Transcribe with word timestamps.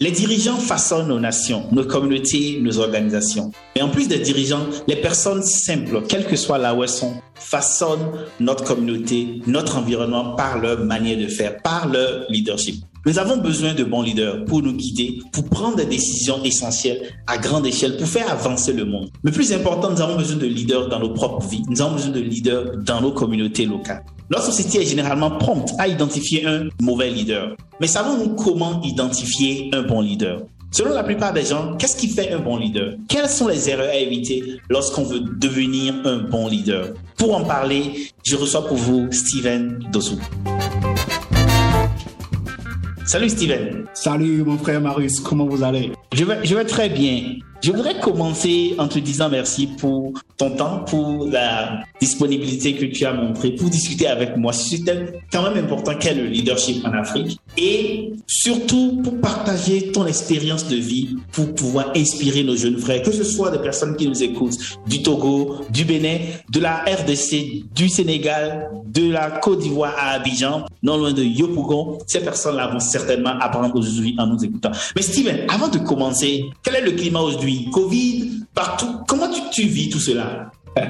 Les 0.00 0.10
dirigeants 0.10 0.56
façonnent 0.56 1.08
nos 1.08 1.20
nations, 1.20 1.64
nos 1.70 1.84
communautés, 1.84 2.58
nos 2.60 2.78
organisations. 2.78 3.52
Mais 3.76 3.82
en 3.82 3.88
plus 3.88 4.08
des 4.08 4.18
dirigeants, 4.18 4.66
les 4.88 4.96
personnes 4.96 5.42
simples, 5.42 6.02
quelle 6.08 6.26
que 6.26 6.36
soit 6.36 6.58
là 6.58 6.74
où 6.74 6.82
elles 6.82 6.88
sont, 6.88 7.14
façonnent 7.34 8.12
notre 8.40 8.64
communauté, 8.64 9.40
notre 9.46 9.78
environnement 9.78 10.34
par 10.34 10.58
leur 10.58 10.84
manière 10.84 11.18
de 11.18 11.28
faire, 11.28 11.62
par 11.62 11.88
leur 11.88 12.24
leadership. 12.28 12.76
Nous 13.06 13.18
avons 13.18 13.36
besoin 13.36 13.74
de 13.74 13.84
bons 13.84 14.00
leaders 14.00 14.46
pour 14.46 14.62
nous 14.62 14.72
guider, 14.72 15.20
pour 15.30 15.44
prendre 15.44 15.76
des 15.76 15.84
décisions 15.84 16.42
essentielles 16.42 17.10
à 17.26 17.36
grande 17.36 17.66
échelle, 17.66 17.98
pour 17.98 18.08
faire 18.08 18.30
avancer 18.30 18.72
le 18.72 18.86
monde. 18.86 19.10
Mais 19.22 19.30
plus 19.30 19.52
important, 19.52 19.90
nous 19.90 20.00
avons 20.00 20.16
besoin 20.16 20.36
de 20.36 20.46
leaders 20.46 20.88
dans 20.88 20.98
nos 20.98 21.12
propres 21.12 21.46
vies. 21.46 21.62
Nous 21.68 21.82
avons 21.82 21.96
besoin 21.96 22.12
de 22.12 22.20
leaders 22.20 22.78
dans 22.78 23.02
nos 23.02 23.12
communautés 23.12 23.66
locales. 23.66 24.02
Notre 24.30 24.44
société 24.46 24.80
est 24.80 24.86
généralement 24.86 25.32
prompte 25.32 25.74
à 25.78 25.86
identifier 25.86 26.46
un 26.46 26.68
mauvais 26.80 27.10
leader. 27.10 27.56
Mais 27.78 27.86
savons-nous 27.86 28.34
comment 28.36 28.80
identifier 28.80 29.68
un 29.74 29.82
bon 29.82 30.00
leader? 30.00 30.40
Selon 30.70 30.94
la 30.94 31.04
plupart 31.04 31.34
des 31.34 31.44
gens, 31.44 31.76
qu'est-ce 31.76 31.94
qui 31.94 32.08
fait 32.08 32.32
un 32.32 32.38
bon 32.38 32.56
leader? 32.56 32.94
Quelles 33.06 33.28
sont 33.28 33.48
les 33.48 33.68
erreurs 33.68 33.90
à 33.90 33.96
éviter 33.96 34.42
lorsqu'on 34.70 35.04
veut 35.04 35.20
devenir 35.20 35.94
un 36.06 36.18
bon 36.18 36.48
leader? 36.48 36.94
Pour 37.18 37.36
en 37.36 37.44
parler, 37.44 38.08
je 38.24 38.34
reçois 38.36 38.66
pour 38.66 38.78
vous 38.78 39.12
Steven 39.12 39.78
Dossou. 39.92 40.18
Salut 43.04 43.28
Steven. 43.28 43.84
Salut 43.92 44.42
mon 44.42 44.56
frère 44.56 44.80
Marius, 44.80 45.20
comment 45.20 45.44
vous 45.44 45.62
allez? 45.62 45.92
Je 46.14 46.24
vais, 46.24 46.38
je 46.44 46.54
vais 46.54 46.64
très 46.64 46.88
bien. 46.88 47.34
Je 47.64 47.72
voudrais 47.72 47.98
commencer 47.98 48.74
en 48.76 48.88
te 48.88 48.98
disant 48.98 49.30
merci 49.30 49.66
pour 49.66 50.12
ton 50.36 50.50
temps, 50.50 50.80
pour 50.80 51.26
la 51.26 51.80
disponibilité 51.98 52.74
que 52.74 52.84
tu 52.84 53.06
as 53.06 53.14
montrée, 53.14 53.52
pour 53.52 53.70
discuter 53.70 54.06
avec 54.06 54.36
moi. 54.36 54.52
C'était 54.52 55.14
quand 55.32 55.42
même 55.50 55.64
important 55.64 55.94
qu'est 55.94 56.12
le 56.12 56.26
leadership 56.26 56.84
en 56.84 56.92
Afrique 56.92 57.38
et 57.56 58.12
surtout 58.26 59.00
pour 59.02 59.18
partager 59.18 59.92
ton 59.92 60.04
expérience 60.06 60.68
de 60.68 60.76
vie 60.76 61.16
pour 61.32 61.54
pouvoir 61.54 61.92
inspirer 61.96 62.42
nos 62.42 62.54
jeunes 62.54 62.76
frères, 62.76 63.02
que 63.02 63.12
ce 63.12 63.24
soit 63.24 63.50
des 63.50 63.60
personnes 63.60 63.96
qui 63.96 64.08
nous 64.08 64.22
écoutent 64.22 64.58
du 64.86 65.02
Togo, 65.02 65.60
du 65.70 65.86
Bénin, 65.86 66.18
de 66.50 66.60
la 66.60 66.84
RDC, 66.84 67.64
du 67.74 67.88
Sénégal, 67.88 68.68
de 68.84 69.10
la 69.10 69.30
Côte 69.30 69.60
d'Ivoire 69.60 69.94
à 69.98 70.10
Abidjan, 70.10 70.66
non 70.82 70.98
loin 70.98 71.12
de 71.12 71.22
Yopougon. 71.22 71.98
Ces 72.06 72.20
personnes-là 72.20 72.66
vont 72.66 72.80
certainement 72.80 73.38
apprendre 73.40 73.74
aujourd'hui 73.74 74.14
en 74.18 74.26
nous 74.26 74.44
écoutant. 74.44 74.72
Mais 74.94 75.00
Steven, 75.00 75.46
avant 75.48 75.68
de 75.68 75.78
commencer, 75.78 76.44
quel 76.62 76.74
est 76.74 76.82
le 76.82 76.90
climat 76.90 77.20
aujourd'hui? 77.20 77.53
Covid, 77.72 78.40
partout. 78.54 78.98
Comment 79.08 79.28
tu, 79.30 79.40
tu 79.52 79.68
vis 79.68 79.88
tout 79.90 80.00
cela? 80.00 80.50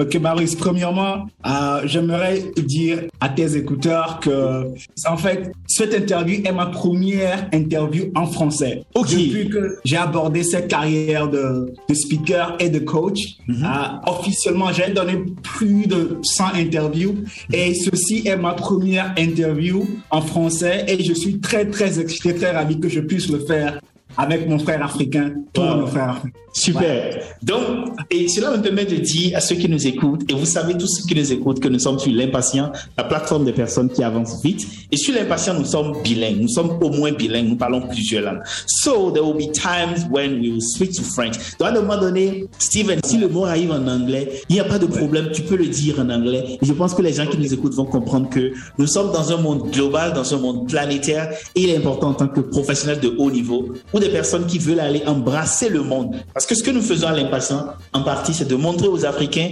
Ok, 0.00 0.16
Marius, 0.16 0.56
premièrement, 0.56 1.26
euh, 1.46 1.82
j'aimerais 1.84 2.42
dire 2.56 3.04
à 3.20 3.28
tes 3.28 3.56
écouteurs 3.56 4.18
que, 4.20 4.64
en 5.08 5.16
fait, 5.16 5.52
cette 5.68 5.94
interview 5.94 6.40
est 6.44 6.50
ma 6.52 6.66
première 6.66 7.48
interview 7.52 8.06
en 8.16 8.26
français. 8.26 8.82
Ok. 8.96 9.10
Depuis 9.10 9.48
que 9.48 9.78
j'ai 9.84 9.96
abordé 9.96 10.42
cette 10.42 10.66
carrière 10.68 11.28
de, 11.28 11.72
de 11.88 11.94
speaker 11.94 12.56
et 12.58 12.68
de 12.68 12.80
coach, 12.80 13.18
Mhm. 13.46 13.64
euh, 13.64 14.10
officiellement, 14.10 14.72
j'ai 14.72 14.90
donné 14.92 15.18
plus 15.42 15.86
de 15.86 16.18
100 16.22 16.54
interviews 16.56 17.14
et 17.52 17.74
ceci 17.74 18.26
est 18.26 18.36
ma 18.36 18.54
première 18.54 19.14
interview 19.16 19.86
en 20.10 20.20
français 20.22 20.84
et 20.88 21.02
je 21.04 21.12
suis 21.12 21.38
très, 21.38 21.66
très 21.66 22.00
excité, 22.00 22.34
très 22.34 22.50
ravi 22.50 22.80
que 22.80 22.88
je 22.88 23.00
puisse 23.00 23.28
le 23.28 23.38
faire 23.40 23.80
avec 24.16 24.48
mon 24.48 24.58
frère 24.58 24.84
africain, 24.84 25.32
pour 25.52 25.64
Wow. 25.64 25.76
nos 25.76 25.86
frères 25.86 26.10
africains. 26.10 26.38
Super. 26.54 27.18
Donc, 27.42 27.96
et 28.10 28.28
cela 28.28 28.50
me 28.54 28.60
permet 28.62 28.84
de 28.84 28.96
dire 28.96 29.38
à 29.38 29.40
ceux 29.40 29.54
qui 29.54 29.70
nous 29.70 29.86
écoutent, 29.86 30.30
et 30.30 30.34
vous 30.34 30.44
savez 30.44 30.74
tous 30.76 30.86
ceux 30.86 31.06
qui 31.08 31.14
nous 31.18 31.32
écoutent, 31.32 31.60
que 31.60 31.68
nous 31.68 31.78
sommes 31.78 31.98
sur 31.98 32.12
l'impatient, 32.12 32.70
la 32.98 33.04
plateforme 33.04 33.46
des 33.46 33.54
personnes 33.54 33.88
qui 33.88 34.02
avancent 34.04 34.42
vite. 34.44 34.66
Et 34.90 34.98
sur 34.98 35.14
l'impatient, 35.14 35.54
nous 35.54 35.64
sommes 35.64 35.96
bilingues. 36.04 36.40
Nous 36.42 36.48
sommes 36.48 36.78
au 36.82 36.90
moins 36.90 37.10
bilingues. 37.12 37.48
Nous 37.48 37.56
parlons 37.56 37.80
plusieurs 37.88 38.24
langues. 38.24 38.42
So, 38.66 39.10
there 39.12 39.24
will 39.24 39.34
be 39.34 39.50
times 39.50 40.06
when 40.10 40.40
we 40.40 40.50
will 40.50 40.60
switch 40.60 40.96
to 40.98 41.02
French. 41.02 41.36
Donc, 41.58 41.68
à 41.68 41.70
un 41.70 41.80
moment 41.80 41.96
donné, 41.98 42.44
Steven, 42.58 43.00
si 43.02 43.16
le 43.16 43.28
mot 43.28 43.46
arrive 43.46 43.70
en 43.72 43.86
anglais, 43.88 44.42
il 44.50 44.54
n'y 44.54 44.60
a 44.60 44.64
pas 44.64 44.78
de 44.78 44.86
problème. 44.86 45.30
Tu 45.32 45.40
peux 45.42 45.56
le 45.56 45.68
dire 45.68 46.00
en 46.00 46.10
anglais. 46.10 46.58
Et 46.60 46.66
je 46.66 46.72
pense 46.74 46.92
que 46.92 47.00
les 47.00 47.14
gens 47.14 47.26
qui 47.26 47.38
nous 47.38 47.54
écoutent 47.54 47.74
vont 47.74 47.86
comprendre 47.86 48.28
que 48.28 48.52
nous 48.76 48.86
sommes 48.86 49.10
dans 49.10 49.32
un 49.32 49.38
monde 49.38 49.70
global, 49.70 50.12
dans 50.12 50.34
un 50.34 50.38
monde 50.38 50.68
planétaire. 50.68 51.30
Et 51.54 51.62
il 51.62 51.70
est 51.70 51.76
important 51.78 52.08
en 52.10 52.14
tant 52.14 52.28
que 52.28 52.40
professionnel 52.40 53.00
de 53.00 53.14
haut 53.16 53.30
niveau 53.30 53.72
ou 53.94 53.98
des 54.02 54.10
personnes 54.10 54.46
qui 54.46 54.58
veulent 54.58 54.80
aller 54.80 55.02
embrasser 55.06 55.68
le 55.68 55.82
monde. 55.82 56.16
Parce 56.34 56.46
que 56.46 56.54
ce 56.54 56.62
que 56.62 56.70
nous 56.70 56.82
faisons 56.82 57.06
à 57.08 57.12
l'impatient, 57.12 57.66
en 57.92 58.02
partie, 58.02 58.34
c'est 58.34 58.48
de 58.48 58.54
montrer 58.56 58.88
aux 58.88 59.04
Africains 59.04 59.50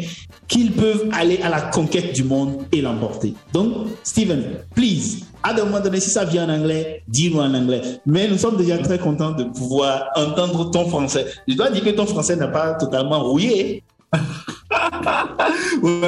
qu'ils 0.48 0.72
peuvent 0.72 1.08
aller 1.12 1.38
à 1.42 1.48
la 1.48 1.60
conquête 1.60 2.12
du 2.14 2.24
monde 2.24 2.64
et 2.72 2.80
l'emporter. 2.80 3.34
Donc, 3.52 3.72
Steven, 4.02 4.42
please, 4.74 5.20
à 5.42 5.52
un 5.52 5.64
moment 5.64 5.80
donné, 5.80 6.00
si 6.00 6.10
ça 6.10 6.24
vient 6.24 6.48
en 6.48 6.52
anglais, 6.60 7.02
dis-nous 7.08 7.40
en 7.40 7.54
anglais. 7.54 7.80
Mais 8.04 8.28
nous 8.28 8.36
sommes 8.38 8.56
déjà 8.56 8.76
très 8.78 8.98
contents 8.98 9.30
de 9.30 9.44
pouvoir 9.44 10.08
entendre 10.16 10.70
ton 10.70 10.88
français. 10.88 11.26
Je 11.48 11.54
dois 11.54 11.70
dire 11.70 11.82
que 11.84 11.90
ton 11.90 12.06
français 12.06 12.36
n'a 12.36 12.48
pas 12.48 12.74
totalement 12.74 13.20
rouillé. 13.22 13.82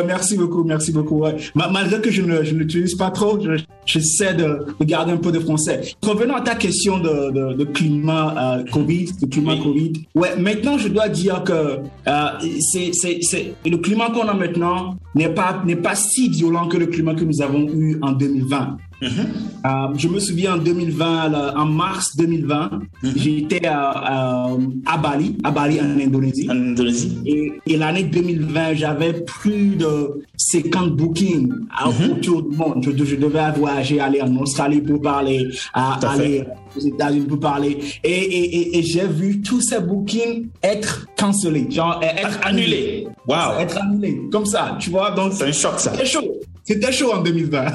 Merci 0.06 0.36
beaucoup, 0.36 0.64
merci 0.64 0.92
beaucoup. 0.92 1.24
Malgré 1.54 2.00
que 2.00 2.10
je 2.10 2.22
ne 2.22 2.42
je 2.42 2.54
n'utilise 2.54 2.94
pas 2.96 3.10
trop, 3.10 3.38
je- 3.40 3.62
j'essaie 3.86 4.34
de, 4.34 4.66
de 4.78 4.84
garder 4.84 5.12
un 5.12 5.16
peu 5.16 5.32
de 5.32 5.38
français. 5.40 5.80
Revenons 6.02 6.34
à 6.36 6.40
ta 6.40 6.54
question 6.54 6.98
de, 6.98 7.30
de, 7.30 7.54
de 7.54 7.64
climat 7.64 8.58
euh, 8.58 8.64
Covid, 8.70 9.06
de 9.20 9.26
climat 9.26 9.54
Oui. 9.54 9.62
Covid. 9.62 9.92
Ouais, 10.14 10.36
maintenant 10.38 10.78
je 10.78 10.88
dois 10.88 11.08
dire 11.08 11.42
que 11.44 11.52
euh, 11.52 12.26
c'est 12.60 12.90
c'est 12.92 13.18
c'est 13.22 13.54
le 13.66 13.76
climat 13.78 14.10
qu'on 14.10 14.28
a 14.28 14.34
maintenant 14.34 14.96
n'est 15.14 15.28
pas 15.28 15.62
n'est 15.66 15.76
pas 15.76 15.94
si 15.94 16.28
violent 16.28 16.68
que 16.68 16.76
le 16.76 16.86
climat 16.86 17.14
que 17.14 17.24
nous 17.24 17.42
avons 17.42 17.68
eu 17.68 17.98
en 18.02 18.12
2020. 18.12 18.76
Euh, 19.04 19.68
je 19.96 20.06
me 20.06 20.20
souviens 20.20 20.54
en 20.54 20.58
2020, 20.58 21.28
là, 21.30 21.54
en 21.56 21.64
mars 21.66 22.16
2020, 22.16 22.70
j'étais 23.16 23.66
à, 23.66 23.90
à, 23.90 24.48
à 24.86 24.96
Bali, 24.96 25.36
à 25.42 25.50
Bali 25.50 25.80
en 25.80 25.98
Indonésie. 26.00 26.46
En 26.48 26.54
Indonésie. 26.56 27.18
Et, 27.26 27.52
et 27.66 27.76
l'année 27.76 28.04
2020, 28.04 28.74
j'avais 28.74 29.12
plus 29.24 29.74
de 29.74 30.22
50 30.36 30.94
bookings 30.94 31.50
à- 31.76 31.88
Mhm. 31.88 32.12
autour 32.12 32.42
du 32.44 32.56
monde. 32.56 32.78
Je, 32.96 33.04
je 33.04 33.16
devais 33.16 33.40
voyager, 33.72 34.00
aller 34.00 34.22
en 34.22 34.36
Australie 34.36 34.80
pour 34.80 35.00
parler, 35.00 35.48
à, 35.72 35.98
aller 36.08 36.44
aux 36.76 36.80
États-Unis 36.80 37.26
pour 37.26 37.40
parler. 37.40 37.78
Et, 38.02 38.10
et, 38.10 38.56
et, 38.56 38.78
et 38.78 38.82
j'ai 38.82 39.06
vu 39.06 39.40
tous 39.40 39.60
ces 39.60 39.80
bookings 39.80 40.48
être 40.62 41.06
cancellés, 41.16 41.66
genre 41.70 42.00
euh, 42.02 42.06
être 42.06 42.38
Annulé. 42.44 43.06
Wow. 43.26 43.60
Être 43.60 43.78
annulés, 43.78 44.20
comme 44.30 44.46
ça, 44.46 44.76
tu 44.80 44.90
vois. 44.90 45.10
Donc, 45.12 45.32
C'est 45.32 45.44
un 45.48 45.52
choc, 45.52 45.78
ça. 45.78 45.92
c'était 45.92 46.06
chaud. 46.06 46.34
C'était 46.64 46.92
chaud 46.92 47.12
en 47.12 47.22
2020. 47.22 47.66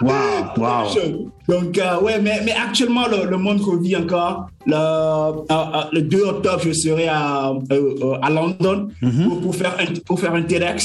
Wow. 0.00 0.10
Wow. 0.56 1.30
Donc, 1.48 1.76
euh, 1.78 2.00
ouais, 2.00 2.20
mais, 2.20 2.40
mais 2.44 2.52
actuellement, 2.52 3.06
le, 3.08 3.28
le 3.28 3.36
monde 3.36 3.60
revit 3.60 3.96
encore. 3.96 4.48
Le, 4.66 4.74
euh, 4.74 5.32
euh, 5.50 5.82
le 5.92 6.02
2 6.02 6.22
octobre, 6.22 6.60
je 6.64 6.72
serai 6.72 7.08
à, 7.08 7.50
euh, 7.50 7.94
euh, 8.02 8.14
à 8.22 8.30
London 8.30 8.88
pour, 9.00 9.40
pour, 9.40 9.56
faire 9.56 9.74
un, 9.78 9.86
pour 10.06 10.20
faire 10.20 10.34
un 10.34 10.42
TEDx. 10.42 10.84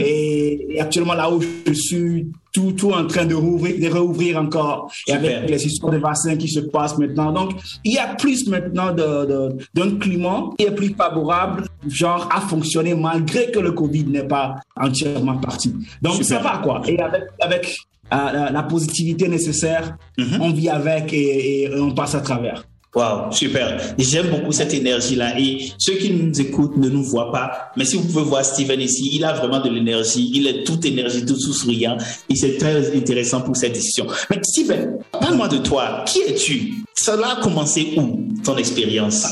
Et, 0.00 0.76
et 0.76 0.80
actuellement, 0.80 1.14
là 1.14 1.30
où 1.30 1.40
je 1.66 1.72
suis, 1.72 2.26
tout, 2.52 2.72
tout 2.72 2.92
en 2.92 3.06
train 3.06 3.26
de 3.26 3.34
rouvrir, 3.34 3.78
de 3.78 3.94
rouvrir 3.94 4.38
encore. 4.38 4.90
Et 5.06 5.12
Super. 5.12 5.38
avec 5.38 5.50
les 5.50 5.66
histoires 5.66 5.92
de 5.92 5.98
vaccins 5.98 6.36
qui 6.36 6.48
se 6.48 6.60
passent 6.60 6.96
maintenant. 6.96 7.32
Donc, 7.32 7.52
il 7.84 7.92
y 7.92 7.98
a 7.98 8.14
plus 8.14 8.48
maintenant 8.48 8.92
d'un 8.92 9.98
climat 9.98 10.44
qui 10.58 10.64
est 10.64 10.70
plus 10.74 10.94
favorable, 10.94 11.64
genre, 11.86 12.28
à 12.34 12.40
fonctionner 12.40 12.94
malgré 12.94 13.50
que 13.50 13.58
le 13.58 13.72
Covid 13.72 14.04
n'est 14.04 14.26
pas 14.26 14.56
entièrement 14.76 15.36
parti. 15.36 15.74
Donc, 16.00 16.14
Super. 16.14 16.26
ça 16.26 16.38
va, 16.38 16.58
quoi. 16.58 16.82
Et 16.86 16.98
avec, 16.98 17.24
avec 17.40 17.76
euh, 18.12 18.16
la, 18.32 18.50
la 18.50 18.62
positivité 18.62 19.28
nécessaire, 19.28 19.96
on 20.40 20.50
vit 20.52 20.70
avec 20.70 21.12
et, 21.12 21.64
et 21.64 21.74
on 21.78 21.92
passe 21.92 22.14
à 22.14 22.20
travers. 22.20 22.64
Wow, 22.94 23.30
super. 23.30 23.94
J'aime 23.98 24.30
beaucoup 24.30 24.52
cette 24.52 24.72
énergie-là. 24.72 25.38
Et 25.38 25.70
ceux 25.78 25.94
qui 25.94 26.10
nous 26.10 26.40
écoutent 26.40 26.78
ne 26.78 26.88
nous 26.88 27.02
voient 27.02 27.30
pas. 27.30 27.70
Mais 27.76 27.84
si 27.84 27.96
vous 27.96 28.04
pouvez 28.04 28.24
voir 28.24 28.44
Steven 28.44 28.80
ici, 28.80 29.10
il 29.12 29.24
a 29.24 29.34
vraiment 29.34 29.60
de 29.60 29.68
l'énergie. 29.68 30.30
Il 30.32 30.46
est 30.46 30.64
toute 30.64 30.84
énergie, 30.86 31.26
tout 31.26 31.36
souriant. 31.36 31.98
Et 32.30 32.36
c'est 32.36 32.56
très 32.56 32.96
intéressant 32.96 33.42
pour 33.42 33.54
cette 33.54 33.72
discussion. 33.72 34.06
Mais 34.30 34.40
Steven, 34.42 34.98
parle-moi 35.12 35.48
de 35.48 35.58
toi. 35.58 36.04
Qui 36.06 36.20
es-tu? 36.20 36.74
Cela 36.94 37.36
a 37.38 37.42
commencé 37.42 37.92
où, 37.98 38.28
ton 38.42 38.56
expérience? 38.56 39.26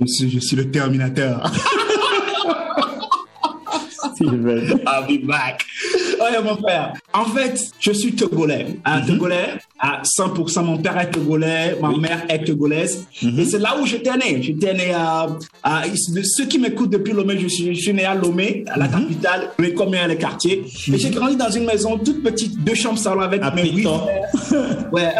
Je 0.00 0.06
suis, 0.06 0.30
je 0.30 0.38
suis 0.38 0.56
le 0.56 0.70
Terminateur. 0.70 1.50
I'll 4.86 5.06
be 5.06 5.24
back. 5.24 5.64
Oh, 6.20 6.42
mon 6.42 6.56
frère. 6.56 6.94
En 7.12 7.24
fait, 7.26 7.60
je 7.78 7.92
suis 7.92 8.14
togolais. 8.14 8.78
Un 8.84 9.00
mm-hmm. 9.00 9.06
Togolais 9.06 9.54
à 9.78 10.02
100%. 10.02 10.64
Mon 10.64 10.78
père 10.78 10.98
est 10.98 11.10
togolais, 11.10 11.76
ma 11.80 11.96
mère 11.96 12.24
est 12.28 12.44
togolaise. 12.44 13.06
Mm-hmm. 13.22 13.40
Et 13.40 13.44
c'est 13.44 13.58
là 13.58 13.76
où 13.80 13.86
j'étais 13.86 14.16
né. 14.16 14.42
J'étais 14.42 14.74
né 14.74 14.92
à, 14.92 15.26
à, 15.62 15.82
ceux 16.24 16.46
qui 16.46 16.58
m'écoutent 16.58 16.90
depuis 16.90 17.12
Lomé, 17.12 17.38
je 17.38 17.48
suis, 17.48 17.74
je 17.74 17.80
suis 17.80 17.92
né 17.92 18.04
à 18.04 18.14
Lomé, 18.14 18.64
à 18.68 18.78
la 18.78 18.88
capitale, 18.88 19.50
mais 19.58 19.72
comme 19.72 19.90
il 19.90 19.96
y 19.96 19.98
a 19.98 20.08
les 20.08 20.16
quartiers. 20.16 20.64
Et 20.92 20.98
j'ai 20.98 21.10
grandi 21.10 21.36
dans 21.36 21.50
une 21.50 21.64
maison 21.64 21.98
toute 21.98 22.22
petite, 22.22 22.62
deux 22.64 22.74
chambres 22.74 22.98
salon 22.98 23.20
avec 23.20 23.42
mes 23.54 23.70
huit 23.70 23.84
frères. 23.84 24.88
Ouais. 24.92 25.12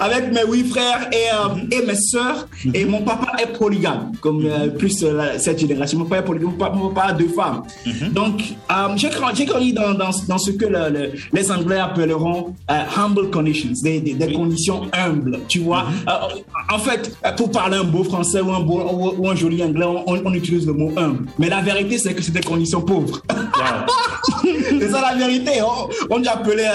Avec 0.00 0.32
mes 0.32 0.44
huit 0.50 0.68
frères 0.68 1.08
et, 1.12 1.16
euh, 1.32 1.60
et 1.70 1.86
mes 1.86 1.94
sœurs. 1.94 2.48
Et 2.74 2.84
mon 2.84 3.02
papa 3.02 3.32
est 3.42 3.58
polygame, 3.58 4.12
comme 4.20 4.44
euh, 4.44 4.68
plus 4.68 5.02
euh, 5.02 5.38
cette 5.38 5.58
génération. 5.58 5.98
Mon 5.98 6.04
papa 6.04 6.22
est 6.22 6.24
polygame, 6.24 6.54
mon 6.74 6.88
papa, 6.90 7.08
a 7.08 7.12
deux 7.12 7.28
femmes. 7.28 7.62
Mhm. 7.84 8.12
Donc, 8.12 8.42
j'ai 8.96 9.10
grandi, 9.44 9.72
dans, 9.72 9.94
dans, 9.94 10.10
dans, 10.28 10.38
ce 10.38 10.50
que 10.50 10.66
les 11.32 11.52
Anglais 11.52 11.78
appelleront 11.78 12.54
humble 12.68 13.30
conditions, 13.30 13.70
des, 13.82 14.00
des, 14.00 14.32
conditions 14.32 14.82
humbles, 14.92 15.40
tu 15.48 15.60
vois. 15.60 15.84
Mhm. 15.84 16.74
en 16.74 16.78
fait, 16.78 17.16
pour 17.36 17.50
parler 17.50 17.78
un 17.78 17.84
beau 17.84 18.04
français 18.04 18.40
ou 18.40 18.50
un, 18.52 18.60
beau, 18.60 19.14
ou, 19.18 19.28
un 19.28 19.34
joli 19.34 19.62
anglais, 19.62 19.86
on, 20.06 20.34
utilise 20.34 20.66
le 20.66 20.72
mot 20.72 20.92
humble. 20.96 21.26
Mais 21.38 21.48
la 21.48 21.60
vérité, 21.60 21.98
c'est 21.98 22.14
que 22.14 22.22
c'est 22.22 22.32
des 22.32 22.40
conditions 22.40 22.82
pauvres. 22.82 23.22
c'est 24.42 24.90
ça 24.90 25.00
la 25.00 25.14
vérité. 25.14 25.62
On, 25.62 26.16
on 26.16 26.18
dit 26.18 26.28
appeler 26.28 26.66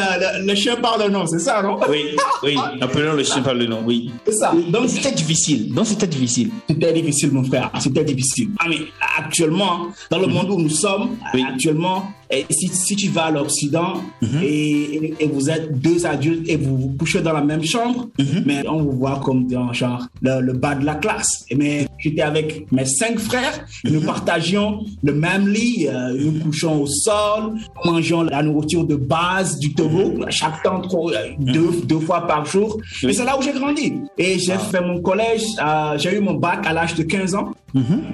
le, 0.45 0.55
chien 0.55 0.75
par 0.77 0.97
le 0.97 1.09
nom, 1.09 1.25
c'est 1.25 1.39
ça, 1.39 1.61
non? 1.61 1.79
Oui, 1.89 2.15
oui. 2.43 2.57
Appelons 2.81 3.10
le 3.13 3.23
chien 3.23 3.41
par 3.41 3.53
le 3.53 3.65
nom, 3.65 3.81
oui. 3.85 4.11
C'est 4.25 4.33
ça. 4.33 4.53
Donc 4.69 4.89
c'était 4.89 5.11
difficile. 5.11 5.73
Donc 5.73 5.87
c'était 5.87 6.07
difficile. 6.07 6.49
C'était 6.67 6.93
difficile, 6.93 7.31
mon 7.31 7.43
frère. 7.43 7.71
C'était 7.79 8.03
difficile. 8.03 8.49
Ah, 8.59 8.65
mais 8.69 8.79
actuellement, 9.17 9.87
dans 10.09 10.19
le 10.19 10.27
monde 10.27 10.49
où 10.49 10.59
nous 10.59 10.69
sommes, 10.69 11.17
actuellement, 11.47 12.11
et 12.31 12.45
si, 12.49 12.69
si, 12.69 12.95
tu 12.95 13.09
vas 13.09 13.25
à 13.25 13.31
l'Occident 13.31 13.95
mhm. 14.21 14.39
et, 14.41 15.13
et, 15.19 15.27
vous 15.27 15.49
êtes 15.49 15.79
deux 15.79 16.05
adultes 16.05 16.47
et 16.47 16.55
vous 16.55 16.77
vous 16.77 16.95
couchez 16.97 17.21
dans 17.21 17.33
la 17.33 17.41
même 17.41 17.63
chambre, 17.63 18.07
mhm. 18.17 18.43
mais 18.45 18.67
on 18.67 18.81
vous 18.83 18.91
voit 18.91 19.19
comme 19.23 19.47
dans 19.47 19.73
genre 19.73 20.07
le, 20.21 20.53
bas 20.53 20.75
de 20.75 20.85
la 20.85 20.95
classe. 20.95 21.45
Et 21.49 21.55
mais 21.55 21.87
j'étais 21.99 22.21
avec 22.21 22.71
mes 22.71 22.85
cinq 22.85 23.19
frères, 23.19 23.65
nous 23.83 23.99
mhm. 23.99 24.05
partagions 24.05 24.79
le 25.03 25.13
même 25.13 25.47
lit, 25.47 25.87
euh, 25.87 26.15
nous 26.17 26.39
couchons 26.39 26.81
au 26.81 26.87
sol, 26.87 27.55
mangeons 27.83 28.23
la 28.23 28.41
nourriture 28.43 28.85
de 28.85 28.95
base 28.95 29.59
du 29.59 29.73
Togo, 29.73 30.23
chaque 30.29 30.63
temps 30.63 30.81
euh, 30.93 31.31
deux, 31.39 31.81
deux 31.83 31.99
fois 31.99 32.27
par 32.27 32.45
jour. 32.45 32.79
Et 33.03 33.13
c'est 33.13 33.25
là 33.25 33.37
où 33.37 33.41
j'ai 33.41 33.51
grandi. 33.53 33.93
Et 34.17 34.39
j'ai 34.39 34.53
ah. 34.53 34.59
fait 34.59 34.81
mon 34.81 35.01
collège, 35.01 35.43
euh, 35.61 35.97
j'ai 35.97 36.15
eu 36.15 36.21
mon 36.21 36.35
bac 36.35 36.65
à 36.65 36.71
l'âge 36.71 36.95
de 36.95 37.03
15 37.03 37.35
ans. 37.35 37.51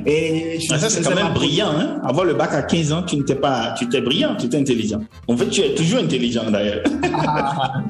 Et 0.06 0.60
ah, 0.70 0.78
ça, 0.78 0.90
c'est 0.90 1.02
quand 1.04 1.16
même 1.16 1.34
brillant, 1.34 1.72
hein? 1.72 2.00
Avoir 2.04 2.26
le 2.26 2.34
bac 2.34 2.54
à 2.54 2.62
15 2.62 2.92
ans, 2.92 3.04
tu 3.04 3.18
n'étais 3.18 3.36
pas, 3.36 3.74
tu 3.78 3.88
brillant, 4.08 4.36
tu 4.40 4.46
étais 4.46 4.58
intelligent. 4.58 5.02
En 5.28 5.38
fait, 5.38 5.50
tu 5.50 5.62
es 5.62 5.76
toujours 5.76 6.00
intelligent 6.00 6.50
d'ailleurs. 6.50 6.84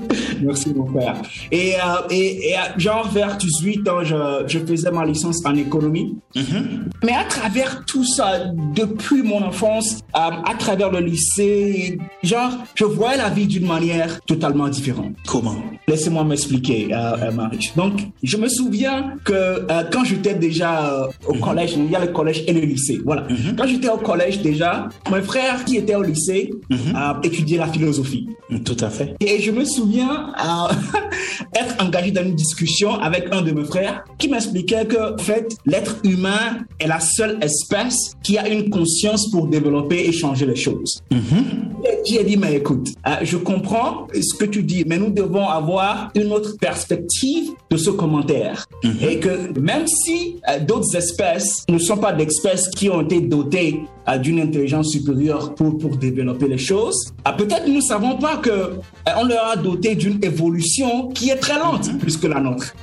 Merci 0.41 0.73
mon 0.73 0.85
père. 0.85 1.15
Et, 1.51 1.75
euh, 1.75 1.79
et, 2.09 2.49
et, 2.49 2.57
euh, 2.57 2.61
genre 2.77 3.09
vers 3.09 3.37
18 3.37 3.89
ans, 3.89 4.03
je, 4.03 4.15
je, 4.47 4.59
faisais 4.59 4.91
ma 4.91 5.05
licence 5.05 5.45
en 5.45 5.55
économie. 5.55 6.15
Mm-hmm. 6.35 6.63
Mais 7.03 7.13
à 7.13 7.23
travers 7.25 7.85
tout 7.85 8.05
ça, 8.05 8.51
depuis 8.75 9.21
mon 9.23 9.43
enfance, 9.43 9.99
euh, 10.15 10.19
à 10.19 10.53
travers 10.57 10.91
le 10.91 10.99
lycée, 10.99 11.97
genre, 12.23 12.51
je 12.75 12.85
voyais 12.85 13.17
la 13.17 13.29
vie 13.29 13.47
d'une 13.47 13.67
manière 13.67 14.21
totalement 14.21 14.67
différente. 14.67 15.13
Comment? 15.25 15.55
Laissez-moi 15.87 16.23
m'expliquer, 16.23 16.89
Marie. 17.33 17.71
Donc, 17.75 17.99
je 18.23 18.37
me 18.37 18.47
souviens 18.47 19.13
que 19.23 19.65
quand 19.91 20.03
j'étais 20.03 20.35
déjà 20.35 21.07
au 21.27 21.33
mm-hmm. 21.33 21.39
collège, 21.39 21.73
il 21.77 21.91
y 21.91 21.95
a 21.95 21.99
le 21.99 22.11
collège 22.11 22.43
et 22.47 22.53
le 22.53 22.61
lycée. 22.61 22.99
Voilà. 23.03 23.23
Mm-hmm. 23.23 23.55
Quand 23.57 23.67
j'étais 23.67 23.89
au 23.89 23.97
collège 23.97 24.41
déjà, 24.41 24.89
mon 25.09 25.21
frère 25.21 25.63
qui 25.65 25.77
était 25.77 25.95
au 25.95 26.03
lycée 26.07 26.51
à 26.95 27.19
étudier 27.23 27.57
la 27.57 27.67
philosophie. 27.67 28.27
Tout 28.63 28.77
à 28.79 28.89
fait. 28.89 29.15
Et 29.19 29.41
je 29.41 29.51
me 29.51 29.65
souviens 29.65 30.31
à 30.35 30.69
être 31.55 31.83
engagé 31.83 32.11
dans 32.11 32.23
une 32.23 32.35
discussion 32.35 32.95
avec 32.99 33.27
un 33.31 33.41
de 33.41 33.51
mes 33.51 33.65
frères 33.65 34.03
qui 34.17 34.29
m'expliquait 34.29 34.85
que, 34.85 35.15
en 35.15 35.17
fait, 35.17 35.55
l'être 35.65 35.97
humain 36.03 36.59
est 36.79 36.87
la 36.87 36.99
seule 36.99 37.37
espèce 37.41 38.15
qui 38.23 38.37
a 38.37 38.47
une 38.47 38.69
conscience 38.69 39.29
pour 39.31 39.47
développer 39.47 40.07
et 40.07 40.11
changer 40.11 40.45
les 40.45 40.55
choses. 40.55 41.01
Mhm. 41.11 41.73
J'ai 42.05 42.23
dit, 42.23 42.37
mais 42.37 42.55
écoute, 42.55 42.89
euh, 43.05 43.11
je 43.21 43.37
comprends 43.37 44.07
ce 44.13 44.35
que 44.37 44.45
tu 44.45 44.63
dis, 44.63 44.83
mais 44.87 44.97
nous 44.97 45.11
devons 45.11 45.47
avoir 45.47 46.11
une 46.15 46.31
autre 46.31 46.57
perspective 46.59 47.51
de 47.69 47.77
ce 47.77 47.89
commentaire. 47.89 48.65
Mhm. 48.83 48.95
Et 49.01 49.19
que 49.19 49.59
même 49.59 49.87
si 49.87 50.37
euh, 50.49 50.59
d'autres 50.59 50.95
espèces 50.95 51.65
ne 51.69 51.77
sont 51.77 51.97
pas 51.97 52.13
d'espèces 52.13 52.69
qui 52.69 52.89
ont 52.89 53.01
été 53.01 53.21
dotées 53.21 53.81
euh, 54.07 54.17
d'une 54.17 54.39
intelligence 54.39 54.91
supérieure 54.91 55.53
pour, 55.55 55.77
pour 55.77 55.96
développer 55.97 56.47
les 56.47 56.57
choses, 56.57 57.13
peut-être 57.37 57.67
nous 57.67 57.75
ne 57.75 57.81
savons 57.81 58.17
pas 58.17 58.37
que 58.37 58.73
on 59.17 59.25
leur 59.25 59.47
a 59.47 59.55
doté 59.55 59.95
d'une 59.95 60.23
évolution 60.23 61.09
qui 61.09 61.29
est 61.29 61.37
très 61.37 61.57
lente 61.59 61.87
mhm. 61.87 61.97
plus 61.97 62.17
que 62.17 62.27
la 62.27 62.39
nôtre. 62.39 62.73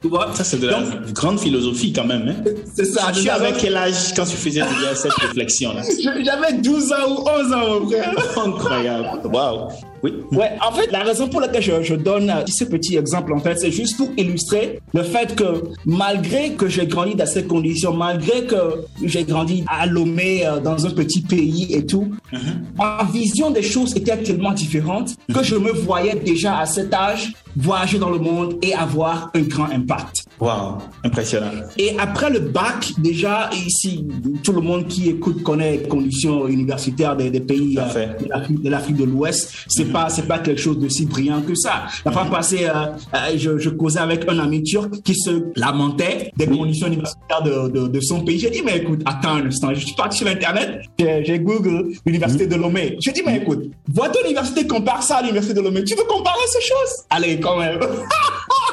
Tu 0.00 0.08
vois? 0.08 0.34
Ça, 0.34 0.44
c'est 0.44 0.58
de 0.58 0.68
la 0.68 0.82
grande 1.12 1.40
philosophie 1.40 1.92
quand 1.92 2.04
même. 2.04 2.28
Hein? 2.28 2.50
C'est 2.74 2.84
ça. 2.84 3.12
Tu 3.12 3.28
avais 3.28 3.52
quel 3.52 3.76
âge 3.76 4.14
quand 4.14 4.24
tu 4.24 4.36
faisais 4.36 4.62
cette 4.94 5.12
réflexion-là 5.20 5.82
J'avais 6.22 6.54
12 6.54 6.92
ans 6.92 6.96
ou 7.08 7.28
11 7.28 7.52
ans, 7.52 7.80
mon 7.80 7.88
frère. 7.88 8.14
Incroyable. 8.36 9.08
Waouh. 9.32 9.68
Oui. 10.06 10.38
Ouais, 10.38 10.52
en 10.66 10.72
fait, 10.72 10.90
la 10.92 11.02
raison 11.02 11.28
pour 11.28 11.40
laquelle 11.40 11.62
je, 11.62 11.82
je 11.82 11.94
donne 11.94 12.32
ce 12.46 12.64
petit 12.64 12.96
exemple, 12.96 13.32
en 13.32 13.40
fait, 13.40 13.58
c'est 13.58 13.72
juste 13.72 13.96
pour 13.96 14.10
illustrer 14.16 14.80
le 14.94 15.02
fait 15.02 15.34
que 15.34 15.64
malgré 15.84 16.52
que 16.52 16.68
j'ai 16.68 16.86
grandi 16.86 17.14
dans 17.14 17.26
ces 17.26 17.44
conditions, 17.44 17.92
malgré 17.92 18.44
que 18.44 18.84
j'ai 19.02 19.24
grandi 19.24 19.64
à 19.66 19.86
Lomé, 19.86 20.46
euh, 20.46 20.60
dans 20.60 20.86
un 20.86 20.90
petit 20.90 21.22
pays 21.22 21.74
et 21.74 21.84
tout, 21.84 22.12
mm-hmm. 22.32 22.38
ma 22.78 23.08
vision 23.12 23.50
des 23.50 23.62
choses 23.62 23.96
était 23.96 24.16
tellement 24.16 24.52
différente 24.52 25.14
que 25.32 25.42
je 25.42 25.56
me 25.56 25.72
voyais 25.72 26.14
déjà 26.14 26.58
à 26.58 26.66
cet 26.66 26.94
âge 26.94 27.32
voyager 27.56 27.98
dans 27.98 28.10
le 28.10 28.18
monde 28.18 28.58
et 28.62 28.74
avoir 28.74 29.30
un 29.34 29.42
grand 29.42 29.70
impact. 29.70 30.25
Wow, 30.38 30.78
impressionnant. 31.02 31.50
Et 31.78 31.96
après 31.98 32.30
le 32.30 32.40
bac, 32.40 32.92
déjà, 32.98 33.48
ici, 33.54 34.06
tout 34.42 34.52
le 34.52 34.60
monde 34.60 34.86
qui 34.86 35.08
écoute 35.08 35.42
connaît 35.42 35.78
les 35.78 35.88
conditions 35.88 36.46
universitaires 36.46 37.16
des, 37.16 37.30
pays 37.40 37.78
euh, 37.78 38.06
de 38.50 38.68
l'Afrique 38.68 38.96
de 38.96 39.04
l'Ouest. 39.04 39.54
C'est 39.68 39.84
mm-hmm. 39.84 39.92
pas, 39.92 40.08
c'est 40.10 40.26
pas 40.28 40.38
quelque 40.38 40.60
chose 40.60 40.78
de 40.78 40.88
si 40.88 41.06
brillant 41.06 41.40
que 41.40 41.54
ça. 41.54 41.84
La 42.04 42.12
fois 42.12 42.24
mm-hmm. 42.24 42.30
passée, 42.30 42.66
euh, 42.66 42.86
euh, 43.14 43.36
je, 43.36 43.58
je, 43.58 43.70
causais 43.70 43.98
avec 43.98 44.28
un 44.28 44.38
ami 44.38 44.62
turc 44.62 45.02
qui 45.02 45.14
se 45.14 45.44
lamentait 45.56 46.32
des 46.36 46.46
conditions 46.46 46.88
universitaires 46.88 47.42
de, 47.42 47.68
de, 47.68 47.88
de 47.88 48.00
son 48.00 48.20
pays. 48.20 48.38
J'ai 48.38 48.50
dit, 48.50 48.62
mais 48.62 48.78
écoute, 48.78 49.00
attends 49.06 49.36
un 49.36 49.46
instant. 49.46 49.72
Je 49.72 49.86
suis 49.86 49.94
parti 49.94 50.18
sur 50.18 50.26
Internet, 50.26 50.82
j'ai 50.98 51.38
Google, 51.38 51.92
l'université 52.04 52.46
mm-hmm. 52.46 52.50
de 52.50 52.56
Lomé. 52.56 52.96
J'ai 53.00 53.12
dit, 53.12 53.22
mais 53.24 53.38
écoute, 53.38 53.70
votre 53.88 54.22
université 54.24 54.66
compare 54.66 55.02
ça 55.02 55.16
à 55.16 55.22
l'université 55.22 55.54
de 55.54 55.60
Lomé. 55.60 55.82
Tu 55.84 55.94
veux 55.94 56.04
comparer 56.04 56.40
ces 56.48 56.60
choses? 56.60 57.04
Allez, 57.08 57.40
quand 57.40 57.58
même. 57.58 57.80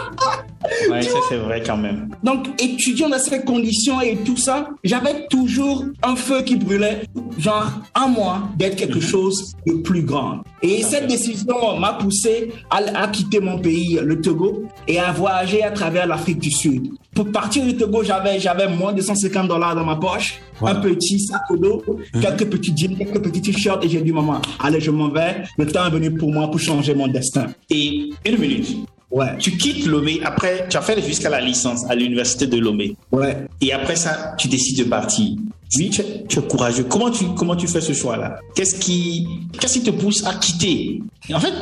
ouais, 0.89 1.01
ça 1.01 1.19
c'est 1.29 1.37
vrai 1.37 1.61
quand 1.65 1.77
même. 1.77 2.09
Donc, 2.23 2.47
étudiant 2.61 3.09
dans 3.09 3.19
ces 3.19 3.41
conditions 3.41 4.01
et 4.01 4.17
tout 4.17 4.37
ça, 4.37 4.69
j'avais 4.83 5.27
toujours 5.27 5.85
un 6.01 6.15
feu 6.15 6.41
qui 6.41 6.55
brûlait, 6.55 7.03
genre 7.37 7.71
en 7.95 8.09
moi, 8.09 8.49
d'être 8.57 8.75
quelque 8.75 8.95
mhm. 8.95 9.01
chose 9.01 9.53
de 9.67 9.73
plus 9.73 10.03
grand. 10.03 10.43
Et 10.61 10.81
cette 10.83 11.07
décision 11.07 11.77
m'a 11.77 11.93
poussé 11.93 12.51
à, 12.69 13.07
quitter 13.07 13.39
mon 13.39 13.59
pays, 13.59 13.99
le 14.01 14.21
Togo, 14.21 14.63
et 14.87 14.99
à 14.99 15.11
voyager 15.11 15.63
à 15.63 15.71
travers 15.71 16.07
l'Afrique 16.07 16.39
du 16.39 16.51
Sud. 16.51 16.89
Pour 17.13 17.31
partir 17.31 17.65
du 17.65 17.75
Togo, 17.75 18.03
j'avais, 18.03 18.39
j'avais 18.39 18.67
moins 18.67 18.93
de 18.93 19.01
150 19.01 19.47
dollars 19.47 19.75
dans 19.75 19.85
ma 19.85 19.97
poche, 19.97 20.39
un 20.61 20.75
petit 20.75 21.19
sac 21.19 21.41
au 21.49 21.57
dos, 21.57 21.83
mhm. 22.13 22.21
quelques 22.21 22.45
petits 22.49 22.73
jeans, 22.75 22.97
quelques 22.97 23.21
petits 23.21 23.41
t-shirts, 23.41 23.83
et 23.83 23.89
j'ai 23.89 24.01
dit, 24.01 24.11
maman, 24.11 24.41
allez, 24.59 24.79
je 24.79 24.91
m'en 24.91 25.09
vais. 25.09 25.43
Le 25.57 25.65
temps 25.65 25.85
est 25.85 25.91
venu 25.91 26.11
pour 26.13 26.31
moi 26.31 26.49
pour 26.49 26.59
changer 26.59 26.95
mon 26.95 27.07
destin. 27.07 27.47
Et 27.69 28.09
une 28.25 28.37
minute. 28.37 28.77
Ouais. 29.13 29.37
Tu 29.37 29.55
quittes 29.57 29.85
Lomé, 29.85 30.19
après, 30.23 30.67
tu 30.67 30.75
as 30.75 30.81
fait 30.81 30.99
jusqu'à 31.05 31.29
la 31.29 31.39
licence 31.39 31.85
à 31.87 31.93
l'université 31.93 32.47
de 32.47 32.57
Lomé. 32.57 32.95
Ouais. 33.11 33.45
Et 33.61 33.71
après 33.71 33.95
ça, 33.95 34.33
tu 34.39 34.47
décides 34.47 34.79
de 34.79 34.89
partir. 34.89 35.35
Oui, 35.77 35.89
tu, 35.89 36.01
es 36.01 36.41
courageux. 36.47 36.83
Comment 36.83 37.09
tu, 37.09 37.25
comment 37.35 37.55
tu 37.55 37.67
fais 37.67 37.81
ce 37.81 37.93
choix-là? 37.93 38.39
Qu'est-ce 38.55 38.75
qui, 38.75 39.27
qu'est-ce 39.59 39.79
qui 39.79 39.83
te 39.83 39.91
pousse 39.91 40.25
à 40.25 40.33
quitter? 40.35 41.01
En 41.31 41.39
fait, 41.39 41.53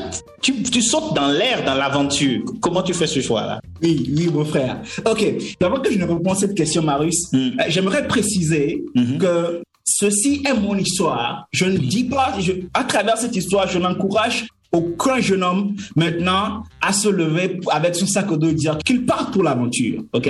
tu, 0.41 0.63
tu 0.63 0.81
sautes 0.81 1.13
dans 1.13 1.29
l'air, 1.29 1.63
dans 1.65 1.75
l'aventure. 1.75 2.41
Comment 2.61 2.83
tu 2.83 2.93
fais 2.93 3.07
ce 3.07 3.21
choix-là? 3.21 3.61
Oui, 3.81 4.11
oui, 4.15 4.29
mon 4.33 4.45
frère. 4.45 4.81
Ok. 5.05 5.25
D'abord 5.59 5.81
que 5.81 5.91
je 5.91 5.97
ne 5.97 6.05
réponds 6.05 6.31
à 6.31 6.35
cette 6.35 6.55
question, 6.55 6.83
Marius, 6.83 7.31
hmm. 7.31 7.37
euh, 7.37 7.63
j'aimerais 7.67 8.07
préciser 8.07 8.83
hmm. 8.95 9.17
que 9.17 9.61
ceci 9.83 10.41
est 10.45 10.53
mon 10.53 10.77
histoire. 10.77 11.47
Je 11.51 11.65
ne 11.65 11.77
dis 11.77 12.05
pas, 12.05 12.33
je, 12.39 12.53
à 12.73 12.83
travers 12.83 13.17
cette 13.17 13.35
histoire, 13.35 13.67
je 13.67 13.79
n'encourage 13.79 14.47
aucun 14.71 15.19
jeune 15.19 15.43
homme 15.43 15.75
maintenant 15.95 16.63
à 16.81 16.93
se 16.93 17.09
lever 17.09 17.59
avec 17.71 17.95
son 17.95 18.07
sac 18.07 18.27
et 18.31 18.53
dire 18.53 18.77
qu'il 18.79 19.05
part 19.05 19.31
pour 19.31 19.43
l'aventure. 19.43 20.03
Ok? 20.13 20.29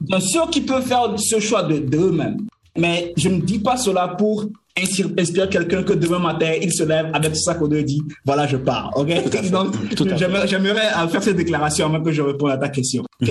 Bien 0.00 0.20
sûr 0.20 0.48
qu'ils 0.50 0.64
peuvent 0.64 0.86
faire 0.86 1.14
ce 1.16 1.38
choix 1.38 1.62
de 1.62 1.78
d'eux-mêmes, 1.78 2.38
mais 2.76 3.12
je 3.16 3.28
ne 3.28 3.40
dis 3.40 3.58
pas 3.58 3.76
cela 3.76 4.08
pour 4.08 4.46
inspirer 4.76 5.48
quelqu'un 5.48 5.82
que 5.82 5.92
demain 5.92 6.18
matin, 6.18 6.52
il 6.60 6.72
se 6.72 6.82
lève 6.82 7.10
avec 7.12 7.36
sac 7.36 7.60
au 7.60 7.68
dos 7.68 7.76
et 7.76 7.84
dit, 7.84 8.02
voilà, 8.24 8.46
je 8.46 8.56
pars. 8.56 8.90
OK? 8.96 9.08
Donc, 9.50 9.74
j'aimerais 10.16 11.08
faire 11.08 11.22
cette 11.22 11.36
déclaration 11.36 11.86
avant 11.86 12.02
que 12.02 12.12
je 12.12 12.22
réponde 12.22 12.50
à 12.50 12.56
ta 12.56 12.68
question. 12.68 13.02
OK? 13.20 13.30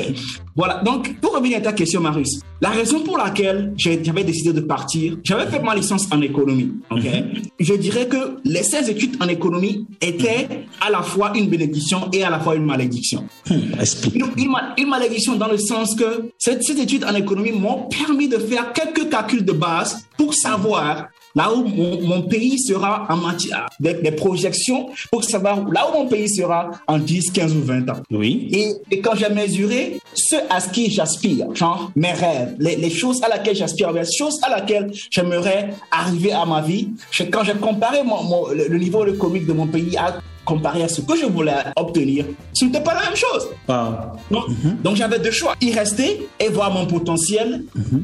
voilà. 0.56 0.82
Donc, 0.84 1.20
pour 1.20 1.34
revenir 1.34 1.58
à 1.58 1.62
ta 1.62 1.74
question, 1.74 2.02
Marius, 2.02 2.42
la 2.62 2.70
raison 2.70 3.02
pour 3.02 3.18
laquelle 3.18 3.74
j'avais 3.76 4.24
décidé 4.24 4.54
de 4.54 4.62
partir, 4.62 5.18
j'avais 5.24 5.50
fait 5.50 5.62
ma 5.62 5.76
licence 5.76 6.08
en 6.12 6.22
économie. 6.22 6.74
OK? 6.92 7.04
Mhm. 7.04 7.42
Je 7.60 7.74
dirais 7.74 8.08
que 8.08 8.38
les 8.46 8.64
16 8.64 8.90
études 8.90 9.18
en 9.20 9.28
économie 9.28 9.88
étaient 10.00 10.48
à 10.80 10.92
la 10.92 11.02
fois 11.02 11.32
une 11.36 11.50
bénédiction 11.50 12.10
et 12.14 12.24
à 12.24 12.30
la 12.30 12.40
fois 12.40 12.56
une 12.56 12.66
malédiction. 12.66 13.26
Hmm, 13.50 13.80
explique. 13.80 14.16
Une, 14.16 14.52
une, 14.78 14.90
malédiction 14.90 15.36
dans 15.36 15.48
le 15.48 15.58
sens 15.58 15.96
que 15.96 16.30
cette, 16.38 16.64
cette 16.64 16.80
étude 16.80 17.04
en 17.04 17.16
économie 17.16 17.52
m'ont 17.52 17.88
permis 17.88 18.28
de 18.28 18.38
faire 18.38 18.74
quelques 18.74 19.10
calculs 19.10 19.46
de 19.46 19.54
base 19.54 20.06
pour 20.18 20.34
savoir 20.34 21.08
là 21.36 21.54
où 21.54 21.64
mon, 21.64 22.22
pays 22.24 22.60
sera 22.60 23.08
en 23.10 23.18
matière 23.18 23.68
des, 23.80 24.12
projections 24.12 24.90
pour 25.12 25.24
savoir 25.24 25.68
là 25.70 25.90
où 25.90 26.00
mon 26.00 26.08
pays 26.08 26.30
sera 26.30 26.72
en 26.88 26.98
10, 26.98 27.32
15 27.32 27.56
ou 27.56 27.64
20 27.64 27.90
ans. 27.90 28.02
Oui. 28.12 28.50
Et, 28.52 28.96
et 28.96 29.02
quand 29.02 29.16
j'ai 29.16 29.30
mesuré 29.30 30.00
ce 30.14 30.36
à 30.50 30.60
ce 30.60 30.70
qui 30.70 30.92
j'aspire, 30.92 31.54
genre 31.56 31.92
mes 31.96 32.12
rêves, 32.12 32.56
les, 32.60 32.90
choses 32.90 33.22
à 33.24 33.30
laquelle 33.30 33.56
j'aspire, 33.56 33.92
les 33.92 34.04
choses 34.12 34.40
à 34.44 34.50
laquelle 34.50 34.92
j'aimerais 35.10 35.74
arriver 35.92 36.34
à 36.34 36.46
ma 36.46 36.62
vie, 36.62 36.90
quand 37.32 37.44
j'ai 37.44 37.54
comparé 37.54 38.04
mon, 38.04 38.50
le, 38.50 38.78
niveau 38.78 39.06
de 39.06 39.12
comique 39.12 39.46
de 39.46 39.54
mon 39.54 39.68
pays 39.68 39.98
à 39.98 40.20
comparé 40.46 40.84
à 40.84 40.88
ce 40.88 41.02
que 41.02 41.16
je 41.18 41.26
voulais 41.26 41.54
obtenir, 41.76 42.26
ce 42.54 42.66
n'était 42.66 42.82
pas 42.82 42.94
la 42.94 43.02
même 43.02 43.16
chose. 43.16 43.50
Mhm. 43.68 44.78
Donc 44.84 44.96
j'avais 44.96 45.20
deux 45.20 45.32
choix. 45.32 45.56
Y 45.62 45.74
rester 45.74 46.28
et 46.40 46.50
voir 46.50 46.72
mon 46.72 46.86
potentiel 46.86 47.64
mhm. 47.76 48.04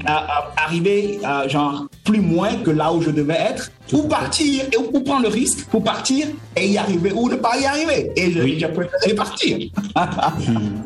arriver 0.56 1.20
à, 1.24 1.48
genre 1.48 1.88
plus 2.03 2.22
moins 2.22 2.56
que 2.56 2.72
là 2.72 2.94
où 2.94 3.01
je 3.01 3.10
devais 3.10 3.38
être, 3.51 3.72
ou 3.94 4.03
partir 4.03 4.63
et 4.72 4.77
ou 4.77 5.00
prendre 5.01 5.24
le 5.24 5.29
risque 5.29 5.65
pour 5.65 5.84
partir 5.84 6.27
et 6.56 6.67
y 6.67 6.77
arriver 6.77 7.12
ou 7.13 7.29
ne 7.29 7.36
pas 7.36 7.58
y 7.58 7.65
arriver. 7.65 8.12
Et 8.15 8.32
j'ai 8.32 8.67
préféré 8.67 9.13
partir. 9.15 9.58
Mhm. 9.58 10.84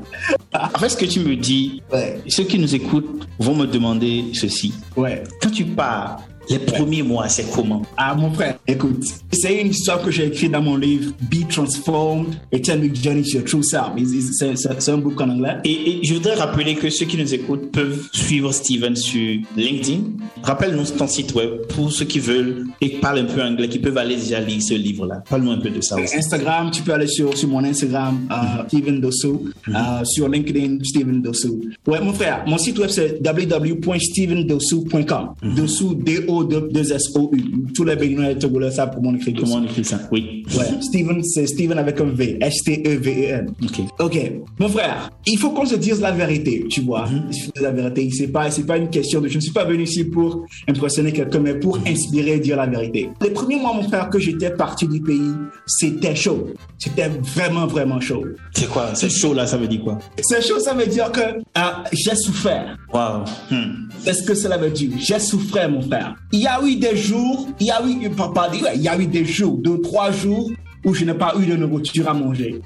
Fait, 0.79 0.89
ce 0.89 0.97
que 0.97 1.05
tu 1.05 1.19
me 1.21 1.35
dis, 1.35 1.81
ceux 2.27 2.43
qui 2.43 2.59
nous 2.59 2.73
écoutent 2.75 3.27
vont 3.39 3.55
me 3.55 3.65
demander 3.65 4.25
ceci. 4.33 4.73
Ouais. 4.95 5.23
Quand 5.41 5.49
tu 5.49 5.65
pars, 5.65 6.21
les 6.51 6.59
premiers 6.59 7.03
mois, 7.03 7.29
c'est 7.29 7.49
comment? 7.51 7.81
Ah, 7.97 8.13
mon 8.13 8.31
frère, 8.31 8.57
écoute, 8.67 9.05
c'est 9.31 9.61
une 9.61 9.67
histoire 9.67 10.01
que 10.01 10.11
j'ai 10.11 10.27
écrite 10.27 10.51
dans 10.51 10.61
mon 10.61 10.75
livre 10.75 11.13
Be 11.21 11.47
Transformed 11.47 12.35
et 12.51 12.61
Tell 12.61 12.79
Me 12.79 12.93
Journey 12.93 13.23
to 13.23 13.37
Your 13.37 13.45
True 13.45 13.63
Self. 13.63 13.91
C'est 14.33 14.91
un 14.91 14.97
bouquin 14.97 15.29
en 15.29 15.35
anglais. 15.35 15.57
Et, 15.63 15.99
je 16.03 16.13
voudrais 16.13 16.35
rappeler 16.35 16.75
que 16.75 16.89
ceux 16.89 17.05
qui 17.05 17.17
nous 17.17 17.33
écoutent 17.33 17.71
peuvent 17.71 18.09
suivre 18.11 18.51
Steven 18.51 18.93
sur 18.95 19.39
LinkedIn. 19.55 20.01
Rappelle-nous 20.43 20.85
ton 20.97 21.07
site 21.07 21.33
web 21.35 21.61
pour 21.69 21.91
ceux 21.91 22.05
qui 22.05 22.19
veulent 22.19 22.65
et 22.81 22.89
parlent 22.89 23.19
un 23.19 23.25
peu 23.25 23.41
anglais, 23.41 23.69
qui 23.69 23.79
peuvent 23.79 23.97
aller 23.97 24.17
déjà 24.17 24.39
lire 24.39 24.61
ce 24.61 24.73
livre-là. 24.73 25.23
Parle-nous 25.29 25.51
un 25.51 25.59
peu 25.59 25.69
de 25.69 25.81
ça 25.81 25.95
aussi. 25.95 26.17
Instagram, 26.17 26.71
tu 26.71 26.81
peux 26.81 26.93
aller 26.93 27.07
sur, 27.07 27.37
sur 27.37 27.47
mon 27.47 27.63
Instagram, 27.63 28.27
uh, 28.29 28.67
Steven 28.67 28.99
Dossou. 28.99 29.49
Uh, 29.67 30.03
sur 30.03 30.27
LinkedIn, 30.27 30.79
Steven 30.83 31.21
Dossou. 31.21 31.61
Ouais, 31.87 32.01
mon 32.01 32.13
frère, 32.13 32.43
mon 32.47 32.57
site 32.57 32.79
web 32.79 32.89
c'est 32.89 33.21
www.stevendossou.com. 33.25 35.35
Mm 35.41 35.55
Dossou, 35.55 35.95
D-O 35.95 36.40
deux 36.43 36.91
s 36.91 37.11
o 37.15 37.29
u 37.33 37.41
Tous 37.73 37.83
les 37.83 37.95
Béninois 37.95 38.31
et 38.31 38.37
Togolais 38.37 38.71
savent 38.71 38.91
comment 38.95 39.09
on 39.09 39.15
écrit 39.15 39.33
Comment 39.33 39.55
on 39.55 39.63
écrit 39.63 39.83
ça, 39.83 39.99
oui. 40.11 40.43
Ouais, 40.57 40.81
Steven, 40.81 41.23
c'est 41.23 41.47
Steven 41.47 41.77
avec 41.77 41.99
un 42.01 42.05
V. 42.05 42.37
S-T-E-V-E-N. 42.41 43.53
OK. 43.63 43.81
OK. 43.99 44.31
Mon 44.59 44.69
frère, 44.69 45.09
il 45.25 45.37
faut 45.37 45.51
qu'on 45.51 45.65
se 45.65 45.75
dise 45.75 46.01
la 46.01 46.11
vérité, 46.11 46.65
tu 46.69 46.81
vois. 46.81 47.05
Mm 47.07 47.29
-hmm. 47.29 47.61
La 47.61 47.71
vérité, 47.71 48.09
c'est 48.11 48.27
pas, 48.27 48.49
c'est 48.51 48.65
pas 48.65 48.77
une 48.77 48.89
question 48.89 49.21
de, 49.21 49.27
je 49.27 49.37
ne 49.37 49.41
suis 49.41 49.53
pas 49.53 49.65
venu 49.65 49.83
ici 49.83 50.03
pour 50.05 50.45
impressionner 50.67 51.11
quelqu'un, 51.11 51.39
mais 51.39 51.55
pour 51.59 51.79
inspirer 51.87 52.33
et 52.35 52.39
dire 52.39 52.57
la 52.57 52.67
vérité. 52.67 53.09
Les 53.21 53.31
premiers 53.31 53.59
mois, 53.59 53.73
mon 53.73 53.83
frère, 53.83 54.09
que 54.09 54.19
j'étais 54.19 54.51
parti 54.51 54.87
du 54.87 55.01
pays, 55.01 55.33
c'était 55.65 56.15
chaud. 56.15 56.47
C'était 56.77 57.09
vraiment, 57.35 57.67
vraiment 57.67 57.99
chaud. 57.99 58.23
C'est 58.53 58.69
quoi? 58.69 58.85
C'est 58.95 59.09
chaud, 59.09 59.33
là, 59.33 59.45
ça 59.45 59.57
veut 59.57 59.67
dire 59.67 59.83
quoi? 59.83 59.97
C'est 60.29 60.41
chaud, 60.47 60.59
ça 60.59 60.73
veut 60.73 60.87
dire 60.87 61.11
que 61.11 61.21
euh, 61.21 61.61
j'ai 61.93 62.15
souffert. 62.15 62.77
Wow. 62.93 63.23
Hmm. 63.49 63.89
Qu'est-ce 64.03 64.23
que 64.23 64.33
cela 64.33 64.57
veut 64.57 64.71
dire? 64.71 64.91
J'ai 64.99 65.19
souffert, 65.19 65.69
mon 65.69 65.81
frère? 65.81 66.15
Il 66.31 66.39
y 66.39 66.47
a 66.47 66.61
eu 66.63 66.75
des 66.75 66.95
jours, 66.95 67.47
il 67.59 67.67
y 67.67 67.71
a 67.71 67.81
eu, 67.85 68.09
pas 68.09 68.49
dire, 68.49 68.67
il 68.75 68.81
y 68.81 68.87
a 68.87 68.97
eu 68.97 69.07
des 69.07 69.25
jours, 69.25 69.57
deux, 69.57 69.81
trois 69.81 70.11
jours 70.11 70.49
où 70.85 70.93
je 70.93 71.05
n'ai 71.05 71.13
pas 71.13 71.33
eu 71.39 71.45
de 71.45 71.55
nourriture 71.55 72.09
à 72.09 72.13
manger. 72.13 72.61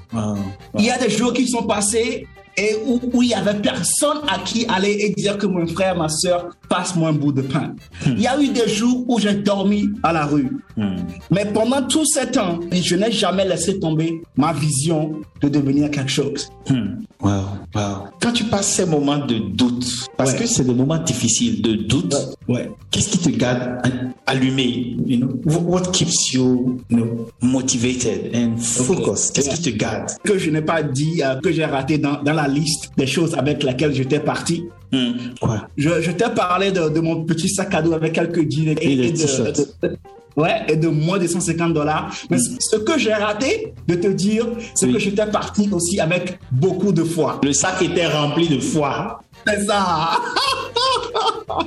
Il 0.78 0.84
y 0.84 0.90
a 0.90 0.98
des 0.98 1.10
jours 1.10 1.32
qui 1.32 1.46
sont 1.46 1.64
passés 1.64 2.26
et 2.56 2.76
où, 2.86 2.98
où, 3.12 3.22
il 3.22 3.28
y 3.28 3.34
avait 3.34 3.60
personne 3.60 4.18
à 4.28 4.38
qui 4.38 4.66
aller 4.66 4.96
et 5.00 5.10
dire 5.12 5.36
que 5.36 5.46
mon 5.46 5.66
frère, 5.66 5.96
ma 5.96 6.08
soeur, 6.08 6.48
passe-moi 6.68 7.10
un 7.10 7.12
bout 7.12 7.32
de 7.32 7.42
pain. 7.42 7.74
Hmm. 8.06 8.12
Il 8.12 8.22
y 8.22 8.26
a 8.26 8.40
eu 8.40 8.48
des 8.48 8.66
jours 8.66 9.04
où 9.08 9.18
j'ai 9.18 9.34
dormi 9.34 9.90
à 10.02 10.12
la 10.14 10.24
rue. 10.24 10.50
Hmm. 10.76 10.96
Mais 11.30 11.46
pendant 11.46 11.82
tout 11.86 12.04
ce 12.04 12.26
temps, 12.26 12.60
je 12.70 12.96
n'ai 12.96 13.10
jamais 13.10 13.46
laissé 13.46 13.78
tomber 13.78 14.20
ma 14.36 14.52
vision 14.52 15.12
de 15.40 15.48
devenir 15.48 15.90
quelque 15.90 16.10
chose. 16.10 16.50
Hmm. 16.68 17.02
Wow, 17.22 17.30
wow. 17.74 18.08
Quand 18.20 18.32
tu 18.32 18.44
passes 18.44 18.68
ces 18.68 18.84
moments 18.84 19.24
de 19.24 19.38
doute, 19.38 19.86
parce 20.18 20.34
que 20.34 20.46
c'est 20.46 20.64
des 20.64 20.74
moments 20.74 20.98
difficiles 20.98 21.62
de 21.62 21.74
doute, 21.74 22.14
ouais. 22.46 22.70
qu'est-ce 22.90 23.08
qui 23.10 23.18
te 23.18 23.30
garde 23.30 23.80
allumé? 24.26 24.96
You 25.06 25.18
know? 25.18 25.40
What 25.46 25.92
keeps 25.92 26.32
you, 26.34 26.78
you 26.90 26.96
know, 26.96 27.28
motivated 27.40 28.34
and 28.34 28.58
focused? 28.58 29.34
Qu'est-ce 29.34 29.56
qui 29.56 29.72
te 29.72 29.76
garde? 29.76 30.10
Que 30.24 30.38
je 30.38 30.50
n'ai 30.50 30.62
pas 30.62 30.82
dit, 30.82 31.22
euh, 31.22 31.40
que 31.40 31.52
j'ai 31.52 31.64
raté 31.64 31.96
dans, 31.96 32.22
dans 32.22 32.34
la 32.34 32.48
liste 32.48 32.90
des 32.98 33.06
choses 33.06 33.34
avec 33.34 33.62
lesquelles 33.62 33.94
j'étais 33.94 34.20
parti. 34.20 34.64
Quoi? 35.40 35.68
Je, 35.76 36.00
je 36.00 36.10
t'ai 36.10 36.30
parlé 36.34 36.72
de, 36.72 36.88
de, 36.88 37.00
mon 37.00 37.24
petit 37.24 37.48
sac 37.48 37.74
à 37.74 37.82
dos 37.82 37.92
avec 37.92 38.14
quelques 38.14 38.50
jeans 38.50 38.76
et, 38.80 38.92
et, 38.92 39.06
et 39.08 39.12
de, 39.12 39.98
ouais, 40.36 40.64
et 40.68 40.76
de 40.76 40.88
moins 40.88 41.18
de 41.18 41.26
150 41.26 41.72
dollars. 41.72 42.12
Mais 42.30 42.36
mm. 42.36 42.56
ce 42.60 42.76
que 42.76 42.98
j'ai 42.98 43.14
raté 43.14 43.74
de 43.88 43.94
te 43.94 44.08
dire, 44.08 44.46
c'est 44.74 44.86
oui. 44.86 44.94
que 44.94 44.98
j'étais 44.98 45.26
parti 45.26 45.68
aussi 45.72 46.00
avec 46.00 46.38
beaucoup 46.52 46.92
de 46.92 47.04
foi. 47.04 47.40
Le 47.42 47.52
sac 47.52 47.82
était 47.82 48.06
rempli 48.06 48.48
de 48.48 48.60
foi. 48.60 49.20
C'est 49.46 49.64
ça. 49.64 50.18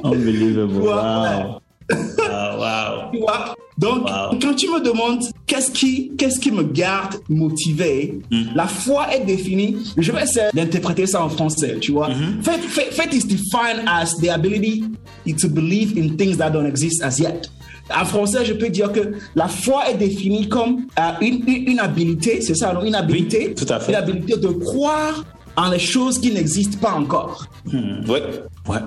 Unbelievable. 0.04 0.74
Wow. 1.90 2.60
wow. 2.60 3.12
wow. 3.14 3.56
Donc, 3.80 4.06
wow. 4.06 4.38
quand 4.40 4.54
tu 4.54 4.70
me 4.70 4.80
demandes 4.80 5.24
qu'est-ce 5.48 5.72
qui, 5.72 6.12
qu'est-ce 6.18 6.40
qui 6.40 6.52
me 6.52 6.62
garde 6.62 7.16
motivé, 7.30 8.20
mm. 8.30 8.50
la 8.54 8.68
foi 8.68 9.12
est 9.16 9.26
définie. 9.26 9.78
Je 9.98 10.12
vais 10.12 10.22
essayer 10.22 10.50
d'interpréter 10.54 11.08
ça 11.08 11.24
en 11.24 11.30
français, 11.30 11.78
tu 11.82 11.94
vois. 11.94 12.10
Mm-hmm. 12.10 12.44
Faith, 12.44 12.64
faith, 12.66 12.94
faith 12.94 13.14
is 13.14 13.26
defined 13.26 13.88
as 13.88 14.16
the 14.22 14.30
ability 14.30 14.84
to 15.42 15.48
believe 15.48 15.98
in 15.98 16.16
things 16.16 16.38
that 16.38 16.52
don't 16.52 16.68
exist 16.68 17.02
as 17.02 17.20
yet. 17.20 17.50
En 17.96 18.06
français, 18.06 18.46
je 18.46 18.54
peux 18.54 18.70
dire 18.70 18.92
que 18.92 19.14
la 19.36 19.48
foi 19.48 19.90
est 19.90 19.96
définie 19.96 20.48
comme 20.48 20.86
euh, 21.00 21.12
une, 21.22 21.44
une, 21.48 21.70
une, 21.72 21.80
habilité, 21.80 22.42
c'est 22.42 22.56
ça, 22.56 22.74
non? 22.74 22.84
Une 22.84 22.96
habilité, 22.96 23.48
oui, 23.50 23.56
tout 23.56 23.72
à 23.74 23.80
fait. 23.80 23.92
une 23.92 23.98
habilité 23.98 24.38
de 24.38 24.48
croire 24.50 25.24
en 25.56 25.70
les 25.70 25.80
choses 25.80 26.20
qui 26.20 26.32
n'existent 26.32 26.78
pas 26.80 26.94
encore. 26.94 27.48
Hmm, 27.66 28.10
ouais, 28.10 28.24
ouais. 28.68 28.80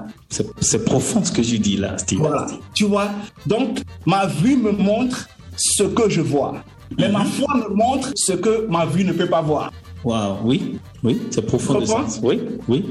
C'est 0.61 0.85
profond 0.85 1.23
ce 1.25 1.33
que 1.33 1.43
je 1.43 1.57
dis 1.57 1.77
là, 1.77 1.99
Steve. 1.99 2.21
Voilà, 2.21 2.47
tu 2.75 2.85
vois. 2.85 3.11
Donc, 3.47 3.81
ma 4.07 4.27
vue 4.27 4.57
me 4.57 4.73
montre 4.73 5.29
ce 5.57 5.83
que 5.83 6.09
je 6.09 6.21
vois. 6.21 6.55
Mais 6.99 7.09
mm 7.09 7.11
-hmm. 7.11 7.19
ma 7.19 7.25
foi 7.25 7.55
me 7.57 7.75
montre 7.75 8.09
ce 8.15 8.33
que 8.45 8.67
ma 8.69 8.85
vue 8.87 9.05
ne 9.05 9.13
peut 9.13 9.29
pas 9.37 9.43
voir. 9.43 9.73
Wow, 10.05 10.39
oui, 10.45 10.79
oui, 11.05 11.21
c'est 11.31 11.43
profond 11.47 11.79
de 11.81 11.85
sens. 11.85 12.19
Oui, 12.23 12.41
oui. 12.69 12.85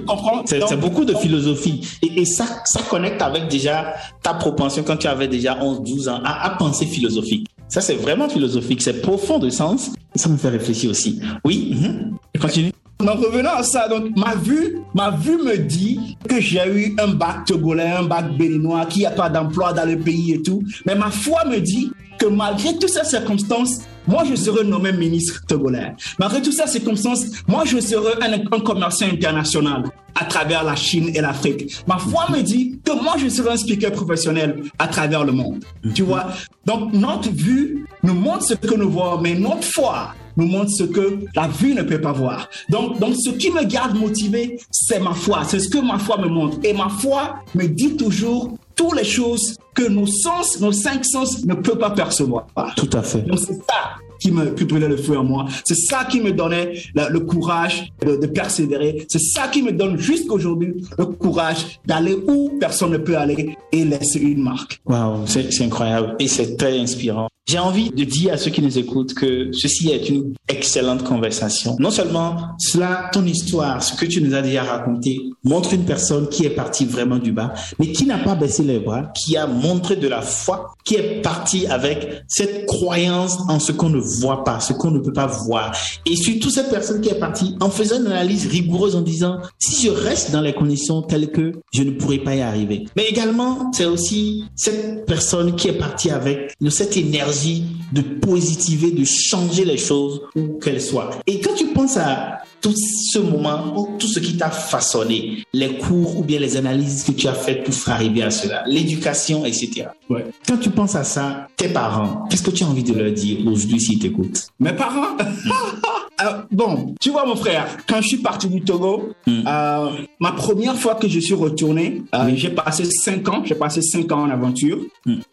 C'est 0.45 0.79
beaucoup 0.79 1.03
de 1.05 1.13
philosophie. 1.15 1.81
Et, 2.01 2.21
et, 2.21 2.25
ça, 2.25 2.45
ça 2.65 2.81
connecte 2.89 3.21
avec 3.21 3.49
déjà 3.49 3.93
ta 4.23 4.33
propension 4.33 4.83
quand 4.83 4.97
tu 4.97 5.07
avais 5.07 5.27
déjà 5.27 5.57
11, 5.61 5.81
12 5.81 6.07
ans 6.07 6.21
à, 6.23 6.45
à 6.45 6.49
penser 6.51 6.85
philosophique. 6.85 7.47
Ça, 7.67 7.81
c'est 7.81 7.95
vraiment 7.95 8.29
philosophique. 8.29 8.81
C'est 8.81 9.01
profond 9.01 9.39
de 9.39 9.49
sens. 9.49 9.91
Et 10.15 10.19
ça 10.19 10.29
me 10.29 10.37
fait 10.37 10.49
réfléchir 10.49 10.89
aussi. 10.91 11.19
Oui, 11.43 11.73
mm 11.73 11.83
-hmm. 11.83 12.39
continue. 12.39 12.71
En 13.01 13.15
revenant 13.15 13.55
à 13.55 13.63
ça, 13.63 13.87
donc 13.87 14.15
ma 14.15 14.35
vue, 14.35 14.77
ma 14.93 15.09
vue 15.09 15.37
me 15.37 15.57
dit 15.57 16.17
que 16.29 16.39
j'ai 16.39 16.65
eu 16.67 16.95
un 16.99 17.07
bac 17.07 17.45
togolais, 17.47 17.89
un 17.89 18.03
bac 18.03 18.37
béninois, 18.37 18.85
qu'il 18.85 18.99
n'y 19.01 19.07
a 19.07 19.11
pas 19.11 19.29
d'emploi 19.29 19.73
dans 19.73 19.87
le 19.89 19.97
pays 19.97 20.33
et 20.33 20.41
tout. 20.41 20.61
Mais 20.85 20.95
ma 20.95 21.09
foi 21.09 21.45
me 21.45 21.59
dit 21.59 21.89
que 22.19 22.27
malgré 22.27 22.73
toutes 22.77 22.89
ces 22.89 23.03
circonstances, 23.05 23.79
moi, 24.07 24.23
je 24.29 24.35
serai 24.35 24.63
nommé 24.63 24.91
ministre 24.91 25.41
togolais. 25.47 25.93
Malgré 26.19 26.41
toutes 26.41 26.53
ces 26.53 26.67
circonstances, 26.67 27.25
moi, 27.47 27.63
je 27.65 27.79
serai 27.79 28.13
un, 28.21 28.33
un 28.33 28.59
commerçant 28.59 29.05
international 29.05 29.83
à 30.15 30.25
travers 30.25 30.63
la 30.63 30.75
Chine 30.75 31.11
et 31.13 31.21
l'Afrique. 31.21 31.75
Ma 31.87 31.97
foi 31.97 32.25
me 32.29 32.41
dit 32.41 32.79
que 32.83 32.91
moi, 32.91 33.15
je 33.17 33.29
serai 33.29 33.51
un 33.51 33.57
speaker 33.57 33.91
professionnel 33.91 34.63
à 34.79 34.87
travers 34.87 35.23
le 35.23 35.31
monde. 35.31 35.63
Tu 35.93 36.03
vois? 36.03 36.27
Donc, 36.65 36.93
notre 36.93 37.29
vue 37.31 37.85
nous 38.03 38.13
montre 38.13 38.43
ce 38.43 38.53
que 38.55 38.75
nous 38.75 38.89
voyons, 38.89 39.21
mais 39.21 39.35
notre 39.35 39.63
foi 39.63 40.13
nous 40.37 40.47
montre 40.47 40.71
ce 40.71 40.83
que 40.83 41.19
la 41.35 41.47
vue 41.47 41.73
ne 41.73 41.83
peut 41.83 41.99
pas 41.99 42.11
voir. 42.11 42.49
Donc, 42.69 42.99
donc 42.99 43.15
ce 43.15 43.31
qui 43.31 43.51
me 43.51 43.63
garde 43.63 43.97
motivé, 43.97 44.59
c'est 44.71 44.99
ma 44.99 45.13
foi. 45.13 45.43
C'est 45.45 45.59
ce 45.59 45.69
que 45.69 45.77
ma 45.77 45.99
foi 45.99 46.17
me 46.17 46.27
montre. 46.27 46.57
Et 46.63 46.73
ma 46.73 46.89
foi 46.89 47.35
me 47.55 47.67
dit 47.67 47.95
toujours 47.95 48.57
toutes 48.75 48.95
les 48.95 49.03
choses 49.03 49.57
que 49.73 49.87
nos 49.87 50.07
sens, 50.07 50.59
nos 50.59 50.71
cinq 50.71 51.05
sens 51.05 51.43
ne 51.45 51.53
peuvent 51.53 51.77
pas 51.77 51.91
percevoir. 51.91 52.47
Tout 52.75 52.89
à 52.93 53.01
fait. 53.01 53.21
Donc, 53.21 53.39
c'est 53.39 53.53
ça 53.53 53.95
qui 54.21 54.31
me 54.31 54.45
brûlait 54.45 54.87
le 54.87 54.97
feu 54.97 55.17
en 55.17 55.23
moi. 55.23 55.45
C'est 55.65 55.75
ça 55.75 56.05
qui 56.05 56.21
me 56.21 56.31
donnait 56.31 56.73
le, 56.95 57.19
courage 57.19 57.91
de, 58.05 58.27
persévérer. 58.27 59.05
C'est 59.09 59.19
ça 59.19 59.47
qui 59.47 59.61
me 59.61 59.71
donne 59.71 59.97
jusqu'à 59.97 60.33
aujourd'hui 60.33 60.85
le 60.97 61.05
courage 61.05 61.79
d'aller 61.85 62.15
où 62.27 62.57
personne 62.59 62.91
ne 62.91 62.97
peut 62.97 63.17
aller 63.17 63.55
et 63.71 63.83
laisser 63.83 64.19
une 64.19 64.43
marque. 64.43 64.79
Waouh, 64.85 65.25
c'est 65.25 65.61
incroyable 65.61 66.15
et 66.19 66.27
c'est 66.27 66.55
très 66.55 66.77
inspirant. 66.79 67.27
J'ai 67.47 67.59
envie 67.59 67.89
de 67.89 68.03
dire 68.03 68.33
à 68.33 68.37
ceux 68.37 68.51
qui 68.51 68.61
nous 68.61 68.77
écoutent 68.77 69.13
que 69.13 69.49
ceci 69.51 69.89
est 69.89 70.07
une 70.07 70.35
excellente 70.47 71.03
conversation. 71.03 71.75
Non 71.79 71.89
seulement 71.89 72.37
cela, 72.59 73.09
ton 73.11 73.25
histoire, 73.25 73.81
ce 73.83 73.93
que 73.93 74.05
tu 74.05 74.21
nous 74.21 74.35
as 74.35 74.41
déjà 74.41 74.63
raconté, 74.63 75.19
montre 75.43 75.73
une 75.73 75.83
personne 75.83 76.29
qui 76.29 76.45
est 76.45 76.51
partie 76.51 76.85
vraiment 76.85 77.17
du 77.17 77.31
bas, 77.31 77.53
mais 77.79 77.91
qui 77.91 78.05
n'a 78.05 78.19
pas 78.19 78.35
baissé 78.35 78.63
les 78.63 78.79
bras, 78.79 79.11
qui 79.15 79.35
a 79.37 79.47
montré 79.47 79.95
de 79.95 80.07
la 80.07 80.21
foi, 80.21 80.73
qui 80.85 80.95
est 80.95 81.21
partie 81.21 81.65
avec 81.67 82.23
cette 82.27 82.67
croyance 82.67 83.37
en 83.49 83.59
ce 83.59 83.71
qu'on 83.71 83.89
ne 83.89 83.99
voit 84.19 84.43
pas, 84.43 84.59
ce 84.59 84.73
qu'on 84.73 84.91
ne 84.91 84.99
peut 84.99 85.13
pas 85.13 85.27
voir. 85.27 85.75
Et 86.05 86.15
surtout 86.15 86.49
cette 86.49 86.69
personne 86.69 87.01
qui 87.01 87.09
est 87.09 87.19
partie 87.19 87.55
en 87.59 87.69
faisant 87.69 87.99
une 87.99 88.07
analyse 88.07 88.47
rigoureuse 88.47 88.95
en 88.95 89.01
disant, 89.01 89.39
si 89.59 89.85
je 89.85 89.91
reste 89.91 90.31
dans 90.31 90.41
les 90.41 90.53
conditions 90.53 91.01
telles 91.01 91.31
que 91.31 91.53
je 91.73 91.83
ne 91.83 91.91
pourrai 91.91 92.19
pas 92.19 92.35
y 92.35 92.41
arriver. 92.41 92.85
Mais 92.95 93.05
également, 93.05 93.71
c'est 93.73 93.85
aussi 93.85 94.45
cette 94.55 95.05
personne 95.05 95.55
qui 95.55 95.67
est 95.69 95.77
partie 95.77 96.09
avec 96.09 96.53
cette 96.69 96.97
énergie 96.97 97.65
de 97.93 98.01
positiver, 98.01 98.91
de 98.91 99.03
changer 99.05 99.65
les 99.65 99.77
choses 99.77 100.21
où 100.35 100.59
qu'elles 100.59 100.81
soient. 100.81 101.11
Et 101.27 101.39
quand 101.41 101.53
tu 101.53 101.67
penses 101.67 101.97
à 101.97 102.39
tout 102.61 102.75
ce 102.75 103.19
moment, 103.19 103.95
tout 103.97 104.07
ce 104.07 104.19
qui 104.19 104.37
t'a 104.37 104.49
façonné, 104.49 105.43
les 105.53 105.77
cours 105.77 106.17
ou 106.17 106.23
bien 106.23 106.39
les 106.39 106.57
analyses 106.57 107.03
que 107.03 107.11
tu 107.11 107.27
as 107.27 107.33
faites 107.33 107.63
pour 107.63 107.73
arriver 107.89 108.23
à 108.23 108.31
cela, 108.31 108.63
l'éducation, 108.67 109.45
etc. 109.45 109.87
Ouais. 110.09 110.25
Quand 110.47 110.57
tu 110.57 110.69
penses 110.69 110.95
à 110.95 111.03
ça, 111.03 111.47
tes 111.57 111.69
parents, 111.69 112.27
qu'est-ce 112.29 112.43
que 112.43 112.51
tu 112.51 112.63
as 112.63 112.67
envie 112.67 112.83
de 112.83 112.93
leur 112.93 113.11
dire 113.11 113.39
aujourd'hui 113.47 113.79
s'ils 113.79 113.99
t'écoutent? 113.99 114.47
Mes 114.59 114.73
parents? 114.73 115.17
Euh, 116.21 116.41
Bon, 116.51 116.95
tu 116.99 117.09
vois 117.09 117.25
mon 117.25 117.35
frère, 117.35 117.77
quand 117.87 118.01
je 118.01 118.09
suis 118.09 118.17
parti 118.17 118.47
du 118.47 118.61
Togo, 118.61 119.13
hmm. 119.25 119.43
euh, 119.47 119.89
ma 120.19 120.31
première 120.33 120.75
fois 120.75 120.95
que 120.95 121.07
je 121.07 121.19
suis 121.19 121.33
retourné, 121.33 122.03
euh, 122.13 122.31
j'ai 122.35 122.49
passé 122.49 122.85
cinq 122.85 123.27
ans, 123.29 123.41
j'ai 123.45 123.55
passé 123.55 123.81
cinq 123.81 124.11
ans 124.11 124.23
en 124.23 124.29
aventure 124.29 124.79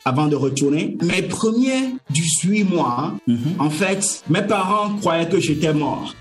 avant 0.05 0.27
de 0.27 0.37
retourner. 0.37 0.97
Mes 1.03 1.23
premiers 1.23 1.95
18 2.11 2.65
mois, 2.65 3.15
hmm. 3.27 3.37
en 3.59 3.71
fait, 3.71 4.23
mes 4.31 4.43
parents 4.43 4.95
croyaient 5.01 5.29
que 5.29 5.41
j'étais 5.41 5.75
mort. 5.75 6.15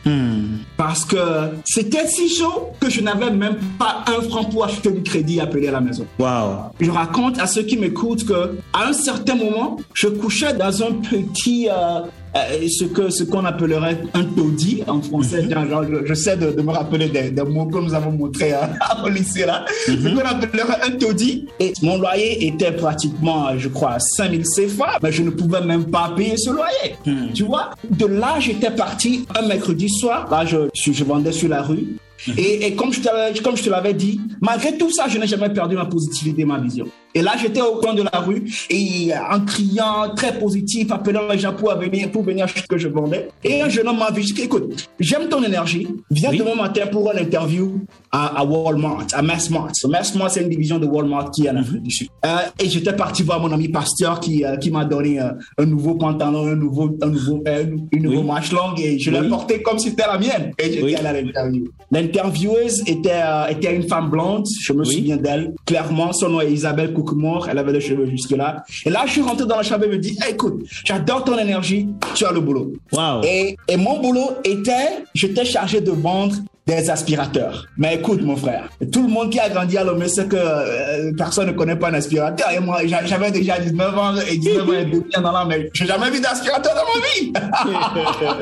Parce 0.75 0.96
parce 0.97 1.05
que 1.05 1.49
c'était 1.63 2.07
si 2.07 2.27
chaud 2.27 2.71
que 2.79 2.89
je 2.89 3.01
n'avais 3.01 3.29
même 3.29 3.57
pas 3.77 4.03
un 4.07 4.19
franc 4.23 4.45
pour 4.45 4.65
acheter 4.65 4.89
du 4.89 5.03
crédit 5.03 5.39
appelé 5.39 5.67
à 5.67 5.71
la 5.71 5.81
maison. 5.81 6.07
Wow. 6.17 6.71
Je 6.79 6.89
raconte 6.89 7.37
à 7.39 7.45
ceux 7.45 7.61
qui 7.61 7.77
m'écoutent 7.77 8.25
que 8.25 8.57
à 8.73 8.87
un 8.87 8.93
certain 8.93 9.35
moment, 9.35 9.77
je 9.93 10.07
couchais 10.07 10.53
dans 10.53 10.81
un 10.81 10.93
petit 10.93 11.69
euh, 11.69 11.99
euh, 12.35 12.67
ce 12.67 12.85
que 12.85 13.09
ce 13.09 13.23
qu'on 13.23 13.45
appellerait 13.45 13.99
un 14.13 14.23
taudis 14.23 14.83
en 14.87 15.01
français. 15.01 15.43
Mhm. 15.43 16.03
je, 16.05 16.13
sais 16.13 16.37
de, 16.37 16.61
me 16.61 16.71
rappeler 16.71 17.07
des, 17.09 17.31
mots 17.43 17.65
que 17.65 17.77
nous 17.79 17.93
avons 17.93 18.11
montrés 18.11 18.53
hein, 18.53 18.69
au 19.03 19.09
lycée 19.17 19.45
là. 19.45 19.65
Ce 19.85 19.91
mhm. 19.91 20.15
qu'on 20.15 20.25
appellerait 20.25 20.81
un 20.83 20.91
taudis. 20.91 21.47
Et 21.59 21.73
mon 21.81 21.97
loyer 21.97 22.47
était 22.47 22.71
pratiquement, 22.71 23.57
je 23.57 23.69
crois, 23.69 23.97
5000 23.99 24.43
CFA, 24.43 24.97
mais 25.01 25.11
je 25.11 25.23
ne 25.23 25.29
pouvais 25.29 25.61
même 25.61 25.85
pas 25.85 26.13
payer 26.15 26.37
ce 26.37 26.49
loyer. 26.49 26.95
Mhm. 27.05 27.33
Tu 27.33 27.43
vois, 27.43 27.71
de 27.89 28.05
là 28.05 28.35
j'étais 28.39 28.71
parti 28.71 29.25
un 29.37 29.47
mercredi 29.47 29.89
soir. 29.89 30.27
Là, 30.29 30.45
je, 30.45 30.57
je 30.73 31.03
vendais 31.03 31.31
sur 31.31 31.49
la 31.49 31.61
rue. 31.61 31.97
Et, 32.37 32.75
comme, 32.75 32.91
je 32.91 33.41
comme 33.41 33.55
je 33.55 33.63
te 33.63 33.69
l'avais 33.69 33.93
dit, 33.93 34.19
malgré 34.41 34.77
tout 34.77 34.91
ça, 34.91 35.07
je 35.07 35.17
n'ai 35.17 35.27
jamais 35.27 35.49
perdu 35.49 35.75
ma 35.75 35.85
positivité, 35.85 36.45
ma 36.45 36.59
vision. 36.59 36.87
Et 37.15 37.21
là, 37.21 37.33
j'étais 37.39 37.61
au 37.61 37.77
coin 37.77 37.93
de 37.93 38.03
la 38.03 38.19
rue 38.19 38.43
et 38.69 39.11
en 39.31 39.39
criant 39.41 40.13
très 40.15 40.37
positif, 40.37 40.91
appelant 40.91 41.27
les 41.31 41.39
gens 41.39 41.53
pour 41.53 41.75
venir, 41.75 42.11
pour 42.11 42.23
venir 42.23 42.45
acheter 42.45 42.61
ce 42.61 42.67
que 42.67 42.77
je 42.77 42.87
vendais. 42.87 43.29
Et 43.43 43.61
un 43.61 43.69
jeune 43.69 43.87
homme 43.87 43.97
m'a 43.97 44.11
vu, 44.11 44.21
dit, 44.21 44.41
écoute, 44.41 44.87
j'aime 44.99 45.27
ton 45.29 45.43
énergie, 45.43 45.87
viens 46.11 46.31
demain 46.31 46.55
matin 46.55 46.87
pour 46.87 47.11
une 47.11 47.19
interview 47.19 47.81
à, 48.11 48.43
Walmart, 48.43 49.07
à 49.13 49.21
Massmart. 49.21 49.71
Massmart, 49.87 50.31
c'est 50.31 50.41
une 50.41 50.49
division 50.49 50.79
de 50.79 50.85
Walmart 50.85 51.31
qui 51.31 51.45
est 51.45 51.49
en 51.49 51.57
Afrique 51.57 51.83
du 51.83 51.91
Sud. 51.91 52.07
Euh, 52.25 52.37
et 52.59 52.69
j'étais 52.69 52.93
parti 52.93 53.23
voir 53.23 53.39
mon 53.39 53.51
ami 53.51 53.69
pasteur 53.69 54.19
qui, 54.19 54.43
euh, 54.43 54.57
qui 54.57 54.71
m'a 54.71 54.85
donné 54.85 55.19
euh, 55.19 55.31
un 55.57 55.65
nouveau 55.65 55.95
pantalon, 55.95 56.47
un 56.47 56.55
nouveau, 56.55 56.95
un 57.01 57.07
nouveau, 57.07 57.43
une 57.91 58.03
nouvelle 58.03 58.25
marche 58.25 58.51
longue 58.51 58.79
et 58.79 58.97
je 58.99 59.11
l'ai 59.11 59.27
porté 59.27 59.61
comme 59.61 59.79
si 59.79 59.89
c'était 59.89 60.07
la 60.07 60.17
mienne. 60.17 60.51
Et 60.57 60.71
j'étais 60.71 60.95
allé 60.95 61.07
à 61.07 61.21
l'interview. 61.21 61.65
L'intervieweuse 61.91 62.81
était, 62.87 63.21
était 63.49 63.75
une 63.75 63.87
femme 63.87 64.09
blonde, 64.09 64.45
je 64.61 64.73
me 64.73 64.83
souviens 64.83 65.17
d'elle. 65.17 65.53
Clairement, 65.65 66.13
son 66.13 66.29
nom 66.29 66.41
est 66.41 66.51
Isabelle 66.51 66.93
Cook 66.97 67.11
mort, 67.13 67.47
elle 67.47 67.59
avait 67.59 67.73
les 67.73 67.79
cheveux 67.79 68.07
jusque-là. 68.09 68.63
Et 68.83 68.89
là, 68.89 69.03
je 69.05 69.11
suis 69.11 69.21
rentré 69.21 69.45
dans 69.45 69.57
la 69.57 69.61
chambre 69.61 69.85
et 69.85 69.89
me 69.89 69.99
dit, 69.99 70.17
écoute, 70.27 70.63
j'adore 70.83 71.23
ton 71.23 71.37
énergie, 71.37 71.87
tu 72.15 72.25
as 72.25 72.31
le 72.31 72.39
boulot. 72.39 72.73
Wow. 72.91 73.21
Et, 73.23 73.55
et 73.67 73.77
mon 73.77 73.99
boulot 73.99 74.31
était, 74.43 75.03
j'étais 75.13 75.45
chargé 75.45 75.79
de 75.79 75.91
vendre 75.91 76.37
des 76.67 76.89
aspirateurs. 76.89 77.65
Mais 77.77 77.95
écoute, 77.95 78.21
mon 78.21 78.35
frère, 78.35 78.69
tout 78.91 79.01
le 79.01 79.07
monde 79.07 79.31
qui 79.31 79.39
a 79.39 79.49
grandi 79.49 79.77
à 79.77 79.85
Lomé 79.85 80.09
sait 80.09 80.25
que 80.25 80.35
euh, 80.35 81.13
personne 81.17 81.47
ne 81.47 81.53
connaît 81.53 81.77
pas 81.77 81.89
un 81.89 81.93
aspirateur. 81.93 82.51
Et 82.51 82.59
moi, 82.59 82.79
j'avais 82.85 83.31
déjà 83.31 83.57
19 83.57 83.97
ans 83.97 84.15
et 84.29 84.37
19 84.37 84.69
ans 84.69 84.73
et 84.73 84.85
demi 84.85 85.03
dans 85.13 85.31
la 85.31 85.45
mais 85.45 85.69
j'ai 85.73 85.85
jamais 85.85 86.11
vu 86.11 86.19
d'aspirateur 86.19 86.73
dans 86.75 86.81
ma 86.83 86.99
vie. 87.07 87.31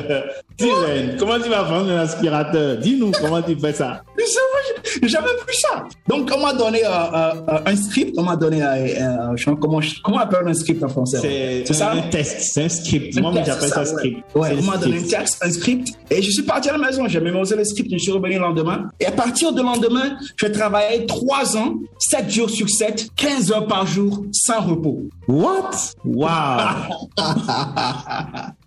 Steven, 0.58 1.16
comment 1.18 1.38
tu 1.38 1.48
vas 1.48 1.62
vendre 1.62 1.90
un 1.90 1.98
aspirateur? 1.98 2.78
Dis-nous 2.78 3.12
comment 3.12 3.42
tu 3.42 3.56
fais 3.56 3.72
ça? 3.72 4.02
J'ai 5.02 5.08
jamais 5.08 5.26
vu 5.28 5.54
ça. 5.54 5.84
Donc, 6.08 6.30
on 6.34 6.40
m'a 6.40 6.52
donné 6.52 6.84
euh, 6.84 6.88
euh, 6.88 7.58
un 7.66 7.76
script, 7.76 8.14
on 8.18 8.22
m'a 8.22 8.34
donné, 8.34 8.62
comment, 9.60 9.80
comment 10.02 10.16
on 10.16 10.20
appelle 10.20 10.48
un 10.48 10.54
script 10.54 10.82
en 10.82 10.88
français? 10.88 11.64
C'est 11.64 11.74
ça? 11.74 11.92
un 11.92 12.02
test, 12.08 12.38
c'est 12.40 12.64
un 12.64 12.68
script. 12.68 13.20
Moi, 13.20 13.32
j'appelle 13.44 13.68
ça, 13.68 13.84
script. 13.84 14.18
Ouais, 14.34 14.50
on 14.58 14.62
m'a 14.62 14.76
donné 14.78 14.98
un 14.98 15.02
texte, 15.02 15.38
un 15.42 15.50
script, 15.50 15.88
et 16.10 16.22
je 16.22 16.30
suis 16.30 16.42
parti 16.42 16.68
à 16.68 16.72
la 16.72 16.78
maison. 16.78 17.06
J'ai 17.06 17.20
mémorisé 17.20 17.56
le 17.56 17.64
script, 17.64 17.90
je 17.92 17.98
suis 17.98 18.12
revenu 18.16 18.34
le 18.34 18.40
lendemain. 18.40 18.88
Et 19.00 19.06
à 19.06 19.12
partir 19.12 19.52
du 19.52 19.62
lendemain, 19.62 20.16
je 20.36 20.46
travaillais 20.46 21.06
trois 21.06 21.56
ans, 21.56 21.74
7 21.98 22.30
jours 22.30 22.50
sur 22.50 22.68
7, 22.68 23.10
15 23.16 23.52
heures 23.52 23.66
par 23.66 23.86
jour, 23.86 24.24
sans 24.32 24.60
repos. 24.60 25.02
What? 25.28 25.70
Wow! 26.04 27.08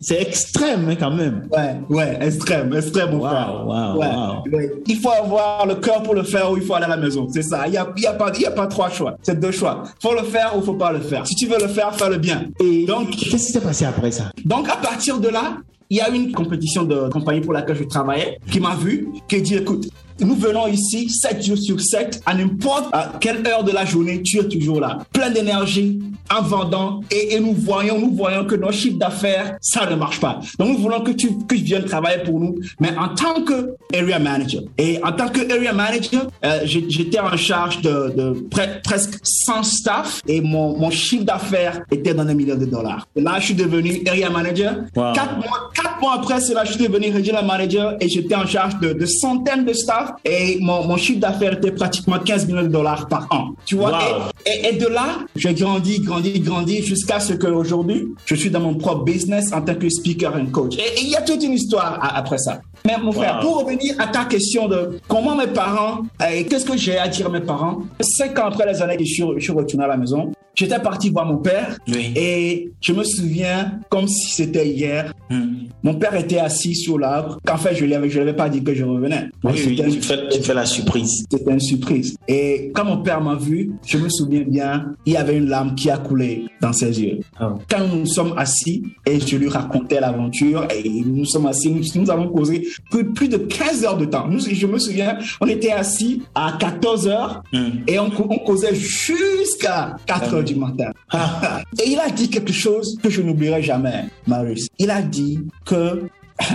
C'est 0.02 0.22
extrême, 0.22 0.88
hein, 0.90 0.96
quand 1.00 1.12
même. 1.12 1.48
Ouais, 1.52 1.76
ouais, 1.90 2.18
extrême, 2.22 2.74
extrême, 2.74 3.20
frère. 3.20 3.66
Wow, 3.66 4.00
ouais, 4.00 4.72
Il 4.88 5.00
faut 5.00 5.12
avoir 5.12 5.66
le 5.66 5.76
cœur 5.76 6.04
pour 6.04 6.16
le 6.16 6.24
faire 6.24 6.52
ou 6.52 6.58
il 6.58 6.64
faut 6.64 6.74
aller 6.74 6.86
à 6.86 6.90
la 6.90 6.98
maison. 6.98 7.28
C'est 7.34 7.44
ça. 7.44 7.68
Il 7.68 7.72
n'y 7.72 7.78
a, 7.78 7.88
y 7.98 8.06
a, 8.06 8.14
pas, 8.14 8.32
y 8.38 8.46
a 8.46 8.52
pas 8.52 8.68
trois 8.68 8.90
choix. 8.90 9.18
C'est 9.22 9.40
deux 9.40 9.52
choix. 9.52 9.84
faut 10.02 10.14
le 10.14 10.24
faire 10.24 10.58
ou 10.58 10.62
faut 10.62 10.74
pas 10.74 10.92
le 10.92 11.00
faire. 11.00 11.26
Si 11.28 11.36
tu 11.36 11.48
veux 11.48 11.60
le 11.60 11.68
faire, 11.68 11.94
fais-le 11.96 12.18
bien. 12.18 12.46
Et 12.62 12.86
donc, 12.86 13.10
qu'est-ce 13.12 13.48
qui 13.48 13.52
s'est 13.54 13.62
passé 13.62 13.86
après 13.86 14.12
ça? 14.12 14.32
Donc, 14.46 14.70
à 14.70 14.78
partir 14.78 15.20
de 15.20 15.30
là, 15.30 15.58
il 15.90 15.98
y 15.98 16.02
a 16.02 16.10
une 16.10 16.32
compétition 16.32 16.84
de 16.84 17.10
compagnie 17.10 17.42
pour 17.42 17.54
laquelle 17.54 17.76
je 17.76 17.84
travaillais 17.84 18.40
qui 18.52 18.60
m'a 18.60 18.76
vu, 18.76 19.08
qui 19.28 19.42
dit 19.42 19.56
écoute, 19.56 19.90
nous 20.22 20.36
venons 20.36 20.68
ici 20.68 21.10
7 21.10 21.44
jours 21.44 21.58
sur 21.58 21.80
7, 21.80 22.22
à 22.26 22.34
n'importe 22.34 22.94
quelle 23.20 23.46
heure 23.48 23.64
de 23.64 23.72
la 23.72 23.86
journée, 23.86 24.22
tu 24.22 24.40
es 24.40 24.48
toujours 24.48 24.80
là, 24.80 25.00
plein 25.14 25.30
d'énergie, 25.30 26.00
en 26.32 26.42
vendant, 26.42 27.02
et, 27.12 27.40
nous 27.40 27.54
voyons, 27.54 28.00
nous 28.00 28.14
voyons 28.14 28.46
que 28.46 28.56
nos 28.56 28.72
chiffres 28.72 28.98
d'affaires, 28.98 29.58
ça 29.62 29.90
ne 29.90 29.96
marche 29.96 30.20
pas. 30.20 30.40
Donc 30.60 30.70
nous 30.70 30.78
voulons 30.78 31.02
que 31.02 31.12
tu, 31.12 31.30
que 31.48 31.56
tu 31.56 31.62
viennes 31.62 31.86
travailler 31.86 32.24
pour 32.24 32.40
nous, 32.40 32.60
mais 32.80 32.92
en 32.98 33.10
tant 33.10 33.42
que 33.44 33.76
area 33.96 34.20
manager. 34.20 34.62
Et 34.78 35.00
en 35.04 35.12
tant 35.12 35.30
que 35.30 35.52
area 35.52 35.74
manager, 35.74 36.28
euh, 36.46 36.60
j'étais 36.66 37.20
en 37.20 37.36
charge 37.36 37.82
de, 37.82 38.48
presque 38.84 39.20
100 39.24 39.64
staff 39.64 40.22
et 40.28 40.42
mon, 40.42 40.78
mon 40.78 40.92
chiffre 40.92 41.24
d'affaires 41.24 41.82
était 41.92 42.14
dans 42.14 42.26
des 42.26 42.36
millions 42.36 42.58
de 42.58 42.66
dollars. 42.66 43.08
Et 43.16 43.22
là, 43.22 43.38
je 43.40 43.46
suis 43.46 43.56
devenu 43.56 44.04
area 44.08 44.30
manager. 44.30 44.76
Quatre, 44.94 45.38
mois, 45.38 45.72
quatre 45.74 46.00
mois 46.00 46.14
après 46.16 46.42
cela, 46.42 46.64
je 46.66 46.74
suis 46.74 46.88
devenu 46.88 47.12
regional 47.14 47.46
manager 47.46 47.96
et 48.00 48.08
j'étais 48.08 48.36
en 48.36 48.46
charge 48.46 48.80
de, 48.80 48.94
de 48.94 49.06
centaines 49.06 49.66
de 49.66 49.74
staff 49.74 50.09
et 50.26 50.58
mon, 50.62 50.86
mon 50.86 50.98
chiffre 50.98 51.20
d'affaires 51.20 51.54
était 51.54 51.72
pratiquement 51.72 52.20
15 52.20 52.48
millions 52.48 52.64
de 52.64 52.68
dollars 52.68 53.08
par 53.08 53.28
an. 53.32 53.50
Tu 53.66 53.76
vois, 53.76 54.00
et, 54.46 54.70
et, 54.70 54.74
de 54.74 54.88
là, 54.88 55.20
j'ai 55.36 55.54
grandi, 55.54 56.00
grandi, 56.00 56.40
grandi 56.40 56.84
jusqu'à 56.84 57.20
ce 57.20 57.34
qu'aujourd'hui, 57.34 58.08
je 58.26 58.36
suis 58.36 58.50
dans 58.50 58.60
mon 58.60 58.76
propre 58.76 59.04
business 59.04 59.52
en 59.54 59.62
tant 59.62 59.76
que 59.76 59.90
speaker 59.90 60.38
et 60.38 60.46
coach. 60.46 60.78
Et 60.78 61.02
il 61.02 61.10
y 61.10 61.16
a 61.16 61.22
toute 61.22 61.44
une 61.44 61.54
histoire 61.54 62.00
après 62.02 62.38
ça. 62.38 62.62
Mais 62.86 62.98
mon 62.98 63.12
frère, 63.12 63.40
pour 63.40 63.64
revenir 63.64 63.96
à 64.00 64.08
ta 64.08 64.26
question 64.26 64.68
de 64.68 65.00
comment 65.08 65.36
mes 65.36 65.48
parents, 65.48 66.04
et 66.32 66.46
qu'est-ce 66.46 66.66
que 66.66 66.78
j'ai 66.78 66.98
à 66.98 67.08
dire 67.08 67.28
à 67.28 67.30
mes 67.30 67.42
parents, 67.42 67.80
cinq 68.02 68.40
ans 68.40 68.46
après 68.46 68.72
les 68.72 68.82
années 68.82 68.98
que 68.98 69.04
je 69.04 69.14
suis, 69.14 69.24
je 69.38 69.44
suis 69.44 69.52
retourné 69.52 69.84
à 69.84 69.88
la 69.88 69.98
maison, 69.98 70.32
J'étais 70.60 70.80
parti 70.80 71.10
voir 71.10 71.26
mon 71.26 71.38
père 71.38 71.78
et 71.88 72.70
je 72.82 72.92
me 72.92 73.06
souviens 73.06 73.80
comme 73.88 74.10
si 74.10 74.32
c'était 74.32 74.68
hier. 74.68 75.14
Hmm. 75.30 75.68
Mon 75.84 75.94
père 75.94 76.14
était 76.16 76.40
assis 76.40 76.76
sur 76.76 77.00
l'arbre. 77.00 77.40
Qu'en 77.46 77.56
fait, 77.56 77.76
je 77.76 77.86
ne 77.86 77.96
lui 77.98 78.20
avais 78.20 78.34
pas 78.34 78.50
dit 78.50 78.62
que 78.62 78.74
je 78.74 78.84
revenais. 78.84 79.30
C'était 79.56 79.99
tu, 80.00 80.08
fais, 80.08 80.28
tu 80.30 80.42
fais 80.42 80.54
la 80.54 80.66
surprise. 80.66 81.26
C'était 81.30 81.52
une 81.52 81.60
surprise. 81.60 82.16
Et 82.28 82.72
quand 82.74 82.86
mon 82.86 82.98
père 83.02 83.22
m'a 83.22 83.36
vu, 83.36 83.72
je 83.86 83.98
me 83.98 84.10
souviens 84.10 84.42
bien, 84.42 84.94
il 85.06 85.14
y 85.14 85.18
avait 85.18 85.38
une 85.38 85.48
larme 85.50 85.76
qui 85.76 85.90
a 85.90 85.98
coulé 85.98 86.46
dans 86.62 86.74
ses 86.74 87.02
yeux. 87.02 87.20
Ah. 87.40 87.56
Quand 87.70 87.88
nous 87.88 88.06
sommes 88.06 88.34
assis 88.38 88.84
et 89.06 89.20
je 89.20 89.36
lui 89.38 89.50
racontais 89.50 90.00
l'aventure 90.00 90.68
et 90.74 90.90
nous 91.06 91.26
sommes 91.26 91.48
assis, 91.48 91.72
nous, 91.72 91.84
nous 92.02 92.10
avons 92.12 92.30
causé 92.30 92.68
plus, 92.90 93.06
plus 93.14 93.28
de 93.30 93.38
15 93.38 93.86
heures 93.86 93.98
de 93.98 94.06
temps. 94.06 94.28
Nous, 94.28 94.40
je 94.40 94.68
me 94.68 94.80
souviens, 94.80 95.18
on 95.42 95.48
était 95.48 95.72
assis 95.72 96.24
à 96.36 96.58
14 96.60 97.08
heures 97.08 97.44
Hmm. 97.52 97.80
et 97.88 97.98
on, 97.98 98.12
on 98.18 98.38
causait 98.40 98.76
jusqu'à 98.76 99.96
4 100.06 100.34
heures 100.34 100.44
du 100.44 100.56
matin. 100.56 100.92
Ah. 101.10 101.62
Et 101.84 101.90
il 101.90 102.00
a 102.00 102.10
dit 102.10 102.30
quelque 102.30 102.54
chose 102.54 102.98
que 103.02 103.10
je 103.10 103.22
n'oublierai 103.22 103.64
jamais, 103.64 104.06
Marius. 104.28 104.68
Il 104.78 104.92
a 104.92 105.02
dit 105.02 105.40
que. 105.66 106.04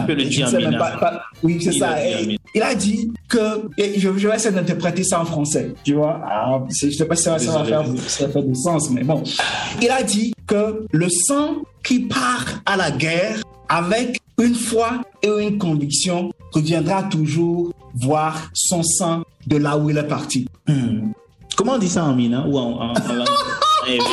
Peux 0.07 0.14
le 0.14 0.20
Je 0.25 0.29
dire 0.29 0.47
ne 0.47 0.51
sais 0.51 0.57
en 0.57 0.61
même 0.61 0.70
mina. 0.70 0.79
pas- 0.79 0.97
pas- 0.99 1.23
oui, 1.42 1.59
c'est 1.62 1.73
ça. 1.73 1.94
dit 2.23 2.38
il 2.55 2.62
a 2.62 2.75
dit 2.75 3.12
que. 3.29 3.68
et 3.79 3.99
je, 3.99 4.09
je 4.16 4.29
vais 4.29 4.37
essayer 4.37 4.55
d'interpréter 4.55 5.05
ça 5.05 5.20
en 5.20 5.25
français. 5.25 5.75
Tu 5.85 5.94
vois 5.94 6.20
Alors, 6.31 6.66
Je 6.70 6.87
ne 6.87 6.90
sais 6.92 7.05
pas 7.05 7.16
si 7.16 7.25
ça, 7.25 7.33
va- 7.33 7.38
ça 7.38 7.53
va 7.59 7.64
faire, 7.64 7.85
ça 8.07 8.29
faire 8.29 8.42
du 8.42 8.55
sens, 8.55 8.90
mais 8.90 9.03
bon. 9.05 9.23
Il 9.83 9.90
a 9.90 10.03
dit 10.03 10.33
que 10.47 10.87
le 10.92 11.09
sang 11.09 11.57
qui 11.83 12.01
part 12.01 12.44
à 12.66 12.77
la 12.77 12.90
guerre 12.90 13.42
avec 13.68 14.18
une 14.40 14.55
foi 14.55 15.03
et 15.23 15.29
une 15.29 15.59
conviction 15.59 16.31
reviendra 16.53 17.03
toujours 17.05 17.73
voir 17.94 18.51
son 18.55 18.83
sang 18.83 19.23
de 19.47 19.57
là 19.57 19.77
où 19.77 19.90
il 19.90 19.97
est 19.99 20.03
parti. 20.09 20.47
Hmm. 20.68 21.11
Comment 21.57 21.75
on 21.75 21.79
dit 21.79 21.88
ça 21.88 22.05
en 22.05 22.14
mina 22.14 22.44
ou 22.49 22.59
en, 22.59 22.73
en, 22.73 22.90
en 22.90 22.94
Eh 23.87 23.99
oui. 23.99 24.07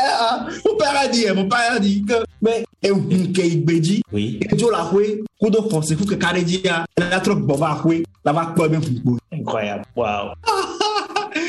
Ah, 0.00 0.46
mon 0.64 0.76
père 0.76 0.94
a 0.96 1.08
dit, 1.08 1.28
hein, 1.28 1.34
mon 1.34 1.48
père 1.48 1.72
a 1.72 1.78
dit 1.80 2.04
que, 2.04 2.14
mais, 2.42 2.64
et 2.82 2.90
ou 2.90 2.96
nke 3.00 3.38
igbeji, 3.44 4.02
Oui. 4.12 4.38
et 4.42 4.56
jo 4.58 4.70
la 4.70 4.84
hwe, 4.92 5.22
kudo 5.40 5.68
fonse, 5.70 5.94
fu 5.96 6.04
ke 6.06 6.16
kare 6.18 6.42
di 6.44 6.60
ya, 6.64 6.84
la 6.98 7.20
trop 7.20 7.36
boba 7.40 7.74
hwe, 7.84 8.02
la 8.24 8.32
va 8.32 8.46
kwa 8.56 8.68
ben 8.68 8.82
fukbo. 8.82 9.18
Incroyable. 9.32 9.84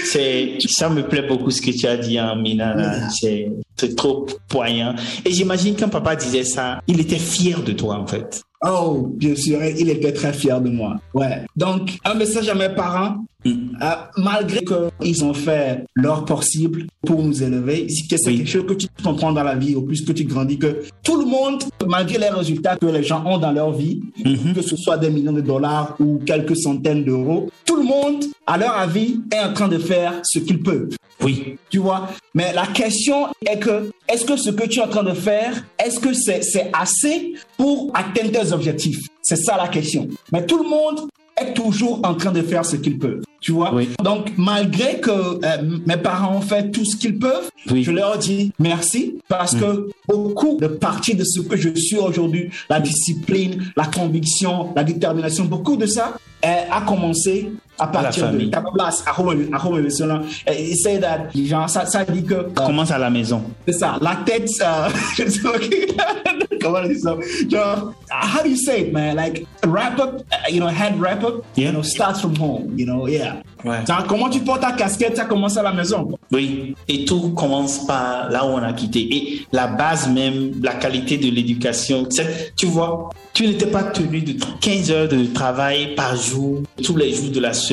C'est, 0.05 0.57
ça 0.67 0.89
me 0.89 1.01
plaît 1.07 1.27
beaucoup 1.27 1.51
ce 1.51 1.61
que 1.61 1.71
tu 1.71 1.85
as 1.85 1.97
dit 1.97 2.19
en 2.19 2.35
Mina. 2.37 2.73
là. 2.75 3.09
C'est, 3.09 3.51
c'est 3.79 3.95
trop 3.95 4.25
poignant. 4.47 4.95
Et 5.25 5.31
j'imagine 5.31 5.75
quand 5.77 5.89
papa 5.89 6.15
disait 6.15 6.43
ça, 6.43 6.81
il 6.87 6.99
était 6.99 7.17
fier 7.19 7.61
de 7.63 7.71
toi 7.73 7.95
en 7.95 8.07
fait. 8.07 8.41
Oh, 8.67 9.11
bien 9.15 9.35
sûr, 9.35 9.59
il 9.63 9.87
était 9.89 10.11
très 10.13 10.33
fier 10.33 10.59
de 10.59 10.69
moi. 10.71 10.95
Ouais. 11.13 11.45
Donc, 11.55 11.97
un 12.03 12.15
message 12.15 12.49
à 12.49 12.55
mes 12.55 12.69
parents, 12.69 13.17
Hmm. 13.45 13.77
euh, 13.83 13.85
malgré 14.17 14.61
qu'ils 14.65 15.23
ont 15.23 15.33
fait 15.33 15.85
leur 15.93 16.25
possible 16.25 16.87
pour 17.05 17.21
nous 17.23 17.43
élever, 17.43 17.85
c'est 17.87 18.17
Oui. 18.27 18.37
quelque 18.39 18.49
chose 18.49 18.65
que 18.67 18.73
tu 18.73 18.87
comprends 19.03 19.31
dans 19.31 19.43
la 19.43 19.55
vie, 19.55 19.75
au 19.75 19.83
plus 19.83 20.01
que 20.03 20.11
tu 20.11 20.23
grandis, 20.25 20.57
que 20.57 20.81
tout 21.03 21.17
le 21.19 21.25
monde, 21.25 21.63
malgré 21.87 22.17
les 22.17 22.29
résultats 22.29 22.75
que 22.75 22.87
les 22.87 23.03
gens 23.03 23.23
ont 23.27 23.37
dans 23.37 23.51
leur 23.51 23.71
vie, 23.71 24.01
Mhm. 24.25 24.53
que 24.55 24.61
ce 24.63 24.75
soit 24.75 24.97
des 24.97 25.11
millions 25.11 25.31
de 25.31 25.41
dollars 25.41 25.95
ou 25.99 26.19
quelques 26.25 26.57
centaines 26.57 27.05
d'euros, 27.05 27.47
tout 27.63 27.75
le 27.77 27.83
monde, 27.83 28.25
à 28.47 28.57
leur 28.57 28.75
avis, 28.75 29.21
est 29.31 29.39
en 29.39 29.53
train 29.53 29.67
de 29.67 29.77
faire 29.77 30.13
ce 30.23 30.39
qu'il 30.39 30.61
peut. 30.63 30.89
Oui. 31.23 31.57
Tu 31.69 31.77
vois? 31.77 32.07
Mais 32.33 32.51
la 32.53 32.65
question 32.67 33.27
est 33.45 33.59
que, 33.59 33.66
est-ce 34.07 34.25
que 34.25 34.35
ce 34.37 34.49
que 34.49 34.67
tu 34.67 34.79
es 34.79 34.83
en 34.83 34.87
train 34.87 35.03
de 35.03 35.13
faire, 35.13 35.65
est-ce 35.83 35.99
que 35.99 36.13
c'est 36.13 36.71
assez 36.73 37.33
pour 37.57 37.91
atteindre 37.93 38.31
tes 38.31 38.51
objectifs? 38.51 39.07
C'est 39.21 39.35
ça 39.37 39.57
la 39.57 39.67
question. 39.67 40.07
Mais 40.31 40.45
tout 40.45 40.61
le 40.63 40.69
monde 40.69 41.01
est 41.39 41.53
toujours 41.53 41.99
en 42.03 42.15
train 42.15 42.31
de 42.31 42.41
faire 42.41 42.65
ce 42.65 42.75
qu'il 42.77 42.97
peut. 42.97 43.21
Tu 43.39 43.51
vois? 43.51 43.71
Oui. 43.73 43.89
Donc, 44.03 44.31
malgré 44.37 44.99
que 44.99 45.11
euh, 45.11 45.77
mes 45.85 45.97
parents 45.97 46.35
ont 46.37 46.41
fait 46.41 46.71
tout 46.71 46.83
ce 46.83 46.95
qu'ils 46.97 47.19
peuvent, 47.19 47.49
Oui. 47.69 47.83
je 47.83 47.91
leur 47.91 48.17
dis 48.17 48.51
merci 48.57 49.19
parce 49.27 49.55
que 49.55 49.89
beaucoup 50.07 50.57
de 50.59 50.65
parties 50.67 51.13
de 51.13 51.23
ce 51.23 51.41
que 51.41 51.55
je 51.55 51.69
suis 51.75 51.97
aujourd'hui, 51.97 52.49
la 52.69 52.79
discipline, 52.79 53.63
la 53.75 53.85
conviction, 53.85 54.73
la 54.75 54.83
détermination, 54.83 55.45
beaucoup 55.45 55.77
de 55.77 55.85
ça 55.85 56.17
euh, 56.43 56.47
a 56.71 56.81
commencé 56.81 57.51
à 57.79 57.87
partir 57.87 58.25
de 58.27 58.31
famille. 58.31 58.49
ta 58.49 58.61
place. 58.61 59.03
À 59.05 59.11
Rome, 59.11 59.45
à 59.53 59.89
cela. 59.89 60.21
Et 60.51 60.75
say 60.75 60.99
that, 60.99 61.27
genre, 61.35 61.69
ça, 61.69 61.85
ça 61.85 62.03
dit 62.05 62.23
que 62.23 62.33
euh, 62.33 62.43
Commence 62.55 62.91
à 62.91 62.97
la 62.97 63.09
maison. 63.09 63.43
c'est 63.67 63.73
ça, 63.73 63.97
la 64.01 64.17
tête, 64.25 64.49
euh, 64.61 64.89
comment 66.61 66.79
on 66.83 66.87
dit 66.87 66.99
ça? 66.99 67.15
Genre, 67.49 67.93
how 68.11 68.43
do 68.43 68.49
you 68.49 68.55
say 68.57 68.81
it, 68.81 68.93
man? 68.93 69.15
Like, 69.15 69.45
wrap 69.65 69.99
up, 69.99 70.21
uh, 70.31 70.51
you 70.51 70.59
know, 70.59 70.67
head 70.67 70.99
wrap 70.99 71.23
up, 71.23 71.43
Yeah. 71.55 71.67
you 71.67 71.71
know, 71.73 71.81
starts 71.83 72.21
from 72.21 72.35
home, 72.35 72.73
you 72.77 72.85
know, 72.85 73.07
yeah. 73.07 73.35
Ouais. 73.63 73.79
Genre, 73.87 74.05
comment 74.07 74.29
tu 74.29 74.39
portes 74.41 74.61
ta 74.61 74.71
casquette, 74.71 75.17
ça 75.17 75.25
commence 75.25 75.57
à 75.57 75.63
la 75.63 75.71
maison? 75.73 76.07
Oui, 76.31 76.75
et 76.87 77.05
tout 77.05 77.31
commence 77.31 77.85
par 77.85 78.29
là 78.29 78.45
où 78.45 78.49
on 78.49 78.61
a 78.63 78.73
quitté. 78.73 78.99
Et 79.15 79.41
la 79.51 79.67
base 79.67 80.07
même, 80.09 80.51
la 80.61 80.73
qualité 80.73 81.17
de 81.17 81.29
l'éducation, 81.29 82.07
tu 82.55 82.65
vois, 82.67 83.09
tu 83.33 83.47
n'étais 83.47 83.67
pas 83.67 83.83
tenu 83.83 84.21
de 84.21 84.35
15 84.61 84.91
heures 84.91 85.07
de 85.07 85.25
travail 85.25 85.95
par 85.95 86.15
jour, 86.15 86.61
tous 86.83 86.95
les 86.95 87.11
jours 87.13 87.31
de 87.31 87.39
la 87.39 87.53
semaine. 87.53 87.66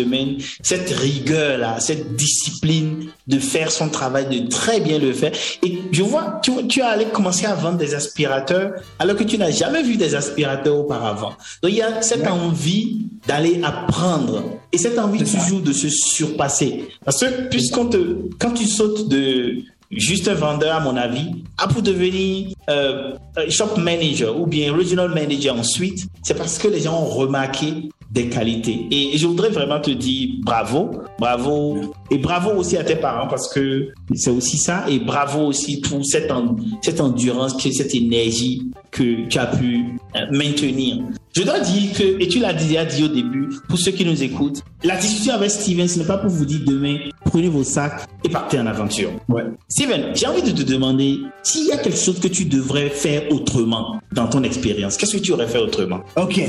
Cette 0.62 0.90
rigueur-là, 0.90 1.80
cette 1.80 2.16
discipline 2.16 3.08
de 3.26 3.38
faire 3.38 3.70
son 3.70 3.88
travail, 3.88 4.26
de 4.26 4.48
très 4.48 4.80
bien 4.80 4.98
le 4.98 5.12
faire. 5.12 5.32
Et 5.62 5.78
je 5.92 6.02
vois, 6.02 6.40
tu, 6.42 6.52
tu 6.68 6.80
es 6.80 6.82
allé 6.82 7.06
commencer 7.06 7.46
à 7.46 7.54
vendre 7.54 7.78
des 7.78 7.94
aspirateurs 7.94 8.72
alors 8.98 9.16
que 9.16 9.24
tu 9.24 9.38
n'as 9.38 9.50
jamais 9.50 9.82
vu 9.82 9.96
des 9.96 10.14
aspirateurs 10.14 10.76
auparavant. 10.76 11.32
Donc 11.62 11.72
il 11.72 11.76
y 11.76 11.82
a 11.82 12.02
cette 12.02 12.26
envie 12.26 13.06
d'aller 13.26 13.60
apprendre 13.62 14.44
et 14.72 14.78
cette 14.78 14.98
envie 14.98 15.24
toujours 15.24 15.60
de 15.60 15.72
se 15.72 15.88
surpasser. 15.88 16.88
Parce 17.04 17.20
que 17.20 17.48
puisqu'on 17.48 17.86
te, 17.86 18.16
quand 18.38 18.52
tu 18.52 18.66
sautes 18.66 19.08
de 19.08 19.62
juste 19.90 20.28
un 20.28 20.34
vendeur, 20.34 20.76
à 20.76 20.80
mon 20.80 20.96
avis, 20.96 21.30
à 21.58 21.68
pour 21.68 21.82
devenir 21.82 22.48
euh, 22.68 23.12
euh, 23.38 23.50
shop 23.50 23.76
manager 23.78 24.38
ou 24.38 24.46
bien 24.46 24.72
regional 24.72 25.08
manager 25.08 25.56
ensuite, 25.56 26.06
c'est 26.22 26.34
parce 26.34 26.58
que 26.58 26.68
les 26.68 26.80
gens 26.80 27.00
ont 27.00 27.06
remarqué 27.06 27.88
des 28.14 28.28
qualités. 28.28 28.86
Et, 28.92 29.18
je 29.18 29.26
voudrais 29.26 29.50
vraiment 29.50 29.80
te 29.80 29.90
dire 29.90 30.30
bravo, 30.42 30.90
bravo, 31.18 31.92
et 32.10 32.18
bravo 32.18 32.50
aussi 32.58 32.76
à 32.76 32.84
tes 32.84 32.94
parents 32.96 33.26
parce 33.26 33.52
que 33.52 33.88
c'est 34.14 34.30
aussi 34.30 34.56
ça, 34.56 34.84
et 34.88 35.00
bravo 35.00 35.40
aussi 35.48 35.80
pour 35.80 36.04
cette, 36.06 36.30
en- 36.30 36.54
cette 36.80 37.00
endurance, 37.00 37.60
cette 37.60 37.94
énergie 37.94 38.62
que 38.92 39.26
tu 39.26 39.38
as 39.38 39.46
pu 39.46 39.98
euh, 40.14 40.20
maintenir. 40.30 40.98
Je 41.36 41.42
dois 41.42 41.58
dire 41.58 41.92
que, 41.92 42.22
et 42.22 42.28
tu 42.28 42.38
l'as 42.38 42.52
déjà 42.52 42.84
dit 42.84 43.02
au 43.02 43.08
début, 43.08 43.48
pour 43.68 43.76
ceux 43.76 43.90
qui 43.90 44.04
nous 44.04 44.22
écoutent, 44.22 44.62
la 44.84 44.96
discussion 44.96 45.34
avec 45.34 45.50
Steven, 45.50 45.88
ce 45.88 45.98
n'est 45.98 46.04
pas 46.04 46.18
pour 46.18 46.30
vous 46.30 46.44
dire 46.44 46.60
demain, 46.64 46.98
prenez 47.24 47.48
vos 47.48 47.64
sacs 47.64 48.06
et 48.22 48.28
partez 48.28 48.60
en 48.60 48.66
aventure. 48.66 49.10
Ouais. 49.28 49.42
Steven, 49.68 50.14
j'ai 50.14 50.28
envie 50.28 50.42
de 50.42 50.52
te 50.52 50.62
demander 50.62 51.18
s'il 51.42 51.66
y 51.66 51.72
a 51.72 51.78
quelque 51.78 51.98
chose 51.98 52.20
que 52.20 52.28
tu 52.28 52.44
devrais 52.44 52.88
faire 52.88 53.24
autrement 53.32 54.00
dans 54.12 54.28
ton 54.28 54.44
expérience. 54.44 54.96
Qu'est-ce 54.96 55.16
que 55.16 55.22
tu 55.22 55.32
aurais 55.32 55.48
fait 55.48 55.58
autrement? 55.58 56.00
Ok. 56.16 56.40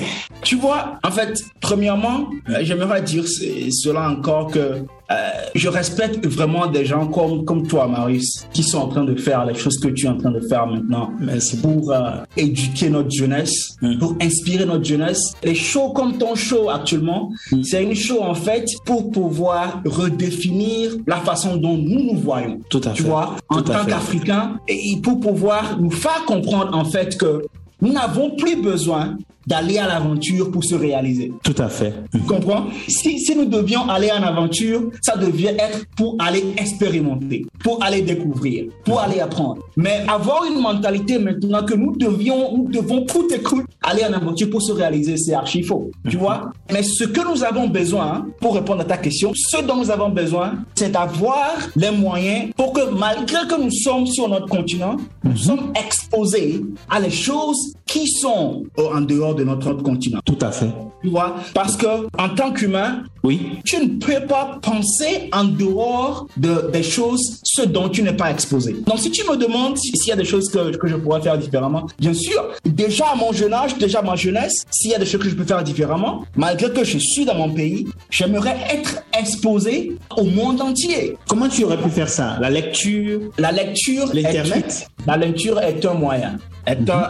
Tu 0.43 0.55
vois, 0.55 0.99
en 1.03 1.09
fait, 1.09 1.41
premièrement, 1.61 2.29
euh, 2.49 2.59
j'aimerais 2.61 3.01
dire 3.01 3.27
ce- 3.27 3.71
cela 3.71 4.07
encore 4.11 4.51
que 4.51 4.83
euh, 5.11 5.15
je 5.53 5.67
respecte 5.69 6.25
vraiment 6.25 6.67
des 6.67 6.85
gens 6.85 7.07
comme, 7.07 7.45
comme 7.45 7.67
toi, 7.67 7.87
Marius, 7.87 8.45
qui 8.53 8.63
sont 8.63 8.79
en 8.79 8.87
train 8.87 9.03
de 9.03 9.15
faire 9.15 9.45
les 9.45 9.53
choses 9.53 9.77
que 9.77 9.87
tu 9.89 10.05
es 10.05 10.09
en 10.09 10.17
train 10.17 10.31
de 10.31 10.39
faire 10.39 10.65
maintenant. 10.67 11.11
Merci. 11.19 11.57
Pour 11.57 11.91
euh, 11.91 11.99
éduquer 12.37 12.89
notre 12.89 13.11
jeunesse, 13.11 13.75
Mm. 13.81 13.97
pour 13.99 14.15
inspirer 14.21 14.65
notre 14.65 14.83
jeunesse. 14.85 15.33
Les 15.43 15.53
shows 15.55 15.89
comme 15.89 16.17
ton 16.17 16.33
show 16.35 16.69
actuellement, 16.69 17.29
c'est 17.63 17.83
une 17.83 17.93
show 17.95 18.21
en 18.23 18.33
fait 18.35 18.65
pour 18.85 19.11
pouvoir 19.11 19.81
redéfinir 19.85 20.91
la 21.07 21.17
façon 21.17 21.57
dont 21.57 21.77
nous 21.77 22.03
nous 22.13 22.17
voyons. 22.17 22.59
Tout 22.69 22.81
à 22.85 22.91
Tu 22.91 23.03
fait. 23.03 23.09
vois, 23.09 23.35
en 23.49 23.57
Tout 23.57 23.71
tant 23.73 23.85
qu'Africains, 23.85 24.57
et 24.67 24.97
pour 25.03 25.19
pouvoir 25.19 25.79
nous 25.79 25.91
faire 25.91 26.23
comprendre 26.25 26.75
en 26.75 26.85
fait 26.85 27.17
que 27.17 27.43
nous 27.81 27.91
n'avons 27.91 28.31
plus 28.31 28.55
besoin 28.61 29.17
d'aller 29.47 29.77
à 29.77 29.87
l'aventure 29.87 30.51
pour 30.51 30.63
se 30.63 30.75
réaliser. 30.75 31.31
Tout 31.43 31.55
à 31.57 31.69
fait. 31.69 31.93
Tu 32.11 32.19
comprends? 32.19 32.65
Si, 32.87 33.19
si 33.19 33.35
nous 33.35 33.45
devions 33.45 33.87
aller 33.89 34.11
en 34.11 34.23
aventure, 34.23 34.89
ça 35.01 35.17
devait 35.17 35.55
être 35.59 35.85
pour 35.95 36.15
aller 36.19 36.43
expérimenter, 36.57 37.45
pour 37.63 37.83
aller 37.83 38.01
découvrir, 38.01 38.65
pour 38.83 38.99
aller 38.99 39.19
apprendre. 39.19 39.61
Mais 39.77 40.03
avoir 40.07 40.45
une 40.45 40.59
mentalité 40.59 41.19
maintenant 41.19 41.63
que 41.63 41.73
nous 41.73 41.95
devions, 41.95 42.57
nous 42.57 42.69
devons 42.69 43.05
coûte 43.05 43.31
et 43.31 43.39
coûte 43.41 43.65
aller 43.83 44.03
en 44.03 44.13
aventure 44.13 44.49
pour 44.49 44.61
se 44.61 44.71
réaliser, 44.71 45.17
c'est 45.17 45.33
archi 45.33 45.61
faux. 45.63 45.91
Tu 46.09 46.17
vois? 46.17 46.51
Mais 46.71 46.83
ce 46.83 47.03
que 47.03 47.21
nous 47.21 47.43
avons 47.43 47.67
besoin, 47.67 48.05
hein, 48.05 48.27
pour 48.41 48.55
répondre 48.55 48.81
à 48.81 48.85
ta 48.85 48.97
question, 48.97 49.31
ce 49.35 49.61
dont 49.63 49.77
nous 49.77 49.91
avons 49.91 50.09
besoin, 50.09 50.53
c'est 50.75 50.91
d'avoir 50.91 51.55
les 51.75 51.91
moyens 51.91 52.51
pour 52.55 52.73
que 52.73 52.89
malgré 52.91 53.47
que 53.47 53.61
nous 53.61 53.71
sommes 53.71 54.07
sur 54.07 54.27
notre 54.27 54.47
continent, 54.47 54.97
nous 55.23 55.37
sommes 55.37 55.73
exposés 55.75 56.61
à 56.89 56.99
les 56.99 57.11
choses 57.11 57.73
qui 57.85 58.07
sont 58.07 58.63
en 58.77 59.01
dehors 59.01 59.34
de 59.35 59.43
notre 59.43 59.73
continent. 59.73 60.19
Tout 60.25 60.37
à 60.41 60.51
fait. 60.51 60.69
Tu 61.03 61.09
vois 61.09 61.35
Parce 61.53 61.75
que 61.75 61.85
en 62.17 62.29
tant 62.29 62.51
qu'humain, 62.51 63.03
Oui. 63.23 63.59
tu 63.63 63.77
ne 63.77 63.87
peux 63.99 64.25
pas 64.27 64.57
penser 64.61 65.29
en 65.31 65.43
dehors 65.43 66.27
de, 66.37 66.69
des 66.71 66.81
choses, 66.83 67.39
ce 67.43 67.61
dont 67.63 67.89
tu 67.89 68.01
n'es 68.03 68.13
pas 68.13 68.31
exposé. 68.31 68.73
Donc, 68.85 68.99
si 68.99 69.11
tu 69.11 69.23
me 69.29 69.35
demandes 69.35 69.77
si- 69.77 69.91
s'il 69.97 70.09
y 70.09 70.13
a 70.13 70.15
des 70.15 70.25
choses 70.25 70.49
que, 70.49 70.75
que 70.75 70.87
je 70.87 70.95
pourrais 70.95 71.21
faire 71.21 71.37
différemment, 71.37 71.85
bien 71.99 72.13
sûr, 72.13 72.43
déjà 72.65 73.05
à 73.13 73.15
mon 73.15 73.31
jeune 73.31 73.53
âge, 73.53 73.77
déjà 73.77 73.99
à 73.99 74.01
ma 74.01 74.15
jeunesse, 74.15 74.63
s'il 74.71 74.91
y 74.91 74.95
a 74.95 74.99
des 74.99 75.05
choses 75.05 75.21
que 75.21 75.29
je 75.29 75.35
peux 75.35 75.43
faire 75.45 75.63
différemment, 75.63 76.23
malgré 76.35 76.71
que 76.71 76.83
je 76.83 76.97
suis 76.97 77.25
dans 77.25 77.35
mon 77.35 77.49
pays, 77.51 77.87
j'aimerais 78.09 78.57
être 78.71 79.03
exposé 79.17 79.95
au 80.17 80.23
monde 80.23 80.61
entier. 80.61 81.17
Comment 81.27 81.49
tu 81.49 81.63
aurais 81.63 81.77
pu 81.77 81.89
faire 81.89 82.09
ça? 82.09 82.37
La 82.39 82.49
lecture? 82.49 83.19
La 83.37 83.51
lecture, 83.51 84.07
L'Internet? 84.13 84.87
la 85.05 85.17
lecture 85.17 85.59
est 85.59 85.85
un 85.85 85.93
moyen. 85.93 86.37
Elle 86.65 86.83
donne, 86.83 87.03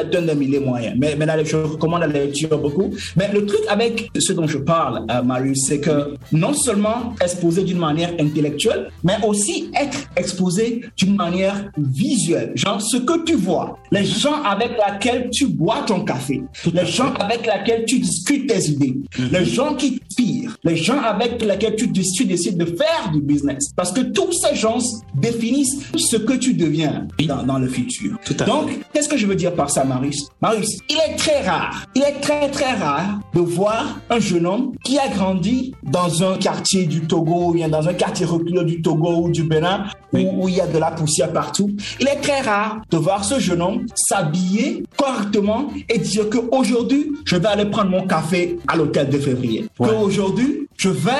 elle 0.00 0.10
donne, 0.10 0.30
un 0.30 0.34
millier 0.34 0.60
moyen. 0.60 0.94
Mais, 0.96 1.14
mais 1.16 1.26
là, 1.26 1.42
je 1.42 1.56
recommande 1.56 2.00
la 2.00 2.06
lecture 2.06 2.56
beaucoup. 2.58 2.90
Mais 3.16 3.30
le 3.32 3.44
truc 3.44 3.60
avec 3.68 4.10
ce 4.18 4.32
dont 4.32 4.46
je 4.46 4.58
parle, 4.58 5.04
euh, 5.10 5.22
Marius, 5.22 5.64
c'est 5.66 5.80
que 5.80 6.14
non 6.32 6.54
seulement 6.54 7.14
exposer 7.22 7.62
d'une 7.62 7.78
manière 7.78 8.12
intellectuelle, 8.18 8.90
mais 9.04 9.16
aussi 9.26 9.70
être 9.78 9.98
exposé 10.16 10.82
d'une 10.96 11.16
manière 11.16 11.70
visuelle. 11.76 12.52
Genre, 12.54 12.80
ce 12.80 12.98
que 12.98 13.24
tu 13.24 13.34
vois, 13.34 13.78
les 13.90 14.04
gens 14.04 14.42
avec 14.42 14.70
lesquels 14.70 15.28
tu 15.30 15.46
bois 15.46 15.82
ton 15.86 16.04
café, 16.04 16.42
les 16.72 16.86
gens 16.86 17.12
avec 17.14 17.46
lesquels 17.46 17.84
tu 17.86 17.98
discutes 17.98 18.46
tes 18.48 18.70
idées, 18.70 18.96
mhm. 19.18 19.28
les 19.32 19.44
gens 19.44 19.74
qui 19.74 20.00
pire, 20.16 20.56
les 20.64 20.76
gens 20.76 21.00
avec 21.00 21.42
lesquels 21.42 21.76
tu, 21.76 21.90
tu 21.92 22.24
décides 22.24 22.56
de 22.56 22.64
faire 22.64 23.10
du 23.12 23.20
business. 23.20 23.72
Parce 23.76 23.92
que 23.92 24.00
tous 24.00 24.32
ces 24.32 24.54
gens 24.54 24.78
définissent 25.14 25.78
ce 25.96 26.16
que 26.16 26.34
tu 26.34 26.54
deviens 26.54 27.06
dans, 27.26 27.42
dans 27.42 27.58
le 27.58 27.68
futur. 27.68 28.16
Donc, 28.46 28.70
qu'est-ce 29.02 29.14
que 29.14 29.16
je 29.16 29.26
veux 29.26 29.34
dire 29.34 29.52
par 29.52 29.68
ça, 29.68 29.82
Marius? 29.82 30.28
Marius, 30.40 30.78
il 30.88 30.96
est 30.96 31.16
très 31.16 31.42
rare, 31.42 31.84
il 31.96 32.02
est 32.02 32.20
très 32.20 32.48
très 32.50 32.74
rare 32.74 33.18
de 33.34 33.40
voir 33.40 33.98
un 34.08 34.20
jeune 34.20 34.46
homme 34.46 34.74
qui 34.84 34.96
a 34.96 35.08
grandi 35.08 35.74
dans 35.82 36.22
un 36.22 36.36
quartier 36.36 36.86
du 36.86 37.00
Togo, 37.08 37.48
ou 37.48 37.52
bien 37.52 37.68
dans 37.68 37.88
un 37.88 37.94
quartier 37.94 38.26
reculé 38.26 38.62
du 38.62 38.80
Togo 38.80 39.24
ou 39.24 39.30
du 39.30 39.42
Bénin, 39.42 39.86
où, 40.12 40.48
il 40.48 40.54
y 40.54 40.60
a 40.60 40.68
de 40.68 40.78
la 40.78 40.92
poussière 40.92 41.32
partout. 41.32 41.70
Il 42.00 42.06
est 42.06 42.20
très 42.20 42.42
rare 42.42 42.82
de 42.90 42.96
voir 42.96 43.24
ce 43.24 43.40
jeune 43.40 43.60
homme 43.60 43.86
s'habiller 43.96 44.84
correctement 44.96 45.68
et 45.88 45.98
dire 45.98 46.30
qu'aujourd'hui, 46.30 47.10
je 47.24 47.34
vais 47.34 47.48
aller 47.48 47.64
prendre 47.64 47.90
mon 47.90 48.06
café 48.06 48.58
à 48.68 48.76
l'hôtel 48.76 49.08
de 49.08 49.18
février. 49.18 49.66
Qu'aujourd'hui, 49.78 50.68
je 50.76 50.88
vais 50.88 51.10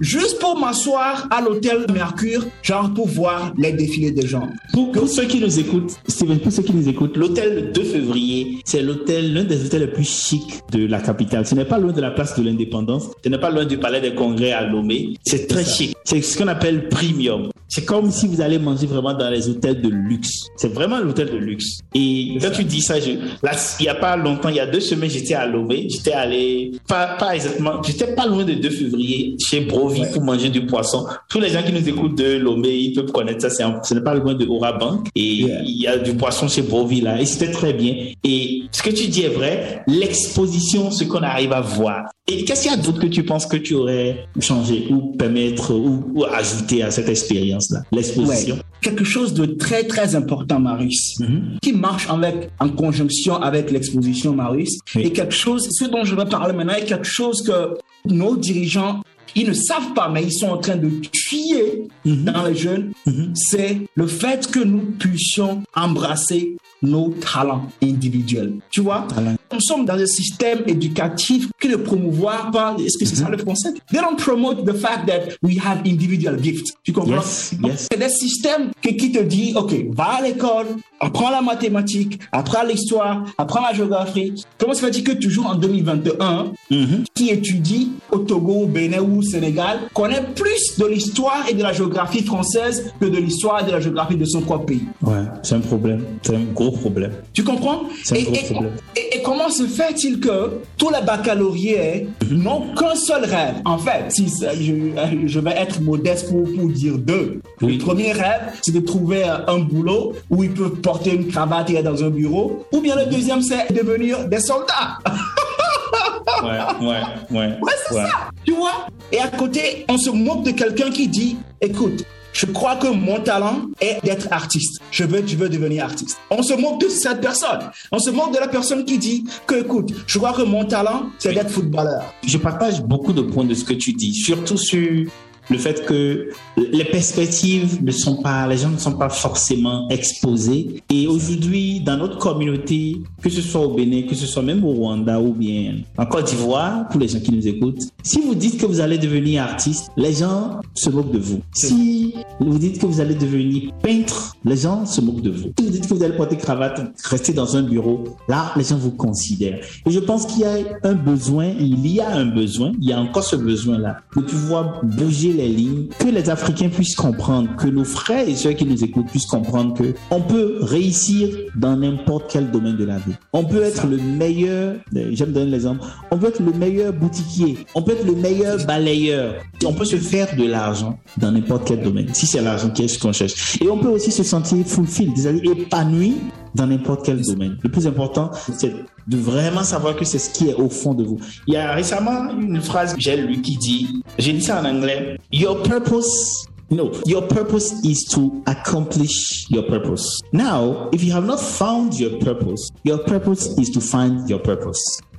juste 0.00 0.40
pour 0.40 0.58
m'asseoir 0.58 1.28
à 1.30 1.40
l'hôtel 1.40 1.86
Mercure, 1.92 2.44
genre 2.62 2.92
pour 2.92 3.06
voir 3.06 3.52
les 3.56 3.72
défilés 3.72 4.10
des 4.10 4.26
gens. 4.26 4.48
Pour, 4.72 5.08
ceux 5.08 5.26
qui 5.26 5.40
nous 5.40 5.60
écoutent, 5.60 5.92
Steven, 6.08 6.40
pour 6.40 6.50
ceux 6.50 6.62
qui 6.62 6.74
nous 6.74 6.88
écoutent, 6.88 7.16
l'hôtel 7.32 7.72
2 7.72 7.82
février, 7.82 8.58
c'est 8.64 8.82
l'hôtel, 8.82 9.32
l'un 9.32 9.44
des 9.44 9.64
hôtels 9.64 9.80
les 9.80 9.86
plus 9.86 10.08
chics 10.08 10.60
de 10.70 10.86
la 10.86 11.00
capitale. 11.00 11.46
Ce 11.46 11.54
n'est 11.54 11.64
pas 11.64 11.78
loin 11.78 11.92
de 11.92 12.00
la 12.00 12.10
place 12.10 12.38
de 12.38 12.44
l'indépendance, 12.44 13.08
ce 13.24 13.28
n'est 13.30 13.38
pas 13.38 13.50
loin 13.50 13.64
du 13.64 13.78
palais 13.78 14.02
des 14.02 14.14
congrès 14.14 14.52
à 14.52 14.66
Lomé. 14.66 15.14
C'est 15.24 15.46
très 15.46 15.64
chic. 15.64 15.96
C'est 16.04 16.20
ce 16.20 16.36
qu'on 16.36 16.48
appelle 16.48 16.88
premium. 16.88 17.48
C'est 17.74 17.86
comme 17.86 18.10
si 18.10 18.26
vous 18.26 18.42
allez 18.42 18.58
manger 18.58 18.86
vraiment 18.86 19.14
dans 19.14 19.30
les 19.30 19.48
hôtels 19.48 19.80
de 19.80 19.88
luxe. 19.88 20.48
C'est 20.56 20.74
vraiment 20.74 20.98
l'hôtel 20.98 21.30
de 21.30 21.38
luxe. 21.38 21.78
Et 21.94 22.36
quand 22.38 22.50
tu 22.50 22.64
dis 22.64 22.82
ça, 22.82 23.00
je, 23.00 23.12
là, 23.42 23.52
il 23.80 23.86
y 23.86 23.88
a 23.88 23.94
pas 23.94 24.14
longtemps, 24.14 24.50
il 24.50 24.56
y 24.56 24.60
a 24.60 24.66
deux 24.66 24.80
semaines, 24.80 25.08
j'étais 25.08 25.32
à 25.32 25.46
Lomé. 25.46 25.86
J'étais 25.90 26.12
allé, 26.12 26.72
pas, 26.86 27.16
pas 27.18 27.34
exactement, 27.34 27.82
j'étais 27.82 28.14
pas 28.14 28.26
loin 28.26 28.44
de 28.44 28.52
2 28.52 28.68
février 28.68 29.36
chez 29.48 29.62
Brovi 29.62 30.02
pour 30.12 30.22
manger 30.22 30.50
du 30.50 30.66
poisson. 30.66 31.06
Tous 31.30 31.40
les 31.40 31.48
gens 31.48 31.62
qui 31.62 31.72
nous 31.72 31.88
écoutent 31.88 32.18
de 32.18 32.36
Lomé, 32.36 32.76
ils 32.76 32.92
peuvent 32.92 33.10
connaître 33.10 33.50
ça. 33.50 33.80
Ce 33.82 33.94
n'est 33.94 34.02
pas 34.02 34.12
loin 34.12 34.34
de 34.34 34.44
Aura 34.44 34.74
Bank. 34.74 35.08
Et 35.16 35.22
il 35.22 35.80
y 35.80 35.86
a 35.86 35.96
du 35.96 36.12
poisson 36.12 36.48
chez 36.48 36.60
Brovi 36.60 37.00
là. 37.00 37.18
Et 37.18 37.24
c'était 37.24 37.52
très 37.52 37.72
bien. 37.72 37.94
Et 38.22 38.64
ce 38.70 38.82
que 38.82 38.90
tu 38.90 39.08
dis 39.08 39.22
est 39.22 39.28
vrai. 39.28 39.82
L'exposition, 39.86 40.90
ce 40.90 41.04
qu'on 41.04 41.22
arrive 41.22 41.54
à 41.54 41.62
voir. 41.62 42.10
Et 42.28 42.44
qu'est-ce 42.44 42.62
qu'il 42.62 42.70
y 42.70 42.74
a 42.74 42.76
d'autre 42.76 43.00
que 43.00 43.06
tu 43.06 43.24
penses 43.24 43.46
que 43.46 43.56
tu 43.56 43.74
aurais 43.74 44.26
changé 44.40 44.86
ou 44.90 45.12
permettre 45.16 45.74
ou, 45.74 46.04
ou 46.14 46.24
ajouter 46.24 46.82
à 46.82 46.90
cette 46.90 47.08
expérience? 47.08 47.61
L'exposition. 47.92 48.58
Quelque 48.80 49.04
chose 49.04 49.34
de 49.34 49.46
très, 49.46 49.84
très 49.84 50.14
important, 50.14 50.60
Marius, 50.60 51.18
mhm. 51.20 51.58
qui 51.62 51.72
marche 51.72 52.08
avec, 52.08 52.50
en 52.58 52.68
conjonction 52.68 53.36
avec 53.36 53.70
l'exposition, 53.70 54.34
Marius, 54.34 54.78
et 54.96 55.10
quelque 55.12 55.34
chose, 55.34 55.68
ce 55.70 55.84
dont 55.84 56.04
je 56.04 56.14
vais 56.14 56.26
parler 56.26 56.54
maintenant, 56.54 56.74
est 56.74 56.84
quelque 56.84 57.08
chose 57.08 57.42
que 57.42 57.78
nos 58.04 58.36
dirigeants 58.36 59.02
ils 59.34 59.48
ne 59.48 59.52
savent 59.54 59.94
pas, 59.94 60.08
mais 60.08 60.24
ils 60.24 60.32
sont 60.32 60.48
en 60.48 60.58
train 60.58 60.76
de 60.76 60.90
tuer 61.10 61.88
mhm. 62.04 62.24
dans 62.24 62.44
les 62.44 62.54
jeunes, 62.54 62.92
mhm. 63.06 63.32
c'est 63.34 63.80
le 63.94 64.06
fait 64.06 64.50
que 64.50 64.60
nous 64.60 64.80
puissions 64.98 65.62
embrasser 65.74 66.56
nos 66.82 67.10
talents 67.10 67.68
individuels. 67.82 68.54
Tu 68.70 68.80
vois, 68.80 69.06
nous 69.52 69.60
sommes 69.60 69.84
dans 69.84 69.94
un 69.94 70.06
système 70.06 70.62
éducatif 70.66 71.48
qui 71.60 71.68
ne 71.68 71.76
promouvoit 71.76 72.50
pas, 72.52 72.76
est-ce 72.78 72.98
que 72.98 73.04
c'est 73.04 73.16
ça 73.16 73.28
le 73.28 73.36
concept? 73.38 73.80
They 73.90 74.00
don't 74.00 74.16
promote 74.16 74.64
the 74.64 74.74
fact 74.74 75.06
that 75.06 75.36
we 75.42 75.58
have 75.58 75.80
individual 75.86 76.42
gifts. 76.42 76.74
Tu 76.82 76.92
comprends? 76.92 77.22
C'est 77.22 77.98
des 77.98 78.08
systèmes 78.08 78.70
qui, 78.82 78.96
qui 78.96 79.12
te 79.12 79.20
disent, 79.20 79.56
OK, 79.56 79.72
va 79.92 80.18
à 80.18 80.22
l'école, 80.22 80.66
apprends 81.00 81.30
la 81.30 81.42
mathématique, 81.42 82.20
apprends 82.30 82.64
l'histoire, 82.64 83.24
apprends 83.36 83.62
la 83.62 83.74
géographie. 83.74 84.44
Comment 84.58 84.74
se 84.74 84.80
fait-il 84.80 85.04
que 85.04 85.12
toujours 85.12 85.46
en 85.46 85.54
2021, 85.54 86.52
mhm. 86.70 87.04
qui 87.14 87.30
étudie 87.30 87.90
au 88.10 88.18
Togo, 88.18 88.62
au 88.62 88.66
Bénin 88.66 89.00
ou 89.00 89.18
au 89.18 89.22
Sénégal, 89.22 89.80
connaît 89.94 90.22
plus 90.34 90.78
de 90.78 90.86
l'histoire 90.86 91.44
et 91.48 91.54
de 91.54 91.62
la 91.62 91.72
géographie 91.72 92.22
française 92.22 92.92
que 93.00 93.06
de 93.06 93.18
l'histoire 93.18 93.62
et 93.62 93.66
de 93.66 93.72
la 93.72 93.80
géographie 93.80 94.16
de 94.16 94.24
son 94.24 94.40
propre 94.40 94.66
pays? 94.66 94.84
Ouais, 95.02 95.24
c'est 95.42 95.56
un 95.56 95.60
problème. 95.60 96.04
C'est 96.22 96.36
un 96.36 96.44
gros 96.54 96.70
problème. 96.70 97.12
Tu 97.32 97.42
comprends? 97.42 97.82
C'est 98.04 98.18
un 98.18 98.22
gros 98.22 98.52
problème. 98.52 98.72
Et, 98.96 99.22
comment 99.22 99.41
se 99.50 99.64
fait-il 99.64 100.20
que 100.20 100.60
tous 100.76 100.90
les 100.90 101.04
baccalauréats 101.04 102.06
n'ont 102.30 102.74
qu'un 102.74 102.94
seul 102.94 103.24
rêve? 103.24 103.56
En 103.64 103.78
fait, 103.78 104.10
si 104.10 104.28
je, 104.28 105.26
je, 105.26 105.40
vais 105.40 105.52
être 105.52 105.80
modeste 105.80 106.28
pour, 106.28 106.44
pour 106.44 106.68
dire 106.68 106.98
deux. 106.98 107.40
Le 107.60 107.78
premier 107.78 108.12
rêve, 108.12 108.52
c'est 108.62 108.72
de 108.72 108.80
trouver 108.80 109.24
un 109.24 109.58
boulot 109.58 110.14
où 110.30 110.42
ils 110.44 110.52
peuvent 110.52 110.80
porter 110.80 111.14
une 111.14 111.28
cravate 111.28 111.70
et 111.70 111.76
être 111.76 111.84
dans 111.84 112.04
un 112.04 112.10
bureau. 112.10 112.66
Ou 112.72 112.80
bien 112.80 112.96
le 112.96 113.06
deuxième, 113.06 113.42
c'est 113.42 113.72
devenir 113.72 114.28
des 114.28 114.40
soldats. 114.40 114.98
ouais, 116.42 116.86
ouais, 116.86 117.00
ouais. 117.30 117.58
Ouais, 117.60 117.72
c'est 117.86 117.94
ça. 117.94 118.08
Tu 118.44 118.52
vois? 118.52 118.86
Et 119.10 119.18
à 119.18 119.28
côté, 119.28 119.84
on 119.88 119.98
se 119.98 120.10
moque 120.10 120.44
de 120.44 120.50
quelqu'un 120.52 120.90
qui 120.90 121.08
dit, 121.08 121.36
écoute, 121.60 122.04
je 122.32 122.46
crois 122.46 122.76
que 122.76 122.88
mon 122.88 123.20
talent 123.20 123.62
est 123.80 124.02
d'être 124.04 124.28
artiste. 124.30 124.80
Je 124.90 125.04
veux, 125.04 125.22
je 125.26 125.36
veux 125.36 125.48
devenir 125.48 125.84
artiste. 125.84 126.18
On 126.30 126.42
se 126.42 126.54
moque 126.54 126.80
de 126.80 126.88
cette 126.88 127.20
personne. 127.20 127.70
On 127.90 127.98
se 127.98 128.10
moque 128.10 128.34
de 128.34 128.38
la 128.38 128.48
personne 128.48 128.84
qui 128.84 128.98
dit 128.98 129.24
que, 129.46 129.56
écoute, 129.56 129.92
je 130.06 130.18
crois 130.18 130.32
que 130.32 130.42
mon 130.42 130.64
talent, 130.64 131.10
c'est 131.18 131.32
d'être 131.32 131.50
footballeur. 131.50 132.12
Je 132.26 132.38
partage 132.38 132.82
beaucoup 132.82 133.12
de 133.12 133.22
points 133.22 133.44
de 133.44 133.54
ce 133.54 133.64
que 133.64 133.74
tu 133.74 133.92
dis, 133.92 134.14
surtout 134.14 134.56
sur 134.56 135.06
le 135.50 135.58
fait 135.58 135.84
que 135.84 136.28
les 136.56 136.84
perspectives 136.84 137.82
ne 137.82 137.90
sont 137.90 138.16
pas, 138.16 138.46
les 138.46 138.56
gens 138.56 138.70
ne 138.70 138.78
sont 138.78 138.92
pas 138.92 139.08
forcément 139.08 139.88
exposés. 139.88 140.82
Et 140.90 141.06
aujourd'hui, 141.06 141.80
dans 141.80 141.96
notre 141.96 142.18
communauté, 142.18 142.98
que 143.22 143.30
ce 143.30 143.40
soit 143.40 143.62
au 143.62 143.74
Bénin, 143.74 144.02
que 144.02 144.14
ce 144.14 144.26
soit 144.26 144.42
même 144.42 144.64
au 144.64 144.72
Rwanda 144.72 145.20
ou 145.20 145.32
bien 145.32 145.76
en 145.98 146.06
Côte 146.06 146.26
d'Ivoire, 146.26 146.88
pour 146.88 147.00
les 147.00 147.08
gens 147.08 147.20
qui 147.20 147.32
nous 147.32 147.46
écoutent, 147.46 147.82
si 148.02 148.20
vous 148.20 148.34
dites 148.34 148.58
que 148.58 148.66
vous 148.66 148.80
allez 148.80 148.98
devenir 148.98 149.42
artiste, 149.42 149.90
les 149.96 150.12
gens 150.12 150.60
se 150.74 150.90
moquent 150.90 151.12
de 151.12 151.18
vous. 151.18 151.40
Si 151.52 152.14
vous 152.40 152.58
dites 152.58 152.80
que 152.80 152.86
vous 152.86 153.00
allez 153.00 153.14
devenir 153.14 153.72
peintre, 153.82 154.36
les 154.44 154.56
gens 154.56 154.86
se 154.86 155.00
moquent 155.00 155.22
de 155.22 155.30
vous. 155.30 155.52
Si 155.58 155.64
vous 155.64 155.70
dites 155.70 155.88
que 155.88 155.94
vous 155.94 156.02
allez 156.02 156.16
porter 156.16 156.36
cravate, 156.36 156.80
rester 157.04 157.32
dans 157.32 157.56
un 157.56 157.62
bureau, 157.62 158.04
là, 158.28 158.52
les 158.56 158.64
gens 158.64 158.76
vous 158.76 158.90
considèrent. 158.92 159.60
Et 159.86 159.90
je 159.90 159.98
pense 159.98 160.26
qu'il 160.26 160.40
y 160.40 160.44
a 160.44 160.54
un 160.84 160.94
besoin, 160.94 161.46
il 161.58 161.86
y 161.86 162.00
a 162.00 162.10
un 162.10 162.26
besoin, 162.26 162.72
il 162.80 162.88
y 162.88 162.92
a 162.92 163.00
encore 163.00 163.24
ce 163.24 163.36
besoin-là 163.36 163.98
de 164.16 164.22
pouvoir 164.22 164.84
bouger 164.84 165.31
les 165.32 165.48
lignes, 165.48 165.86
que 165.98 166.08
les 166.08 166.30
Africains 166.30 166.68
puissent 166.68 166.94
comprendre, 166.94 167.54
que 167.56 167.66
nos 167.66 167.84
frères 167.84 168.28
et 168.28 168.34
ceux 168.34 168.52
qui 168.52 168.64
nous 168.64 168.82
écoutent 168.84 169.06
puissent 169.06 169.26
comprendre 169.26 169.74
que 169.74 169.94
on 170.10 170.20
peut 170.20 170.58
réussir 170.60 171.28
dans 171.56 171.76
n'importe 171.76 172.30
quel 172.30 172.50
domaine 172.50 172.76
de 172.76 172.84
la 172.84 172.98
vie. 172.98 173.14
On 173.32 173.44
peut 173.44 173.62
être 173.62 173.86
le 173.86 173.96
meilleur, 173.96 174.76
euh, 174.96 175.10
j'aime 175.12 175.32
donner 175.32 175.50
l'exemple, 175.50 175.84
on 176.10 176.18
peut 176.18 176.28
être 176.28 176.40
le 176.40 176.52
meilleur 176.52 176.92
boutiquier, 176.92 177.58
on 177.74 177.82
peut 177.82 177.92
être 177.92 178.06
le 178.06 178.14
meilleur 178.14 178.64
balayeur, 178.66 179.34
on 179.64 179.72
peut 179.72 179.84
se 179.84 179.96
faire 179.96 180.34
de 180.36 180.44
l'argent 180.44 180.98
dans 181.16 181.32
n'importe 181.32 181.66
quel 181.66 181.82
domaine, 181.82 182.12
si 182.12 182.26
c'est 182.26 182.40
l'argent 182.40 182.70
qui 182.70 182.84
est 182.84 182.88
ce 182.88 182.98
qu'on 182.98 183.12
cherche. 183.12 183.60
Et 183.60 183.68
on 183.68 183.78
peut 183.78 183.88
aussi 183.88 184.10
se 184.10 184.22
sentir 184.22 184.64
fulfilled, 184.66 185.16
c'est-à-dire 185.16 185.52
épanoui 185.52 186.16
dans 186.54 186.66
n'importe 186.66 187.04
quel 187.04 187.20
domaine. 187.22 187.56
Le 187.62 187.70
plus 187.70 187.86
important, 187.86 188.30
c'est 188.56 188.72
de 189.06 189.16
vraiment 189.16 189.64
savoir 189.64 189.96
que 189.96 190.04
c'est 190.04 190.18
ce 190.18 190.30
qui 190.30 190.48
est 190.48 190.54
au 190.54 190.68
fond 190.68 190.94
de 190.94 191.04
vous. 191.04 191.18
Il 191.46 191.54
y 191.54 191.56
a 191.56 191.72
récemment 191.72 192.30
une 192.30 192.60
phrase 192.60 192.94
que 192.94 193.00
j'ai 193.00 193.16
lue 193.16 193.40
qui 193.40 193.56
dit, 193.56 194.02
j'ai 194.18 194.32
dit 194.32 194.42
ça 194.42 194.60
en 194.60 194.64
anglais, 194.64 195.18
Your 195.32 195.62
purpose 195.62 196.46
No, 196.72 196.90
your 197.04 197.20
purpose 197.28 197.84
is 197.84 198.02
to 198.14 198.42
accomplish 198.46 199.44
your 199.50 199.62
purpose. 199.64 200.22
Now, 200.32 200.88
if 200.90 201.04
you 201.04 201.12
have 201.12 201.26
not 201.26 201.38
found 201.38 201.92
your 202.00 202.18
purpose, 202.18 202.70
your 202.82 202.96
purpose 202.96 203.48
is 203.58 203.68
to 203.72 203.80
find 203.82 204.26
your 204.26 204.38
purpose. 204.38 204.80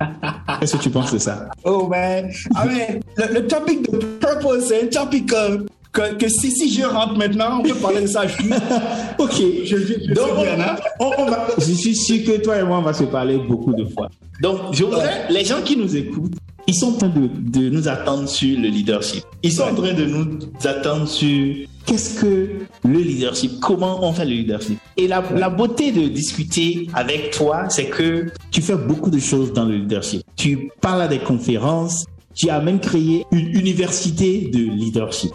Qu'est-ce 0.58 0.76
que 0.76 0.82
tu 0.82 0.90
penses 0.90 1.12
de 1.12 1.18
ça? 1.18 1.48
Oh 1.64 1.86
man, 1.86 2.32
I 2.56 2.66
mean, 2.66 3.02
le, 3.16 3.34
le 3.34 3.46
topic 3.46 3.88
de 3.88 3.98
purpose, 4.18 4.64
c'est 4.66 4.82
un 4.82 4.86
topic 4.88 5.32
euh, 5.32 5.58
que, 5.94 6.28
si, 6.28 6.50
si 6.50 6.72
je 6.74 6.84
rentre 6.84 7.14
maintenant, 7.16 7.60
on 7.60 7.62
peut 7.62 7.74
parler 7.74 8.02
de 8.02 8.06
ça. 8.06 8.22
ok. 9.18 9.34
Je, 9.64 9.76
je, 9.76 10.12
Donc, 10.12 10.30
hein. 10.38 10.76
on, 10.98 11.26
va, 11.26 11.46
je 11.58 11.72
suis 11.72 11.94
sûr 11.94 12.24
que 12.24 12.42
toi 12.42 12.58
et 12.58 12.64
moi, 12.64 12.78
on 12.78 12.82
va 12.82 12.92
se 12.92 13.04
parler 13.04 13.38
beaucoup 13.38 13.72
de 13.72 13.84
fois. 13.84 14.08
Donc, 14.42 14.58
je 14.72 14.84
voudrais, 14.84 15.26
les 15.30 15.44
gens 15.44 15.62
qui 15.62 15.76
nous 15.76 15.96
écoutent, 15.96 16.34
ils 16.66 16.74
sont 16.74 16.94
en 16.94 16.98
train 16.98 17.08
de, 17.08 17.28
de 17.28 17.68
nous 17.70 17.88
attendre 17.88 18.28
sur 18.28 18.58
le 18.58 18.68
leadership. 18.68 19.22
Ils 19.42 19.52
sont 19.52 19.64
en 19.64 19.74
train 19.74 19.92
de 19.92 20.04
nous 20.04 20.38
attendre 20.64 21.06
sur 21.06 21.54
qu'est-ce 21.86 22.20
que 22.20 22.48
le 22.84 22.98
leadership, 22.98 23.60
comment 23.60 24.02
on 24.02 24.12
fait 24.12 24.24
le 24.24 24.32
leadership. 24.32 24.78
Et 24.96 25.06
la, 25.06 25.22
la 25.34 25.50
beauté 25.50 25.92
de 25.92 26.08
discuter 26.08 26.88
avec 26.94 27.30
toi, 27.32 27.68
c'est 27.68 27.86
que 27.86 28.26
tu 28.50 28.62
fais 28.62 28.76
beaucoup 28.76 29.10
de 29.10 29.18
choses 29.18 29.52
dans 29.52 29.64
le 29.64 29.76
leadership. 29.76 30.22
Tu 30.36 30.70
parles 30.80 31.02
à 31.02 31.08
des 31.08 31.18
conférences, 31.18 32.06
tu 32.34 32.48
as 32.50 32.60
même 32.60 32.80
créé 32.80 33.26
une 33.30 33.54
université 33.54 34.48
de 34.52 34.58
leadership. 34.58 35.30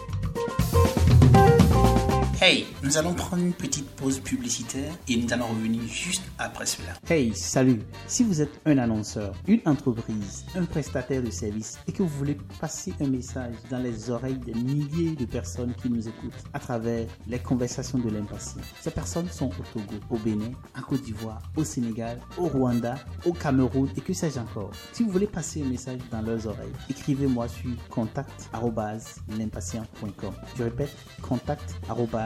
Hey, 2.42 2.66
nous 2.82 2.96
allons 2.96 3.12
prendre 3.12 3.42
une 3.42 3.52
petite 3.52 3.86
pause 3.96 4.18
publicitaire 4.18 4.94
et 5.06 5.18
nous 5.18 5.30
allons 5.30 5.48
revenir 5.48 5.82
juste 5.82 6.22
après 6.38 6.64
cela. 6.64 6.94
Hey, 7.06 7.34
salut. 7.34 7.82
Si 8.06 8.24
vous 8.24 8.40
êtes 8.40 8.62
un 8.64 8.78
annonceur, 8.78 9.34
une 9.46 9.60
entreprise, 9.66 10.46
un 10.54 10.64
prestataire 10.64 11.22
de 11.22 11.28
services 11.28 11.78
et 11.86 11.92
que 11.92 12.02
vous 12.02 12.08
voulez 12.08 12.38
passer 12.58 12.94
un 12.98 13.08
message 13.08 13.52
dans 13.70 13.80
les 13.80 14.08
oreilles 14.08 14.38
des 14.38 14.54
milliers 14.54 15.14
de 15.16 15.26
personnes 15.26 15.74
qui 15.82 15.90
nous 15.90 16.08
écoutent 16.08 16.32
à 16.54 16.58
travers 16.58 17.06
les 17.26 17.40
conversations 17.40 17.98
de 17.98 18.08
l'impatient, 18.08 18.62
ces 18.80 18.90
personnes 18.90 19.28
sont 19.28 19.50
au 19.50 19.62
Togo, 19.74 19.96
au 20.08 20.16
Bénin, 20.16 20.52
en 20.78 20.80
Côte 20.80 21.02
d'Ivoire, 21.02 21.42
au 21.56 21.64
Sénégal, 21.64 22.18
au 22.38 22.46
Rwanda, 22.46 22.94
au 23.26 23.34
Cameroun 23.34 23.90
et 23.98 24.00
que 24.00 24.14
sais-je 24.14 24.40
encore. 24.40 24.70
Si 24.94 25.02
vous 25.02 25.10
voulez 25.10 25.26
passer 25.26 25.62
un 25.62 25.68
message 25.68 26.00
dans 26.10 26.22
leurs 26.22 26.46
oreilles, 26.46 26.72
écrivez-moi 26.88 27.48
sur 27.48 27.68
contact@l'impatient.com. 27.90 30.32
Je 30.56 30.62
répète, 30.62 30.96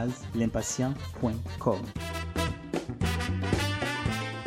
contact@l'impatient.com. 0.05 1.75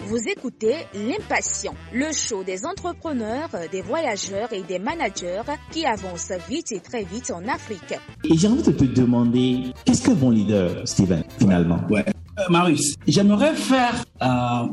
Vous 0.07 0.16
écoutez 0.27 0.75
L'Impatient, 0.94 1.75
le 1.92 2.11
show 2.14 2.42
des 2.42 2.64
entrepreneurs, 2.64 3.51
des 3.71 3.83
voyageurs 3.83 4.51
et 4.55 4.62
des 4.62 4.79
managers 4.79 5.42
qui 5.71 5.85
avancent 5.85 6.33
vite 6.49 6.73
et 6.73 6.81
très 6.81 7.05
vite 7.05 7.31
en 7.31 7.47
Afrique. 7.47 7.94
Et 8.25 8.35
j'ai 8.38 8.49
envie 8.49 8.62
de 8.62 8.73
te 8.73 8.85
demander, 8.85 9.64
qu'est-ce 9.85 10.07
qu'un 10.07 10.14
bon 10.14 10.31
leader, 10.31 10.88
Steven, 10.88 11.23
finalement? 11.38 11.81
Ouais. 11.90 12.07
Euh, 12.38 12.42
Marius, 12.49 12.94
j'aimerais 13.07 13.55
faire, 13.55 14.03
euh, 14.23 14.27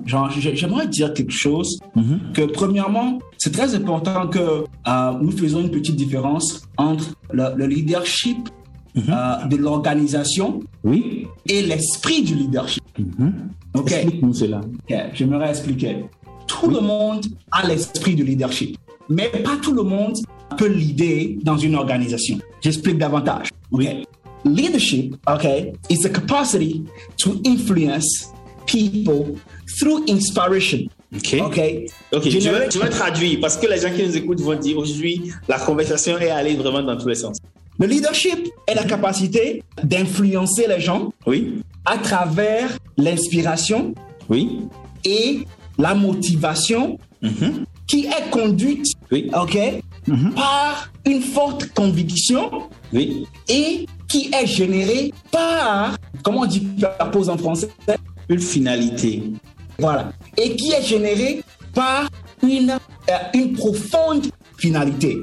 genre, 0.06 0.30
j'ai- 0.32 0.56
j'aimerais 0.56 0.88
dire 0.88 1.13
quelque 1.13 1.34
chose. 1.34 1.80
Que 2.34 2.43
premièrement, 2.45 3.19
c'est 3.38 3.52
très 3.52 3.76
important 3.76 4.28
que 4.30 4.39
euh, 4.88 5.12
nous 5.21 5.32
faisons 5.32 5.60
une 5.62 5.71
petite 5.71 5.95
différence 5.98 6.62
entre 6.78 7.08
le, 7.34 7.56
le 7.58 7.65
leadership 7.65 8.38
euh, 8.97 9.45
de 9.47 9.58
l'organisation 9.58 10.60
Oui 10.84 11.27
et 11.47 11.62
l'esprit 11.62 12.21
du 12.23 12.36
leadership. 12.36 12.84
Ok. 13.73 13.91
Explique-nous 13.91 14.34
cela. 14.34 14.62
Ok, 14.89 14.95
J'aimerais 15.13 15.49
expliquer. 15.49 16.05
Tout 16.47 16.69
le 16.69 16.79
monde 16.79 17.25
a 17.51 17.67
l'esprit 17.67 18.15
du 18.15 18.23
leadership, 18.23 18.77
mais 19.10 19.27
pas 19.29 19.58
tout 19.62 19.73
le 19.73 19.84
monde 19.84 20.15
peut 20.58 20.67
leader 20.67 21.38
dans 21.43 21.58
une 21.58 21.75
organisation. 21.75 22.38
J'explique 22.62 22.97
davantage. 22.97 23.49
Ok. 23.71 23.86
Leadership, 24.45 25.15
okay, 25.27 25.73
is 25.89 26.01
the 26.01 26.12
capacity 26.12 26.84
to 27.17 27.41
influence 27.45 28.31
people 28.67 29.36
through 29.79 30.03
inspiration. 30.08 30.86
Ok. 31.15 31.34
Okay. 31.47 31.86
Ok, 32.13 32.23
je 32.25 32.29
vais, 32.29 32.39
Generate- 32.41 32.73
je 32.73 32.79
vais 32.79 32.89
traduire 32.89 33.39
parce 33.41 33.58
que 33.58 33.65
les 33.67 33.79
gens 33.79 33.89
qui 33.95 34.03
nous 34.05 34.15
écoutent 34.15 34.41
vont 34.41 34.55
dire 34.60 34.77
aujourd'hui, 34.77 35.31
la 35.47 35.58
conversation 35.60 36.17
est 36.19 36.29
allée 36.29 36.55
vraiment 36.55 36.84
dans 36.84 36.95
tous 36.97 37.08
les 37.08 37.15
sens. 37.15 37.38
Le 37.77 37.88
leadership 37.88 38.47
est 38.67 38.73
la 38.75 38.83
capacité 38.83 39.63
d'influencer 39.83 40.65
les 40.67 40.79
gens 40.79 41.11
Oui 41.27 41.61
à 41.85 41.97
travers 41.97 42.69
l'inspiration 42.97 43.93
Oui 44.29 44.61
et 45.03 45.41
la 45.77 45.93
motivation 45.93 46.97
qui 47.88 48.05
est 48.05 48.29
conduite 48.31 48.88
Oui. 49.11 49.29
ok, 49.39 49.57
par 50.35 50.89
une 51.05 51.21
forte 51.21 51.67
conviction 51.73 52.49
Oui 52.93 53.27
et 53.49 53.85
qui 54.07 54.31
est 54.33 54.47
générée 54.47 55.13
par, 55.31 55.97
comment 56.23 56.41
on 56.41 56.45
dit 56.45 56.61
purpose 56.61 57.29
en 57.29 57.38
français? 57.38 57.69
Une 58.29 58.39
finalité. 58.39 59.23
Voilà. 59.77 60.11
Et 60.38 60.55
qui 60.55 60.71
est 60.71 60.81
générée 60.83 61.43
par 61.73 62.07
une, 62.41 62.71
euh, 62.71 63.13
une 63.33 63.53
profonde 63.53 64.27
finalité. 64.57 65.17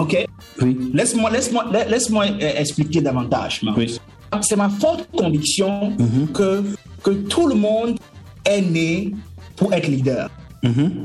Ok? 0.00 0.26
Oui 0.62 0.76
Laisse-moi 0.94 1.30
laisse 1.30 1.52
-moi, 1.52 1.64
laisse-moi 1.88 2.24
euh, 2.26 2.60
expliquer 2.62 3.00
davantage. 3.00 3.60
Oui 3.76 3.98
C'est 4.42 4.56
ma 4.56 4.68
forte 4.68 5.08
conviction 5.16 5.92
que, 6.32 6.64
que 7.02 7.10
tout 7.10 7.46
le 7.46 7.54
monde 7.54 7.98
est 8.44 8.62
né 8.62 9.12
pour 9.56 9.72
être 9.74 9.88
leader. 9.88 10.30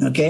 OK? 0.08 0.22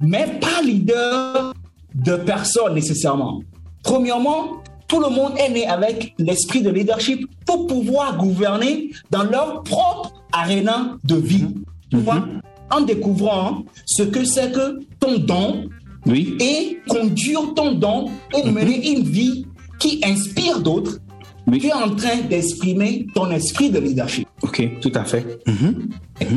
Mais 0.00 0.26
pas 0.40 0.62
leader 0.62 1.52
de 1.94 2.16
personne 2.16 2.74
nécessairement. 2.74 3.42
Premièrement, 3.82 4.62
tout 4.88 5.00
le 5.00 5.10
monde 5.10 5.32
est 5.38 5.50
né 5.50 5.66
avec 5.66 6.14
l'esprit 6.18 6.62
de 6.62 6.70
leadership 6.70 7.28
pour 7.46 7.66
pouvoir 7.66 8.16
gouverner 8.16 8.90
dans 9.10 9.24
leur 9.24 9.62
propre 9.62 10.12
aréna 10.32 10.96
de 11.04 11.16
vie. 11.16 11.48
Tu 11.90 11.98
vois? 11.98 12.24
En 12.70 12.80
découvrant 12.80 13.64
ce 13.84 14.04
que 14.04 14.24
c'est 14.24 14.52
que 14.52 14.80
ton 15.00 15.18
don 15.18 15.68
Oui 16.06 16.36
et 16.40 16.78
conduire 16.88 17.54
ton 17.54 17.72
don 17.72 18.06
et 18.36 18.48
mener 18.50 18.90
une 18.92 19.02
vie 19.04 19.46
qui 19.78 20.00
inspire 20.04 20.60
d'autres, 20.60 20.98
Oui. 21.46 21.58
tu 21.58 21.66
es 21.68 21.72
en 21.72 21.90
train 21.94 22.16
d'exprimer 22.28 23.06
ton 23.14 23.30
esprit 23.30 23.70
de 23.70 23.78
leadership. 23.78 24.26
Ok, 24.42 24.62
tout 24.80 24.92
à 24.94 25.04
fait. 25.04 25.24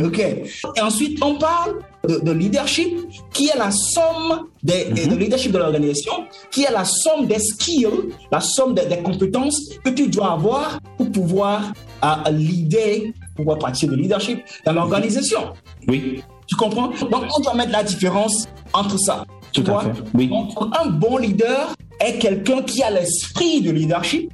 OK. 0.03 0.19
Et 0.19 0.81
ensuite, 0.81 1.21
on 1.23 1.35
parle 1.37 1.79
de, 2.07 2.19
de 2.19 2.31
leadership 2.31 2.89
qui 3.33 3.47
est 3.47 3.57
la 3.57 3.69
somme 3.71 4.47
des, 4.63 4.85
de 4.85 5.15
leadership 5.15 5.51
de 5.51 5.57
l'organisation, 5.57 6.13
qui 6.51 6.63
est 6.63 6.71
la 6.71 6.85
somme 6.85 7.27
des 7.27 7.39
skills, 7.39 7.87
la 8.31 8.39
somme 8.41 8.73
des, 8.73 8.85
des 8.85 8.97
compétences 8.97 9.59
que 9.83 9.89
tu 9.89 10.07
dois 10.07 10.31
avoir 10.33 10.79
pour 10.97 11.11
pouvoir 11.11 11.73
euh, 12.03 12.31
leader, 12.31 12.97
pour 13.35 13.45
pouvoir 13.45 13.57
pratiquer 13.59 13.87
le 13.87 13.95
leadership 13.97 14.39
dans 14.65 14.73
l'organisation. 14.73 15.39
Oui 15.87 16.21
Tu 16.47 16.55
comprends? 16.55 16.87
Donc, 17.11 17.23
on 17.37 17.41
doit 17.41 17.53
mettre 17.55 17.71
la 17.71 17.83
différence 17.83 18.47
entre 18.73 18.97
ça. 18.99 19.25
Tout 19.53 19.63
à 19.71 19.81
fait, 19.81 20.01
oui. 20.13 20.27
Donc, 20.27 20.51
un 20.79 20.89
bon 20.89 21.17
leader 21.17 21.75
est 21.99 22.17
quelqu'un 22.19 22.61
qui 22.63 22.83
a 22.83 22.91
l'esprit 22.91 23.61
de 23.61 23.71
leadership 23.71 24.31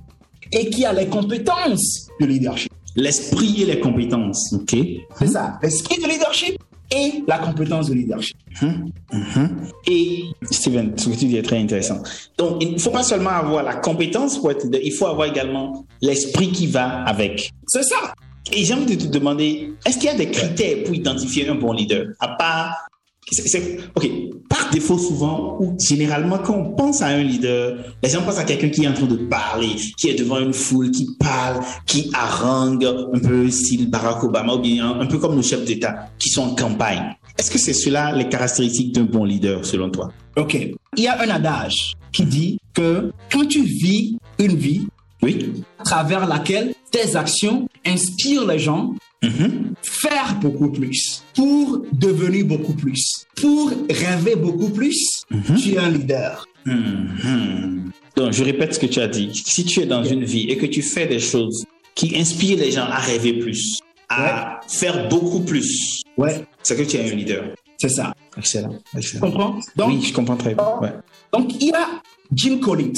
et 0.51 0.69
qui 0.69 0.86
a 0.86 0.93
les 0.93 1.08
compétences 1.08 2.08
de 2.19 2.25
leadership. 2.25 2.71
L'esprit 2.95 3.63
et 3.63 3.65
les 3.65 3.79
compétences. 3.79 4.53
Ok 4.53 4.75
C'est 5.17 5.27
ça. 5.27 5.60
L'esprit 5.62 6.01
de 6.01 6.08
leadership 6.08 6.58
et 6.91 7.23
la 7.27 7.38
compétence 7.38 7.89
de 7.89 7.93
leadership. 7.93 8.36
Et 9.88 10.23
Steven, 10.49 10.97
ce 10.97 11.10
que 11.10 11.15
tu 11.15 11.25
dis 11.25 11.38
est 11.38 11.43
très 11.43 11.60
intéressant. 11.60 12.01
Donc, 12.38 12.63
il 12.63 12.73
ne 12.73 12.79
faut 12.79 12.89
pas 12.89 13.03
seulement 13.03 13.29
avoir 13.29 13.63
la 13.63 13.75
compétence 13.75 14.39
pour 14.39 14.51
être 14.51 14.63
leader, 14.63 14.82
il 14.84 14.91
faut 14.91 15.05
avoir 15.05 15.27
également 15.27 15.86
l'esprit 16.01 16.51
qui 16.51 16.67
va 16.67 17.03
avec. 17.03 17.51
C'est 17.67 17.84
ça. 17.84 18.13
Et 18.51 18.65
j'ai 18.65 18.73
envie 18.73 18.97
de 18.97 19.05
te 19.05 19.08
demander, 19.08 19.73
est-ce 19.86 19.97
qu'il 19.97 20.05
y 20.05 20.13
a 20.13 20.15
des 20.15 20.32
critères 20.32 20.84
pour 20.84 20.95
identifier 20.95 21.47
un 21.47 21.55
bon 21.55 21.71
leader? 21.73 22.08
À 22.19 22.29
part, 22.29 22.89
ok, 23.95 24.10
par 24.49 24.69
défaut 24.71 24.97
souvent, 24.97 25.58
ou 25.60 25.75
généralement 25.79 26.39
quand 26.39 26.55
on 26.58 26.71
pense 26.75 27.01
à 27.01 27.08
un 27.08 27.23
leader, 27.23 27.77
les 28.01 28.10
gens 28.10 28.21
pensent 28.23 28.39
à 28.39 28.43
quelqu'un 28.43 28.69
qui 28.69 28.84
est 28.84 28.88
en 28.88 28.93
train 28.93 29.05
de 29.05 29.15
parler, 29.15 29.75
qui 29.97 30.10
est 30.10 30.15
devant 30.15 30.39
une 30.39 30.53
foule, 30.53 30.91
qui 30.91 31.08
parle, 31.19 31.60
qui 31.86 32.10
harangue, 32.13 32.86
un 32.86 33.19
peu 33.19 33.49
style 33.49 33.89
Barack 33.89 34.23
Obama, 34.23 34.55
ou 34.55 34.60
bien 34.60 34.88
un, 34.88 35.01
un 35.01 35.05
peu 35.05 35.17
comme 35.19 35.36
nos 35.36 35.43
chefs 35.43 35.65
d'État 35.65 36.08
qui 36.17 36.29
sont 36.29 36.41
en 36.43 36.55
campagne. 36.55 37.15
Est-ce 37.38 37.51
que 37.51 37.58
c'est 37.60 37.73
cela 37.73 38.12
les 38.13 38.27
caractéristiques 38.27 38.93
d'un 38.93 39.03
bon 39.03 39.23
leader 39.25 39.65
selon 39.65 39.89
toi? 39.89 40.10
OK. 40.36 40.55
Il 40.97 41.03
y 41.03 41.08
a 41.08 41.21
un 41.21 41.29
adage 41.29 41.93
qui 42.12 42.23
dit 42.23 42.58
que 42.73 43.12
quand 43.32 43.45
tu 43.47 43.62
vis 43.63 44.17
une 44.39 44.55
vie 44.55 44.88
Oui. 45.21 45.53
à 45.77 45.84
travers 45.84 46.27
laquelle 46.27 46.73
tes 46.91 47.15
actions 47.15 47.67
inspirent 47.86 48.47
les 48.47 48.60
gens, 48.60 48.93
faire 49.82 50.36
beaucoup 50.41 50.69
plus, 50.71 51.23
pour 51.36 51.84
devenir 51.91 52.45
beaucoup 52.45 52.73
plus, 52.73 53.25
pour 53.36 53.71
rêver 53.89 54.36
beaucoup 54.36 54.69
plus, 54.69 55.23
tu 55.62 55.73
es 55.73 55.77
un 55.77 55.89
leader. 55.89 56.45
Mhm. 56.65 57.91
Donc, 58.15 58.34
je 58.34 58.43
répète 58.43 58.73
ce 58.75 58.79
que 58.79 58.86
tu 58.88 58.99
as 58.99 59.08
dit. 59.08 59.32
Si 59.45 59.63
tu 59.65 59.82
es 59.82 59.86
dans 59.86 60.03
une 60.03 60.23
vie 60.25 60.49
et 60.49 60.58
que 60.58 60.65
tu 60.65 60.82
fais 60.82 61.08
des 61.08 61.19
choses 61.19 61.63
qui 61.95 62.17
inspirent 62.17 62.58
les 62.60 62.71
gens 62.71 62.86
à 62.86 62.97
rêver 62.99 63.34
plus, 63.39 63.79
à 64.10 64.60
faire 64.67 65.08
beaucoup 65.10 65.41
plus, 65.41 66.01
Ouais, 66.17 66.45
c'est 66.63 66.75
que 66.75 66.84
tu 66.84 66.97
es 66.97 67.12
un 67.12 67.15
leader. 67.15 67.43
c'est 67.77 67.89
ça. 67.89 68.13
Excellent. 68.38 68.75
Tu 68.91 68.97
Excellent. 68.97 69.21
comprends? 69.32 69.60
Donc, 69.75 69.89
oui, 69.89 70.01
je 70.05 70.13
comprends 70.13 70.36
très 70.36 70.53
bien. 70.55 70.65
Ouais. 70.82 70.93
Donc, 71.34 71.53
il 71.62 71.67
y 71.67 71.71
a 71.73 71.88
Jim 72.34 72.58
Collins. 72.60 72.93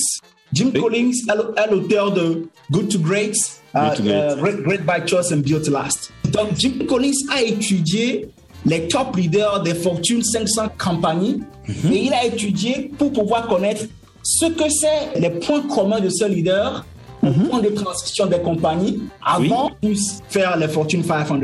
Jim 0.54 0.72
Oui. 0.74 0.80
Collins 0.82 1.12
est 1.30 1.36
l'au- 1.36 1.54
est 1.56 1.72
l'auteur 1.72 2.12
de 2.12 2.48
Good 2.72 2.90
to 2.90 3.00
Great, 3.00 3.36
uh, 3.76 3.96
Great. 3.96 4.12
uh, 4.12 4.36
Great, 4.42 4.64
Great 4.64 4.86
by 4.86 5.06
Choice 5.06 5.32
and 5.32 5.42
Built 5.44 5.68
Last. 5.70 6.12
Donc, 6.32 6.56
Jim 6.58 6.86
Collins 6.88 7.28
a 7.34 7.42
étudié 7.42 8.28
les 8.66 8.88
top 8.88 9.16
leaders 9.16 9.62
des 9.64 9.74
Fortune 9.74 10.24
500 10.24 10.70
compagnies 10.78 11.42
Mhm. 11.68 11.92
et 11.94 12.04
il 12.06 12.14
a 12.14 12.26
étudié 12.26 12.92
pour 12.98 13.12
pouvoir 13.14 13.48
connaître 13.48 13.84
ce 14.24 14.46
que 14.48 14.70
c'est 14.70 15.20
les 15.20 15.30
points 15.30 15.62
communs 15.62 16.00
de 16.00 16.10
ce 16.10 16.26
leader 16.26 16.86
au 17.24 17.32
point 17.32 17.60
de 17.62 17.70
transition 17.70 18.26
des 18.26 18.40
compagnies 18.40 19.02
avant 19.26 19.72
de 19.82 19.94
faire 20.30 20.58
les 20.58 20.68
Fortune 20.68 21.04
500. 21.04 21.38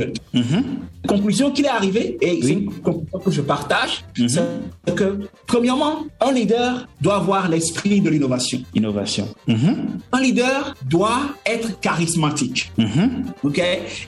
La 1.04 1.14
conclusion 1.16 1.52
qu'il 1.52 1.66
est 1.66 1.70
arrivé, 1.70 2.18
et 2.22 2.40
c'est 2.42 2.54
une 2.54 2.72
conclusion 2.82 3.20
que 3.20 3.32
je 3.32 3.42
partage, 3.42 4.04
c'est 4.28 4.42
que, 4.96 5.20
premièrement, 5.46 6.00
un 6.20 6.32
leader 6.34 6.88
doit 7.00 7.16
avoir 7.18 7.48
l'esprit 7.48 8.02
de 8.02 8.10
l'innovation. 8.10 8.60
Innovation. 8.76 9.28
Mhm. 9.48 10.00
Un 10.12 10.20
leader 10.22 10.74
doit 10.90 11.22
être 11.46 11.80
charismatique. 11.80 12.72
OK? 13.44 13.60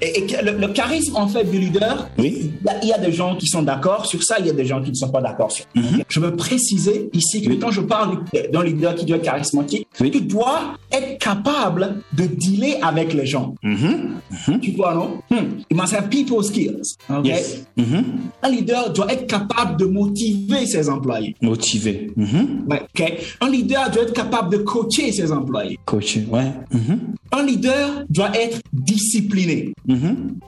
Et, 0.02 0.28
le, 0.44 0.58
le 0.58 0.68
charisme, 0.70 1.16
en 1.16 1.28
fait, 1.28 1.46
du 1.46 1.60
leader, 1.60 2.10
Oui. 2.18 2.52
il 2.62 2.66
y, 2.66 2.70
a, 2.70 2.84
il 2.84 2.90
y 2.90 2.94
a 2.94 2.98
des 2.98 3.12
gens 3.14 3.36
qui 3.38 3.48
sont 3.48 3.62
d'accord 3.64 4.06
sur 4.06 4.22
ça, 4.24 4.38
il 4.40 4.48
y 4.48 4.50
a 4.50 4.54
des 4.54 4.66
gens 4.66 4.82
qui 4.82 4.90
ne 4.90 4.96
sont 4.96 5.10
pas 5.10 5.22
d'accord 5.22 5.52
sur 5.52 5.66
ça. 5.66 5.82
Je 6.10 6.20
veux 6.20 6.36
préciser 6.36 7.10
ici 7.14 7.42
que 7.42 7.54
quand 7.54 7.72
je 7.72 7.82
parle 7.82 8.24
d'un 8.52 8.64
leader 8.64 8.96
qui 8.96 9.06
doit 9.06 9.18
être 9.18 9.24
charismatique, 9.24 9.88
tu 9.98 10.22
dois 10.22 10.74
être 10.92 11.18
capable 11.20 11.59
capable 11.60 11.98
de 12.14 12.26
dealer 12.26 12.78
avec 12.82 13.14
les 13.14 13.26
gens. 13.26 13.56
Mhm. 13.64 14.60
Tu 14.62 14.72
vois, 14.72 14.94
non? 14.94 15.20
Il 15.70 15.76
must 15.78 15.94
have 15.94 16.10
people 16.10 16.44
skills. 16.44 16.96
ok? 17.10 17.26
Yes. 17.26 17.66
Mhm. 17.78 18.04
Un 18.44 18.50
leader 18.50 18.94
doit 18.94 19.12
être 19.12 19.28
capable 19.28 19.78
de 19.80 19.86
motiver 19.86 20.66
ses 20.66 20.90
employés. 20.90 21.36
Motivé. 21.42 22.12
Mhm. 22.16 22.66
Ouais, 22.70 22.82
ok? 22.84 23.14
Un 23.42 23.50
leader 23.50 23.90
doit 23.92 24.04
être 24.04 24.14
capable 24.14 24.52
de 24.52 24.58
coacher 24.64 25.12
ses 25.12 25.32
employés. 25.32 25.78
Coach. 25.86 26.18
Ouais. 26.30 26.52
Un 27.32 27.44
leader 27.46 28.04
doit 28.10 28.32
être 28.36 28.62
discipliné. 28.74 29.74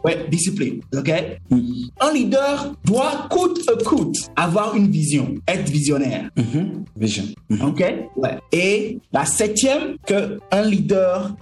Ouais, 0.03 0.25
discipline. 0.29 0.79
OK? 0.95 1.11
Mhm. 1.49 1.63
Un 1.99 2.13
leader 2.13 2.73
doit 2.85 3.27
coûte 3.29 3.59
que 3.65 3.83
coûte 3.83 4.15
avoir 4.35 4.75
une 4.75 4.89
vision, 4.89 5.35
être 5.47 5.69
visionnaire. 5.69 6.29
Vision. 6.95 7.25
OK? 7.63 7.83
Ouais. 8.15 8.37
Et 8.51 8.97
la 9.13 9.25
septième, 9.25 9.95
que 10.05 10.39
un 10.51 10.63
leader, 10.63 11.00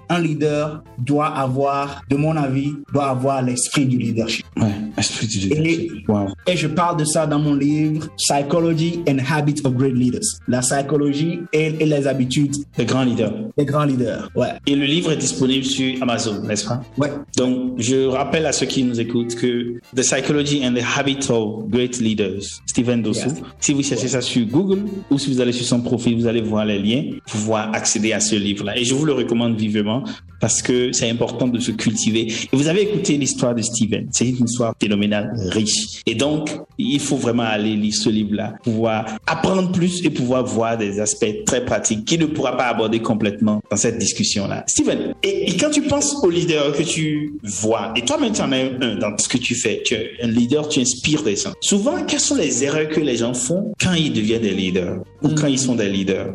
un 0.10 0.20
leader 0.20 0.84
doit 0.97 1.28
avoir, 1.28 2.01
de 2.10 2.16
mon 2.16 2.36
avis, 2.36 2.76
doit 2.93 3.10
avoir 3.10 3.41
l'esprit 3.41 3.86
du 3.86 3.97
leadership. 3.97 4.45
Ouais. 4.60 6.03
Wow. 6.07 6.28
Et 6.47 6.57
je 6.57 6.68
parle 6.68 6.97
de 6.99 7.05
ça 7.05 7.26
dans 7.26 7.39
mon 7.39 7.53
livre 7.55 8.07
Psychology 8.18 8.99
and 9.07 9.18
Habits 9.32 9.62
of 9.64 9.74
Great 9.76 9.93
Leaders. 9.95 10.22
La 10.47 10.60
psychologie 10.60 11.39
et, 11.53 11.74
et 11.80 11.86
les 11.86 12.07
habitudes 12.07 12.55
Le 12.78 12.84
grand 12.84 13.03
leader. 13.03 13.34
des 13.57 13.66
grands 13.66 13.86
leaders. 13.86 14.30
Ouais. 14.36 14.49
Et 14.68 14.76
le 14.76 14.86
livre 14.86 15.12
est 15.12 15.18
disponible 15.18 15.64
sur 15.66 16.01
Amazon, 16.01 16.41
n'est-ce 16.43 16.66
pas? 16.66 16.82
Ouais. 16.97 17.12
Donc, 17.38 17.74
je 17.78 18.07
rappelle 18.07 18.45
à 18.45 18.51
ceux 18.51 18.66
qui 18.66 18.84
nous 18.84 18.99
écoutent 18.99 19.36
que 19.36 19.80
The 19.95 20.01
Psychology 20.01 20.62
and 20.66 20.74
the 20.74 20.84
Habits 20.97 21.30
of 21.30 21.70
Great 21.70 21.99
Leaders, 21.99 22.41
Stephen 22.66 23.01
Dossou. 23.01 23.30
Yes. 23.30 23.41
Si 23.60 23.74
vous 23.74 23.84
cherchez 23.84 24.07
ça 24.10 24.22
sur 24.22 24.45
Google 24.45 24.84
ou 25.10 25.18
si 25.18 25.32
vous 25.32 25.39
allez 25.41 25.51
sur 25.53 25.66
son 25.66 25.82
profil, 25.82 26.16
vous 26.18 26.28
allez 26.28 26.41
voir 26.41 26.66
les 26.66 26.80
liens 26.80 27.03
pour 27.26 27.39
pouvoir 27.39 27.74
accéder 27.74 28.14
à 28.14 28.20
ce 28.20 28.36
livre-là. 28.36 28.78
Et 28.78 28.84
je 28.84 28.93
vous 28.93 29.05
le 29.05 29.14
recommande 29.14 29.55
vivement 29.57 30.03
parce 30.40 30.62
que 30.62 30.92
c'est 30.92 31.10
important 31.10 31.48
de 31.48 31.60
se 31.60 31.72
cultiver. 31.72 32.28
Et 32.52 32.56
vous 32.56 32.68
avez 32.68 32.82
écouté 32.84 33.18
l'histoire 33.18 33.54
de 33.56 33.62
Stephen. 33.62 34.08
C'est 34.12 34.28
une 34.30 34.46
histoire 34.46 34.74
phénoménale, 34.82 35.32
riche. 35.50 36.02
Et 36.06 36.16
donc, 36.16 36.50
il 36.78 37.00
faut 37.00 37.18
vraiment 37.18 37.44
aller 37.44 37.76
lire 37.76 37.94
ce 37.94 38.10
livre-là, 38.10 38.54
pouvoir 38.64 39.18
apprendre 39.28 39.72
plus 39.72 40.04
et 40.06 40.10
pouvoir 40.10 40.46
voir 40.46 40.78
des 40.78 41.00
aspects 41.00 41.44
très 41.46 41.66
pratiques 41.66 42.06
qu'il 42.06 42.22
ne 42.22 42.26
pourra 42.28 42.56
pas 42.58 42.68
aborder 42.68 43.00
complètement 43.00 43.62
dans 43.70 43.78
cette 43.78 43.98
discussion-là. 43.98 44.64
Stephen, 44.68 45.14
et, 45.24 45.50
et 45.52 45.58
quand 45.58 45.70
tu 45.70 45.82
penses 45.82 46.16
au 46.24 46.30
leader 46.30 46.72
que 46.74 46.84
tu 46.84 47.34
vois, 47.44 47.94
et 47.96 48.02
toi-même 48.02 48.32
tu 48.34 48.42
en 48.42 48.52
as 48.52 48.58
un 48.58 48.96
dans 48.96 49.18
ce 49.18 49.28
que 49.28 49.38
tu 49.38 49.56
fais, 49.56 49.82
tu 49.84 49.94
es 49.96 50.12
un 50.24 50.28
leader, 50.28 50.68
tu 50.70 50.80
inspires 50.80 51.24
des 51.24 51.36
gens. 51.36 51.54
Souvent, 51.62 52.04
quelles 52.06 52.20
sont 52.20 52.36
les 52.36 52.64
erreurs 52.64 52.88
que 52.90 53.00
les 53.00 53.18
gens 53.18 53.34
font 53.34 53.74
quand 53.82 53.94
ils 53.94 54.14
deviennent 54.14 54.42
des 54.42 54.54
leaders 54.54 55.00
ou 55.22 55.30
quand 55.30 55.48
ils 55.48 55.60
sont 55.60 55.76
des 55.76 55.90
leaders? 55.90 56.34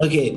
OK. 0.00 0.14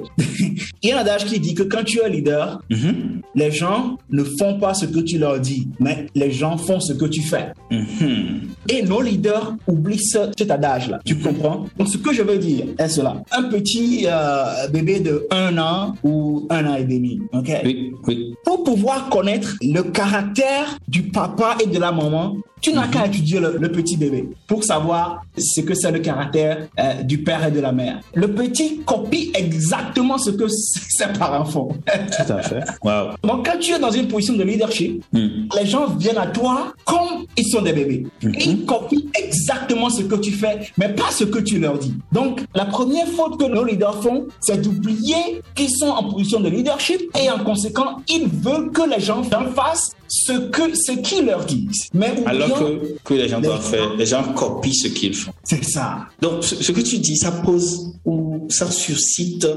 Il 0.81 0.89
y 0.89 0.91
a 0.91 0.97
un 0.97 1.01
adage 1.01 1.25
qui 1.25 1.39
dit 1.39 1.53
que 1.55 1.63
quand 1.63 1.83
tu 1.83 1.99
es 1.99 2.03
un 2.05 2.09
leader, 2.09 2.61
Mhm. 2.69 2.98
Les 3.35 3.51
gens 3.51 3.97
ne 4.09 4.23
font 4.23 4.59
pas 4.59 4.73
ce 4.73 4.85
que 4.85 4.99
tu 4.99 5.17
leur 5.17 5.39
dis, 5.39 5.67
mais 5.79 6.07
les 6.15 6.31
gens 6.31 6.57
font 6.57 6.79
ce 6.79 6.93
que 6.93 7.05
tu 7.05 7.21
fais. 7.21 7.47
Mhm. 7.71 8.41
Et 8.69 8.81
nos 8.83 9.01
leaders 9.01 9.55
oublient 9.67 9.99
ce- 10.03 10.31
cet 10.37 10.51
adage-là. 10.51 10.99
Tu 11.05 11.15
comprends? 11.17 11.65
Donc, 11.77 11.87
ce 11.87 11.97
que 11.97 12.13
je 12.13 12.21
veux 12.23 12.37
dire 12.37 12.65
est 12.77 12.89
cela. 12.89 13.21
Un 13.31 13.43
petit 13.43 14.05
euh, 14.07 14.67
bébé 14.71 14.99
de 14.99 15.27
un 15.31 15.57
an 15.57 15.93
ou 16.03 16.47
un 16.49 16.65
an 16.65 16.75
et 16.75 16.83
demi, 16.83 17.19
OK? 17.33 17.51
Oui, 17.65 17.91
oui. 18.07 18.33
Pour 18.43 18.63
pouvoir 18.63 19.09
connaître 19.09 19.55
le 19.61 19.81
caractère 19.83 20.77
du 20.87 21.03
papa 21.03 21.57
et 21.63 21.67
de 21.67 21.77
la 21.79 21.91
maman, 21.91 22.35
tu 22.61 22.73
n'as 22.73 22.87
qu'à 22.87 23.05
étudier 23.07 23.39
le, 23.39 23.57
le 23.59 23.71
petit 23.71 23.97
bébé 23.97 24.29
pour 24.47 24.63
savoir 24.63 25.23
ce 25.37 25.61
que 25.61 25.73
c'est 25.73 25.91
le 25.91 25.99
caractère 25.99 26.67
euh, 26.79 27.01
du 27.03 27.19
père 27.23 27.45
et 27.47 27.51
de 27.51 27.59
la 27.59 27.71
mère. 27.71 27.99
Le 28.13 28.27
petit 28.33 28.79
copie 28.85 29.31
exactement 29.35 30.17
ce 30.17 30.31
que 30.31 30.47
ses 30.47 31.07
parents 31.17 31.45
font. 31.45 31.69
Tout 31.85 32.33
à 32.33 32.41
fait. 32.41 32.63
Wow. 32.83 33.09
Donc, 33.23 33.45
quand 33.45 33.59
tu 33.59 33.71
es 33.73 33.79
dans 33.79 33.91
une 33.91 34.07
position 34.07 34.35
de 34.35 34.43
leadership, 34.43 35.03
Mhm. 35.13 35.49
les 35.59 35.65
gens 35.65 35.87
viennent 35.87 36.17
à 36.17 36.27
toi 36.27 36.73
comme 36.85 37.25
ils 37.37 37.45
sont 37.47 37.61
des 37.61 37.73
bébés. 37.73 38.05
Et 38.23 38.43
ils 38.49 38.65
copient 38.65 39.01
exactement 39.13 39.89
ce 39.89 40.03
que 40.03 40.15
tu 40.15 40.31
fais, 40.31 40.59
mais 40.77 40.89
pas 40.89 41.11
ce 41.11 41.23
que 41.25 41.39
tu 41.39 41.59
leur 41.59 41.77
dis. 41.77 41.93
Donc, 42.11 42.41
la 42.55 42.65
première 42.65 43.07
faute 43.07 43.39
que 43.39 43.45
nos 43.45 43.63
leaders 43.63 44.01
font, 44.01 44.27
c'est 44.39 44.61
d'oublier 44.61 45.41
qu'ils 45.55 45.69
sont 45.71 45.87
en 45.89 46.03
position 46.09 46.39
de 46.39 46.49
leadership 46.49 47.01
et 47.21 47.29
en 47.29 47.39
conséquent, 47.43 47.97
ils 48.07 48.27
veulent 48.27 48.71
que 48.71 48.89
les 48.89 48.99
gens 48.99 49.21
en 49.21 49.45
fassent 49.53 49.91
ce 50.09 50.33
que 50.49 50.75
ce 50.75 50.91
qu'ils 50.93 51.25
leur 51.25 51.45
disent. 51.45 51.87
Mais 51.93 52.13
Alors 52.25 52.59
que, 52.59 52.95
que 53.03 53.13
les 53.13 53.27
gens 53.29 53.39
doivent 53.39 53.61
gens- 53.63 53.69
faire, 53.69 53.95
les 53.95 54.05
gens 54.05 54.23
copient 54.33 54.73
ce 54.73 54.87
qu'ils 54.87 55.13
font. 55.15 55.31
c'est 55.43 55.63
ça. 55.63 56.07
Donc, 56.21 56.43
ce, 56.43 56.55
ce 56.55 56.71
que 56.71 56.81
tu 56.81 56.97
dis, 56.97 57.15
ça 57.17 57.31
pose 57.31 57.93
ou 58.05 58.47
ça 58.49 58.69
suscite 58.71 59.47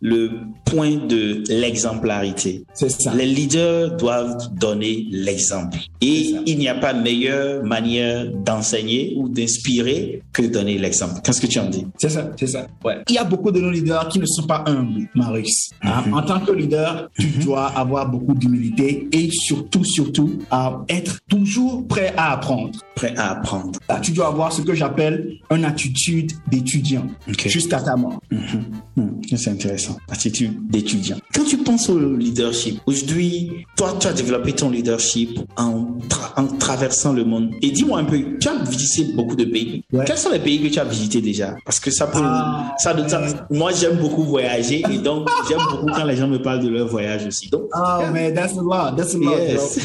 le 0.00 0.30
point 0.66 0.96
de 1.06 1.42
l'exemplarité. 1.48 2.64
C'est 2.74 2.90
ça. 2.90 3.14
Les 3.14 3.26
leaders 3.26 3.96
doivent 3.96 4.36
donner 4.58 5.06
l'exemple. 5.10 5.78
Et 6.00 6.34
il 6.46 6.58
n'y 6.58 6.68
a 6.68 6.74
pas 6.74 6.92
meilleure 6.92 7.64
manière 7.64 8.30
d'enseigner 8.30 9.14
ou 9.16 9.28
d'inspirer 9.28 10.22
que 10.32 10.42
de 10.42 10.48
donner 10.48 10.78
l'exemple. 10.78 11.14
Qu'est-ce 11.24 11.40
que 11.40 11.46
tu 11.46 11.58
en 11.58 11.68
dis? 11.68 11.86
C'est 11.98 12.10
ça, 12.10 12.30
c'est 12.38 12.46
ça. 12.46 12.66
Ouais. 12.84 12.96
Il 13.08 13.14
y 13.14 13.18
a 13.18 13.24
beaucoup 13.24 13.50
de 13.50 13.60
nos 13.60 13.70
leaders 13.70 14.08
qui 14.08 14.18
ne 14.18 14.26
sont 14.26 14.46
pas 14.46 14.64
humbles, 14.66 15.08
Marius. 15.14 15.70
Hein, 15.82 16.04
En 16.12 16.22
tant 16.22 16.40
que 16.40 16.52
leader, 16.52 17.08
tu 17.18 17.26
dois 17.44 17.66
avoir 17.68 18.08
beaucoup 18.10 18.34
d'humilité 18.34 19.08
et 19.12 19.30
surtout, 19.30 19.82
surtout, 19.96 20.30
à 20.50 20.84
être 20.88 21.14
toujours 21.28 21.86
prêt 21.88 22.12
à 22.16 22.32
apprendre. 22.32 22.70
Prêt 22.94 23.14
à 23.16 23.30
apprendre. 23.32 23.78
Là, 23.88 23.98
tu 24.00 24.12
dois 24.12 24.28
avoir 24.28 24.52
ce 24.52 24.62
que 24.62 24.74
j'appelle 24.74 25.36
une 25.50 25.64
attitude 25.64 26.32
d'étudiant 26.50 27.06
jusqu'à 27.46 27.80
ta 27.80 27.96
mort. 27.96 28.20
Hmm, 28.30 29.10
c'est 29.36 29.50
intéressant. 29.50 29.96
Attitude 30.10 30.54
d'étudiant. 30.70 31.16
Quand 31.34 31.44
tu 31.44 31.58
penses 31.58 31.88
au 31.90 31.98
leadership, 32.16 32.80
aujourd'hui, 32.86 33.50
toi, 33.76 33.94
tu 34.00 34.06
as 34.06 34.12
développé 34.12 34.52
ton 34.52 34.70
leadership 34.70 35.38
en, 35.56 35.98
tra- 36.08 36.32
en 36.36 36.46
traversant 36.46 37.12
le 37.12 37.24
monde. 37.24 37.50
Et 37.62 37.70
dis-moi 37.70 37.98
un 38.00 38.04
peu, 38.04 38.18
tu 38.40 38.48
as 38.48 38.56
visité 38.64 39.12
beaucoup 39.14 39.36
de 39.36 39.44
pays. 39.44 39.82
Ouais. 39.92 40.04
Quels 40.06 40.18
sont 40.18 40.30
les 40.30 40.38
pays 40.38 40.60
que 40.62 40.68
tu 40.68 40.78
as 40.78 40.84
visités 40.84 41.20
déjà? 41.20 41.54
Parce 41.64 41.80
que 41.80 41.90
ça 41.90 42.06
peut... 42.06 42.18
Ah, 42.22 42.74
ça, 42.78 42.94
ça- 43.08 43.46
moi, 43.50 43.70
j'aime 43.78 43.96
beaucoup 43.98 44.22
voyager 44.24 44.82
et 44.90 44.98
donc 44.98 45.28
j'aime 45.48 45.58
beaucoup 45.70 45.86
quand 45.94 46.04
les 46.04 46.16
gens 46.16 46.28
me 46.28 46.40
parlent 46.40 46.62
de 46.62 46.68
leur 46.68 46.88
voyage 46.88 47.26
aussi. 47.26 47.48
Donc, 47.50 47.64
Oh, 47.74 48.00
man, 48.12 48.32
that's 48.34 48.54
a 48.56 48.62
lot. 48.62 48.96
That's 48.96 49.14
a 49.14 49.18
lot, 49.18 49.36
yes. 49.38 49.78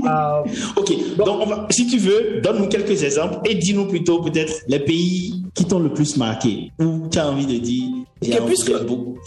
Um, 0.00 0.44
ok, 0.76 1.16
donc 1.18 1.28
on 1.42 1.46
va, 1.46 1.66
si 1.70 1.86
tu 1.86 1.98
veux, 1.98 2.40
donne-nous 2.40 2.68
quelques 2.68 3.02
exemples 3.02 3.40
et 3.44 3.56
dis-nous 3.56 3.86
plutôt 3.86 4.22
peut-être 4.22 4.62
les 4.66 4.78
pays 4.78 5.42
qui 5.54 5.64
t'ont 5.66 5.80
le 5.80 5.92
plus 5.92 6.16
marqué 6.16 6.70
ou 6.78 7.08
tu 7.10 7.18
as 7.18 7.28
envie 7.28 7.46
de 7.46 7.58
dire 7.58 7.84
j'ai 8.22 8.38
puisque- 8.46 8.72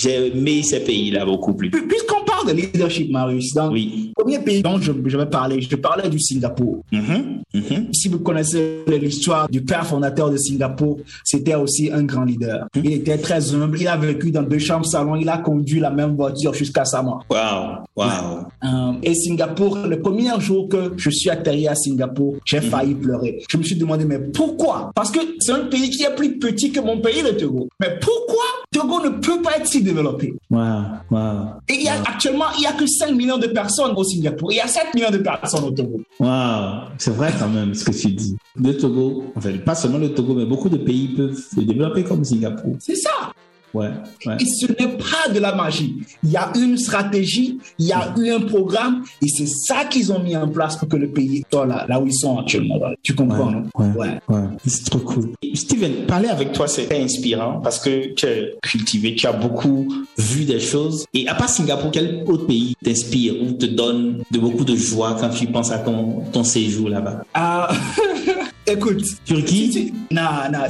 aimé 0.05 0.63
ces 0.63 0.79
pays-là 0.81 1.25
beaucoup 1.25 1.53
plus. 1.53 1.69
pu- 1.69 1.87
Puisqu'on 1.87 2.23
parle 2.25 2.47
de 2.47 2.53
leadership, 2.53 3.11
Marius, 3.11 3.53
dans 3.53 3.71
Oui. 3.71 4.11
le 4.17 4.23
premier 4.23 4.39
pays 4.39 4.61
dont 4.61 4.79
je, 4.79 4.91
je 5.05 5.17
vais 5.17 5.25
parler, 5.25 5.61
je 5.61 5.75
parlais 5.75 6.09
du 6.09 6.19
Singapour. 6.19 6.83
Mhm, 6.91 7.41
mhm. 7.53 7.93
Si 7.93 8.07
vous 8.07 8.19
connaissez 8.19 8.79
l'histoire 8.87 9.47
du 9.49 9.61
père 9.63 9.85
fondateur 9.85 10.29
de 10.31 10.37
Singapour, 10.37 10.99
c'était 11.23 11.55
aussi 11.55 11.91
un 11.91 12.03
grand 12.03 12.23
leader. 12.23 12.67
Il 12.75 12.91
était 12.91 13.17
très 13.17 13.53
humble, 13.53 13.79
il 13.79 13.87
a 13.87 13.97
vécu 13.97 14.31
dans 14.31 14.41
deux 14.43 14.59
chambres 14.59 14.85
salon, 14.85 15.15
il 15.15 15.29
a 15.29 15.37
conduit 15.37 15.79
la 15.79 15.89
même 15.91 16.15
voiture 16.15 16.53
jusqu'à 16.53 16.85
sa 16.85 17.01
mort. 17.01 17.23
Wow, 17.29 17.83
wow. 17.95 18.05
Euh, 18.63 18.93
et 19.03 19.13
Singapour, 19.13 19.77
le 19.87 19.99
premier 20.01 20.29
jour 20.39 20.67
que 20.67 20.93
je 20.97 21.09
suis 21.09 21.29
atterri 21.29 21.67
à 21.67 21.75
Singapour, 21.75 22.35
j'ai 22.45 22.57
Mhm. 22.59 22.63
failli 22.63 22.95
pleurer. 22.95 23.43
Je 23.49 23.57
me 23.57 23.63
suis 23.63 23.75
demandé, 23.75 24.05
mais 24.05 24.19
pourquoi? 24.19 24.91
Parce 24.95 25.11
que 25.11 25.19
c'est 25.39 25.51
un 25.51 25.65
pays 25.65 25.89
qui 25.89 26.03
est 26.03 26.15
plus 26.15 26.37
petit 26.39 26.71
que 26.71 26.79
mon 26.79 26.97
pays, 26.99 27.21
le 27.21 27.37
Togo. 27.37 27.67
Mais 27.79 27.97
pourquoi 28.01 28.43
Togo 28.82 29.03
ne 29.03 29.09
peut 29.09 29.41
pas 29.41 29.57
être 29.57 29.67
si 29.67 29.84
développé 29.84 30.34
Wow, 30.49 30.59
wow. 31.09 31.19
Et 31.67 31.75
il 31.75 31.84
y 31.84 31.88
a 31.88 31.93
actuellement, 32.01 32.45
il 32.57 32.63
y 32.63 32.65
a 32.65 32.73
que 32.73 32.86
5 32.88 33.11
millions 33.11 33.38
de 33.38 33.47
personnes 33.47 33.93
au 33.95 34.03
Singapour. 34.03 34.51
Il 34.51 34.55
y 34.55 34.59
a 34.59 34.67
7 34.67 34.93
millions 34.95 35.11
de 35.11 35.17
personnes 35.17 35.63
au 35.63 35.71
Togo. 35.71 36.01
Wow, 36.19 36.89
c'est 36.97 37.15
vrai 37.15 37.32
quand 37.38 37.49
même 37.49 37.73
ce 37.73 37.86
que 37.86 37.91
tu 37.91 38.07
dis. 38.11 38.36
Le 38.55 38.75
Togo, 38.77 39.25
enfin 39.36 39.51
pas 39.65 39.75
seulement 39.75 39.97
le 39.97 40.13
Togo, 40.13 40.34
mais 40.34 40.45
beaucoup 40.45 40.69
de 40.69 40.77
pays 40.77 41.09
peuvent 41.15 41.38
se 41.38 41.61
développer 41.61 42.03
comme 42.03 42.23
Singapour. 42.23 42.75
C'est 42.79 42.95
ça. 42.95 43.32
Ouais, 43.74 43.89
ouais. 44.26 44.38
Et 44.39 44.45
ce 44.45 44.67
n'est 44.67 44.97
pas 44.97 45.32
de 45.34 45.39
la 45.39 45.55
magie. 45.55 45.95
Il 46.24 46.32
y 46.32 46.38
a 46.38 46.51
une 46.55 46.78
stratégie, 46.78 47.59
il 47.80 47.86
y 47.86 47.93
a 47.93 48.13
eu 48.17 48.30
un 48.30 48.41
programme, 48.41 49.03
et 49.22 49.28
c'est 49.28 49.47
ça 49.47 49.86
qu'ils 49.86 50.11
ont 50.11 50.19
mis 50.19 50.36
en 50.36 50.47
place 50.47 50.76
pour 50.76 50.88
que 50.88 50.97
le 50.97 51.07
pays 51.07 51.43
soit 51.51 51.65
là, 51.65 51.86
là 51.88 51.99
où 52.01 52.07
ils 52.07 52.13
sont 52.13 52.38
actuellement. 52.38 52.80
Tu 53.03 53.15
comprends, 53.15 53.51
non? 53.51 53.63
Ouais, 53.76 54.19
ouais. 54.30 54.43
C'est 54.65 54.89
trop 54.89 54.99
cool. 54.99 55.32
Steven, 55.53 56.05
parler 56.05 56.30
avec 56.30 56.51
toi, 56.51 56.67
c'est 56.67 56.86
très 56.86 57.01
inspirant 57.01 57.61
parce 57.61 57.80
que 57.80 58.13
tu 58.13 58.26
es 58.26 58.55
cultivé, 58.61 59.15
tu 59.15 59.28
as 59.28 59.34
beaucoup 59.34 59.88
vu 60.17 60.45
des 60.45 60.59
choses. 60.59 61.05
Et 61.13 61.28
à 61.28 61.36
part 61.36 61.49
Singapour, 61.49 61.91
quel 61.91 62.24
autre 62.28 62.45
pays 62.47 62.76
t'inspire 62.84 63.36
ou 63.41 63.53
te 63.53 63.65
donne 63.65 64.24
de 64.32 64.39
beaucoup 64.39 64.63
de 64.63 64.76
joie 64.76 65.17
quand 65.19 65.30
tu 65.30 65.47
penses 65.47 65.72
à 65.72 65.80
ton, 65.80 66.22
ton 66.32 66.43
séjour 66.43 66.89
là-bas? 66.89 67.24
Ah, 67.34 67.69
Écoute, 68.68 69.03
Turquie? 69.26 69.72
si 69.72 69.86
tu. 69.88 69.93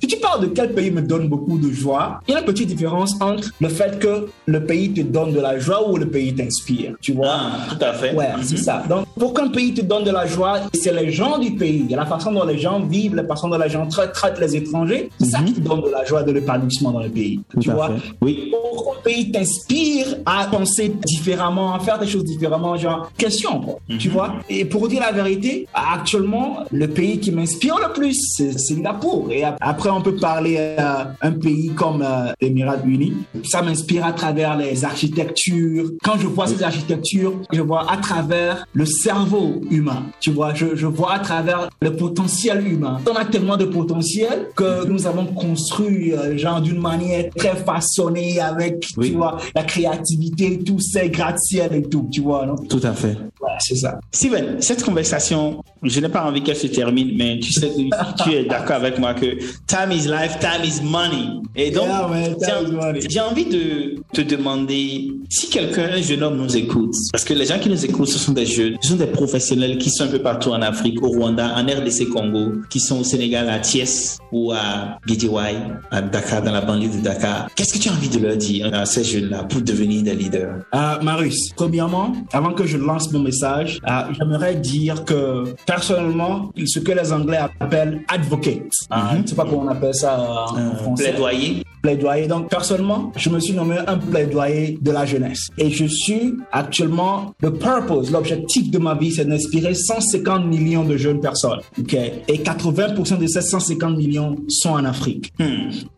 Si 0.01 0.07
tu 0.07 0.17
parles 0.17 0.41
de 0.41 0.47
quel 0.47 0.73
pays 0.73 0.91
me 0.91 1.01
donne 1.01 1.27
beaucoup 1.27 1.57
de 1.57 1.71
joie, 1.71 2.21
il 2.27 2.33
y 2.33 2.35
a 2.35 2.39
une 2.39 2.45
petite 2.45 2.67
différence 2.67 3.15
entre 3.19 3.51
le 3.59 3.67
fait 3.67 3.99
que 3.99 4.27
le 4.45 4.63
pays 4.63 4.93
te 4.93 5.01
donne 5.01 5.33
de 5.33 5.39
la 5.39 5.59
joie 5.59 5.89
ou 5.89 5.97
le 5.97 6.07
pays 6.07 6.33
t'inspire. 6.33 6.93
Tu 7.01 7.13
vois? 7.13 7.27
Ah, 7.31 7.51
tout 7.69 7.83
à 7.83 7.93
fait. 7.93 8.15
Ouais, 8.15 8.29
c'est 8.43 8.57
ça. 8.57 8.83
Donc, 8.87 9.05
pour 9.17 9.33
qu'un 9.33 9.49
pays 9.49 9.73
te 9.73 9.81
donne 9.81 10.03
de 10.03 10.11
la 10.11 10.25
joie, 10.25 10.59
c'est 10.73 10.93
les 10.93 11.11
gens 11.11 11.37
du 11.37 11.51
pays, 11.51 11.85
la 11.89 12.05
façon 12.05 12.31
dont 12.31 12.45
les 12.45 12.57
gens 12.57 12.79
vivent, 12.79 13.15
la 13.15 13.25
façon 13.25 13.49
dont 13.49 13.57
les 13.57 13.69
gens 13.69 13.85
traitent, 13.87 14.13
traitent 14.13 14.39
les 14.39 14.55
étrangers, 14.55 15.09
c'est 15.19 15.31
ça 15.31 15.39
qui 15.39 15.53
te 15.53 15.59
donne 15.59 15.81
de 15.81 15.89
la 15.89 16.05
joie, 16.05 16.23
de 16.23 16.31
l'épanouissement 16.31 16.91
dans 16.91 17.01
le 17.01 17.09
pays. 17.09 17.41
Tout 17.49 17.59
tu 17.59 17.71
vois? 17.71 17.87
fait. 17.87 18.13
Oui. 18.21 18.51
Pour 18.51 18.85
qu'un 18.85 19.01
pays 19.01 19.31
t'inspire 19.31 20.07
à 20.25 20.45
penser 20.45 20.93
différemment, 21.05 21.75
à 21.75 21.79
faire 21.79 21.99
des 21.99 22.07
choses 22.07 22.23
différemment, 22.23 22.77
genre, 22.77 23.11
question, 23.17 23.59
quoi. 23.59 23.79
Tu 23.99 24.09
vois? 24.09 24.35
Et 24.49 24.65
pour 24.65 24.87
dire 24.87 25.01
la 25.01 25.11
vérité, 25.11 25.67
actuellement, 25.73 26.59
le 26.71 26.87
pays 26.87 27.19
qui 27.19 27.31
m'inspire 27.31 27.75
le 27.81 27.90
plus, 27.93 28.17
c'est 28.35 28.57
Singapour. 28.59 29.27
Et 29.31 29.43
ap- 29.43 29.57
après, 29.61 29.89
on 29.89 30.01
peut 30.01 30.15
parler 30.15 30.55
euh, 30.79 31.03
un 31.21 31.31
pays 31.31 31.69
comme 31.75 32.01
euh, 32.01 32.31
l'Émirat 32.41 32.77
Unis. 32.85 33.13
Ça 33.43 33.61
m'inspire 33.61 34.05
à 34.05 34.13
travers 34.13 34.57
les 34.57 34.83
architectures. 34.85 35.91
Quand 36.03 36.17
je 36.17 36.27
vois 36.27 36.47
ces 36.47 36.61
architectures, 36.63 37.33
je 37.51 37.61
vois 37.61 37.91
à 37.91 37.97
travers 37.97 38.65
le 38.73 38.85
cerveau 38.85 39.61
humain. 39.69 40.03
Tu 40.19 40.31
vois, 40.31 40.53
je, 40.53 40.75
je 40.75 40.87
vois 40.87 41.13
à 41.13 41.19
travers 41.19 41.69
le 41.81 41.95
potentiel 41.95 42.65
humain. 42.67 42.99
On 43.09 43.15
a 43.15 43.25
tellement 43.25 43.57
de 43.57 43.65
potentiel 43.65 44.47
que 44.55 44.85
nous 44.87 45.05
avons 45.07 45.25
construit, 45.25 46.13
euh, 46.13 46.37
genre, 46.37 46.61
d'une 46.61 46.79
manière 46.79 47.29
très 47.35 47.55
façonnée 47.55 48.39
avec, 48.39 48.85
Oui. 48.97 49.09
tu 49.11 49.15
vois, 49.17 49.37
la 49.55 49.63
créativité, 49.63 50.59
tous 50.65 50.79
ces 50.79 51.09
gratte-ciel 51.09 51.73
et 51.73 51.81
tout, 51.83 52.07
tu 52.11 52.21
vois, 52.21 52.45
non? 52.45 52.55
Tout 52.69 52.79
à 52.83 52.93
fait. 52.93 53.17
Ouais, 53.41 53.49
c'est 53.59 53.75
ça. 53.75 53.99
Steven, 54.11 54.61
cette 54.61 54.83
conversation, 54.83 55.63
je 55.83 55.99
n'ai 55.99 56.09
pas 56.09 56.23
envie 56.25 56.41
qu'elle 56.43 56.55
se 56.55 56.67
termine, 56.67 57.11
mais 57.17 57.39
tu 57.39 57.51
sais 57.51 57.70
que 57.75 58.23
tu 58.23 58.33
es 58.35 58.45
d'accord 58.45 58.77
avec 58.77 58.99
moi 58.99 59.13
que 59.13 59.37
time 59.67 59.91
is 59.91 60.07
life, 60.07 60.37
time 60.39 60.63
is 60.63 60.81
money. 60.83 61.27
Et 61.55 61.69
donc, 61.71 61.85
Yeah, 61.87 62.07
man, 62.07 62.35
time 62.37 63.01
j'ai- 63.09 63.19
envie 63.19 63.45
de 63.45 63.95
te 64.13 64.21
demander 64.21 65.11
si 65.29 65.49
quelqu'un, 65.49 65.89
un 65.97 66.01
jeune 66.01 66.23
homme 66.23 66.37
nous 66.37 66.55
écoute, 66.57 66.93
parce 67.11 67.23
que 67.25 67.33
les 67.33 67.45
gens 67.45 67.59
qui 67.59 67.69
nous 67.69 67.83
écoutent, 67.85 68.07
ce 68.07 68.19
sont 68.19 68.31
des 68.31 68.45
jeunes, 68.45 68.77
ce 68.81 68.89
sont 68.91 68.95
des 68.95 69.05
professionnels 69.07 69.77
qui 69.77 69.89
sont 69.89 70.05
un 70.05 70.07
peu 70.07 70.19
partout 70.19 70.49
en 70.51 70.61
Afrique, 70.61 71.01
au 71.03 71.09
Rwanda, 71.09 71.53
en 71.57 71.63
RDC 71.65 72.07
Congo, 72.09 72.53
qui 72.69 72.79
sont 72.79 72.99
au 73.01 73.03
Sénégal, 73.03 73.49
à 73.49 73.59
Thiès 73.59 74.17
ou 74.31 74.51
à 74.51 74.97
Guédiawaye, 75.05 75.57
à 75.91 76.01
Dakar, 76.01 76.41
dans 76.41 76.51
la 76.51 76.61
banlieue 76.61 76.89
de 76.89 77.01
Dakar. 77.03 77.47
Qu'est-ce 77.55 77.73
que 77.73 77.79
tu 77.79 77.89
as 77.89 77.91
envie 77.93 78.09
de 78.09 78.19
leur 78.19 78.37
dire 78.37 78.69
à 78.73 78.85
ces 78.85 79.03
jeunes-là 79.03 79.43
pour 79.43 79.61
devenir 79.61 80.03
des 80.03 80.15
leaders? 80.15 80.55
Euh, 80.73 81.01
Marius, 81.01 81.51
premièrement, 81.55 82.13
avant 82.31 82.53
que 82.53 82.65
je 82.65 82.77
lance 82.77 83.11
mon 83.11 83.19
message, 83.19 83.79
euh, 83.87 83.91
j'aimerais 84.17 84.55
dire 84.55 85.03
que 85.05 85.53
personnellement, 85.65 86.51
ce 86.65 86.79
que 86.79 86.91
les 86.91 87.11
Anglais 87.11 87.37
appellent 87.37 87.60
advocate, 88.07 88.71
hein, 88.89 89.21
je 89.23 89.29
sais 89.29 89.35
pas 89.35 89.45
comment 89.45 89.63
on 89.63 89.67
appelle 89.67 89.95
ça 89.95 90.45
euh, 90.55 90.71
en 90.71 90.75
français. 90.75 91.11
Plaidoyer? 91.11 91.63
plaidoyer. 91.81 92.27
Donc, 92.27 92.49
personnellement, 92.49 93.11
je 93.15 93.29
me 93.29 93.39
suis 93.39 93.53
nommé 93.53 93.77
un 93.87 93.97
plaidoyer 93.97 94.77
de 94.81 94.91
la 94.91 95.05
jeunesse. 95.05 95.49
Et 95.57 95.69
je 95.69 95.85
suis 95.85 96.35
actuellement, 96.51 97.33
le 97.41 97.53
purpose, 97.53 98.11
l'objectif 98.11 98.69
de 98.69 98.77
ma 98.77 98.95
vie, 98.95 99.11
c'est 99.11 99.25
d'inspirer 99.25 99.73
150 99.73 100.45
millions 100.45 100.83
de 100.83 100.97
jeunes 100.97 101.19
personnes. 101.19 101.59
OK? 101.79 101.93
Et 101.93 102.37
80% 102.37 103.17
de 103.17 103.27
ces 103.27 103.41
150 103.41 103.97
millions 103.97 104.35
sont 104.47 104.71
en 104.71 104.85
Afrique. 104.85 105.33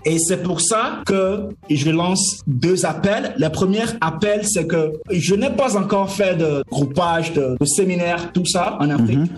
Et 0.06 0.20
c'est 0.20 0.42
pour 0.42 0.62
ça 0.62 1.02
que 1.06 1.50
je 1.70 1.90
lance 1.90 2.42
deux 2.48 2.86
appels. 2.86 3.34
Le 3.38 3.50
premier 3.50 3.84
appel, 4.02 4.46
c'est 4.46 4.68
que 4.68 4.94
je 5.12 5.36
n'ai 5.36 5.50
pas 5.50 5.78
encore 5.78 6.10
fait 6.10 6.36
de 6.36 6.64
groupage, 6.72 7.34
de, 7.34 7.58
de 7.60 7.66
séminaires, 7.66 8.32
tout 8.32 8.46
ça 8.46 8.78
en 8.80 8.90
Afrique. 8.90 9.32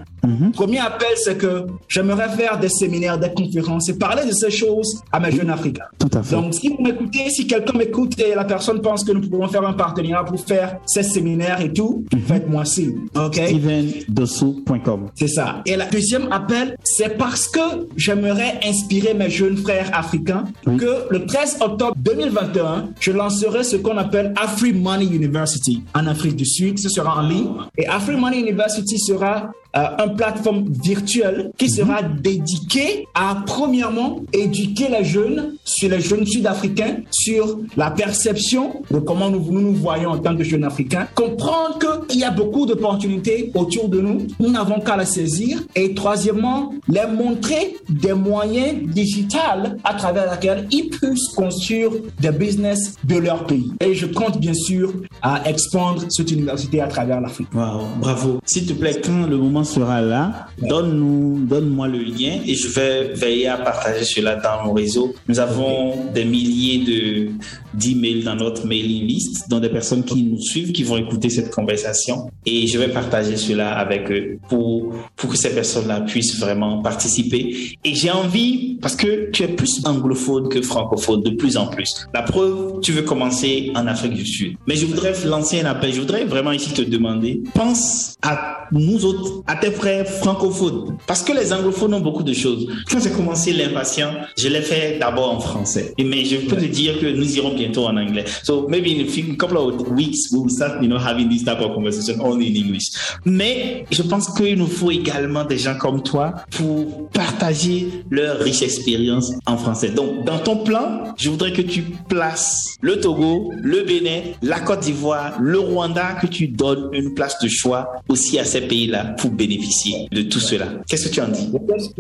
Premier 0.54 0.80
appel, 0.80 1.10
c'est 1.16 1.38
que 1.38 1.66
j'aimerais 1.88 2.30
faire 2.30 2.60
des 2.60 2.70
séminaires, 2.70 3.18
des 3.18 3.32
conférences 3.34 3.90
et 3.90 3.98
parler 3.98 4.26
de 4.26 4.32
ces 4.32 4.52
choses 4.52 5.02
à 5.12 5.20
mes 5.20 5.32
jeunes 5.32 5.50
Africains. 5.50 5.86
Tout 6.00 6.10
à 6.14 6.24
fait. 6.24 6.36
Donc, 6.36 6.54
si 6.54 6.70
vous 6.70 6.82
m'écoutez, 6.82 7.30
si 7.30 7.48
quelqu'un 7.48 7.78
m'écoute 7.78 8.20
et 8.20 8.36
la 8.36 8.46
personne 8.46 8.82
pense 8.82 9.04
que 9.04 9.12
nous 9.12 9.22
pouvons 9.28 9.48
faire 9.48 9.66
un 9.66 9.74
partenariat 9.74 10.24
pour 10.24 10.40
faire 10.40 10.78
ces 10.86 11.04
séminaires 11.04 11.62
et 11.62 11.72
tout, 11.72 12.06
faites-moi 12.28 12.66
signe. 12.66 13.08
OK? 13.16 13.36
StevenDossou.com. 13.36 15.08
C'est 15.16 15.28
ça. 15.28 15.62
Et 15.66 15.76
le 15.76 15.84
deuxième 15.92 16.32
appel, 16.32 16.78
c'est 16.84 17.18
parce 17.18 17.48
que 17.48 17.88
j'aimerais 17.96 18.60
inspirer 18.64 19.14
mes 19.14 19.30
jeunes 19.30 19.58
frères 19.58 19.90
africains 19.94 20.46
que 20.66 21.08
le 21.10 21.26
13 21.26 21.58
octobre 21.62 21.96
2021, 21.98 22.90
je 23.00 23.12
lancerai 23.12 23.64
ce 23.64 23.76
qu'on 23.78 23.98
appelle 23.98 24.34
Afri 24.36 24.74
Money 24.74 25.06
University 25.06 25.84
en 25.94 26.08
Afrique 26.08 26.36
du 26.36 26.46
Sud. 26.46 26.80
Ce 26.80 26.90
sera 26.90 27.20
en 27.20 27.28
ligne. 27.28 27.50
Et 27.78 27.88
Afri 27.88 28.16
Money 28.16 28.40
University 28.40 28.98
sera 29.00 29.52
euh, 29.78 30.06
une 30.06 30.16
plateforme 30.16 30.66
virtuelle 30.84 31.52
qui 31.58 31.70
sera 31.70 32.02
dédiée 32.02 33.08
à, 33.14 33.44
premièrement, 33.46 34.22
éduquer 34.32 34.88
les 34.90 35.04
jeunes, 35.04 35.56
sur 35.64 35.90
les 35.90 36.00
jeunes 36.00 36.26
sud-africains, 36.26 36.98
sur 37.12 37.60
la 37.76 37.92
perception 37.92 38.82
de 38.92 39.00
comment 39.00 39.30
nous 39.30 39.46
nous, 39.52 39.62
nous 39.62 39.74
voyons 39.74 40.12
en 40.12 40.18
tant 40.18 40.36
que 40.36 40.44
jeunes 40.44 40.64
africains, 40.64 41.08
comprendre 41.14 42.06
qu'il 42.08 42.20
y 42.20 42.24
a 42.24 42.32
beaucoup 42.32 42.66
d'opportunités 42.66 43.52
autour 43.54 43.90
de 43.90 44.02
nous, 44.02 44.28
nous 44.40 44.50
n'avons 44.50 44.80
qu'à 44.80 44.98
les 44.98 45.06
saisir, 45.06 45.62
et 45.76 45.94
troisièmement, 45.94 46.74
les 46.88 47.08
montrer 47.08 47.76
des 47.90 48.14
moyens 48.14 48.82
digitaux 48.94 49.36
à 49.84 49.94
travers 49.94 50.32
lesquels 50.32 50.68
ils 50.72 50.90
puissent 50.90 51.30
construire 51.36 51.90
des 52.20 52.32
business 52.32 52.96
de 53.04 53.18
leur 53.18 53.46
pays. 53.46 53.72
Et 53.80 53.94
je 53.96 54.06
compte 54.06 54.40
bien 54.40 54.54
sûr 54.54 54.94
à 55.22 55.50
expandre 55.50 56.04
cette 56.10 56.32
université 56.32 56.82
à 56.82 56.88
travers 56.88 57.20
l'Afrique. 57.22 57.48
Wow, 57.54 57.82
bravo. 58.00 58.40
S'il 58.46 58.66
te 58.66 58.74
plaît, 58.74 59.02
quand 59.04 59.28
le 59.28 59.38
moment 59.38 59.64
sera 59.66 60.02
là, 60.02 60.48
donne-nous, 60.62 61.46
donne-moi 61.46 61.88
le 61.88 62.00
lien 62.00 62.40
et 62.46 62.56
je 62.56 62.68
vais 62.70 63.14
veiller 63.14 63.48
à 63.48 63.58
partager 63.58 64.06
cela 64.06 64.36
dans 64.36 64.66
mon 64.66 64.74
réseau. 64.74 65.14
Nous 65.28 65.40
avons 65.40 66.12
des 66.14 66.26
milliers 66.26 66.80
de 66.86 67.30
d'emails 67.74 68.24
dans 68.24 68.36
notre 68.36 68.66
mailing 68.66 69.06
list, 69.06 69.50
dont 69.50 69.60
des 69.60 69.70
personnes 69.70 70.04
qui 70.04 70.24
nous 70.24 70.40
suivent, 70.40 70.72
qui 70.72 70.84
vont 70.84 70.98
écouter 70.98 71.30
cette 71.30 71.52
conversation 71.52 72.30
et 72.46 72.68
je 72.68 72.78
vais 72.78 72.88
partager 72.88 73.38
cela 73.38 73.78
avec 73.78 74.10
eux 74.12 74.38
pour, 74.50 74.94
pour 75.16 75.30
que 75.32 75.38
ces 75.38 75.54
personnes-là 75.54 76.02
puissent 76.02 76.40
vraiment 76.40 76.82
participer. 76.82 77.76
Et 77.84 77.96
j'ai 77.96 78.12
envie, 78.12 78.78
parce 78.82 78.96
que 78.96 79.30
tu 79.32 79.44
es 79.44 79.48
plus 79.48 79.82
anglophone 79.86 80.50
que 80.50 80.62
francophone 80.62 81.22
de 81.22 81.32
plus 81.32 81.58
en 81.58 81.68
plus. 81.68 82.08
La 82.14 82.22
preuve, 82.22 82.80
tu 82.82 82.92
veux 82.92 83.02
commencer 83.02 83.72
en 83.76 83.88
Afrique 83.88 84.14
du 84.14 84.26
Sud. 84.26 84.56
Mais 84.68 84.76
je 84.76 84.86
voudrais 84.86 85.14
lancer 85.26 85.62
un 85.62 85.66
appel. 85.66 85.94
Je 85.94 86.00
voudrais 86.00 86.26
vraiment 86.26 86.52
ici 86.52 86.72
te 86.74 86.82
demander, 86.82 87.42
pense 87.54 88.16
à 88.22 88.68
nous 88.72 89.06
autres, 89.06 89.44
à 89.48 89.55
tes 89.56 89.72
frères 89.72 90.08
francophones. 90.08 90.98
Parce 91.08 91.24
que 91.24 91.34
les 91.34 91.54
anglophones 91.54 91.94
ont 91.94 92.02
beaucoup 92.02 92.24
de 92.24 92.34
choses. 92.34 92.68
Quand 92.90 93.00
j'ai 93.02 93.12
commencé 93.12 93.54
l'impatient, 93.54 94.12
je 94.38 94.48
l'ai 94.48 94.62
fait 94.62 94.98
d'abord 95.00 95.32
en 95.32 95.40
français. 95.40 95.94
Mais 95.98 96.26
je 96.26 96.38
peux 96.38 96.56
te 96.56 96.66
dire 96.66 97.00
que 97.00 97.08
nous 97.08 97.38
irons 97.38 97.56
bientôt 97.56 97.86
en 97.86 97.98
anglais. 97.98 98.26
So 98.44 98.68
maybe 98.68 98.88
in 98.88 99.04
a 99.04 99.08
few 99.08 99.36
couple 99.38 99.58
of 99.58 99.90
weeks, 99.92 100.32
we 100.32 100.40
will 100.40 100.50
start, 100.50 100.82
you 100.82 100.88
know, 100.88 100.98
having 100.98 101.30
this 101.30 101.44
type 101.44 101.60
of 101.60 101.74
conversation 101.74 102.20
only 102.22 102.48
in 102.48 102.66
English. 102.66 102.92
Mais 103.26 103.86
je 103.92 104.02
pense 104.02 104.28
qu'il 104.34 104.58
nous 104.58 104.68
faut 104.68 104.92
également 104.92 105.46
des 105.46 105.58
gens 105.58 105.76
comme 105.78 106.04
toi 106.04 106.34
pour 106.52 107.10
partager 107.10 107.88
leur 108.10 108.40
riche 108.40 108.62
expérience 108.62 109.34
en 109.46 109.58
français. 109.58 109.90
Donc, 109.90 110.26
dans 110.26 110.40
ton 110.40 110.58
plan, 110.58 111.14
je 111.18 111.30
voudrais 111.30 111.54
que 111.54 111.62
tu 111.62 111.82
places 111.82 112.76
le 112.82 113.00
Togo, 113.00 113.52
le 113.62 113.84
Bénin, 113.84 114.22
la 114.42 114.60
Côte 114.60 114.82
d'Ivoire, 114.82 115.38
le 115.40 115.60
Rwanda, 115.60 116.14
que 116.22 116.28
tu 116.28 116.48
donnes 116.48 116.90
une 116.94 117.14
place 117.14 117.40
de 117.40 117.48
choix 117.48 117.94
aussi 118.10 118.38
à 118.40 118.46
ces 118.46 118.62
pays-là 118.62 119.16
pour 119.18 119.32
bénéficier 119.32 119.45
de 119.48 120.22
tout 120.24 120.40
cela. 120.40 120.68
Qu'est-ce 120.88 121.08
que 121.08 121.14
tu 121.14 121.22
en 121.22 121.28
dis? 121.28 121.50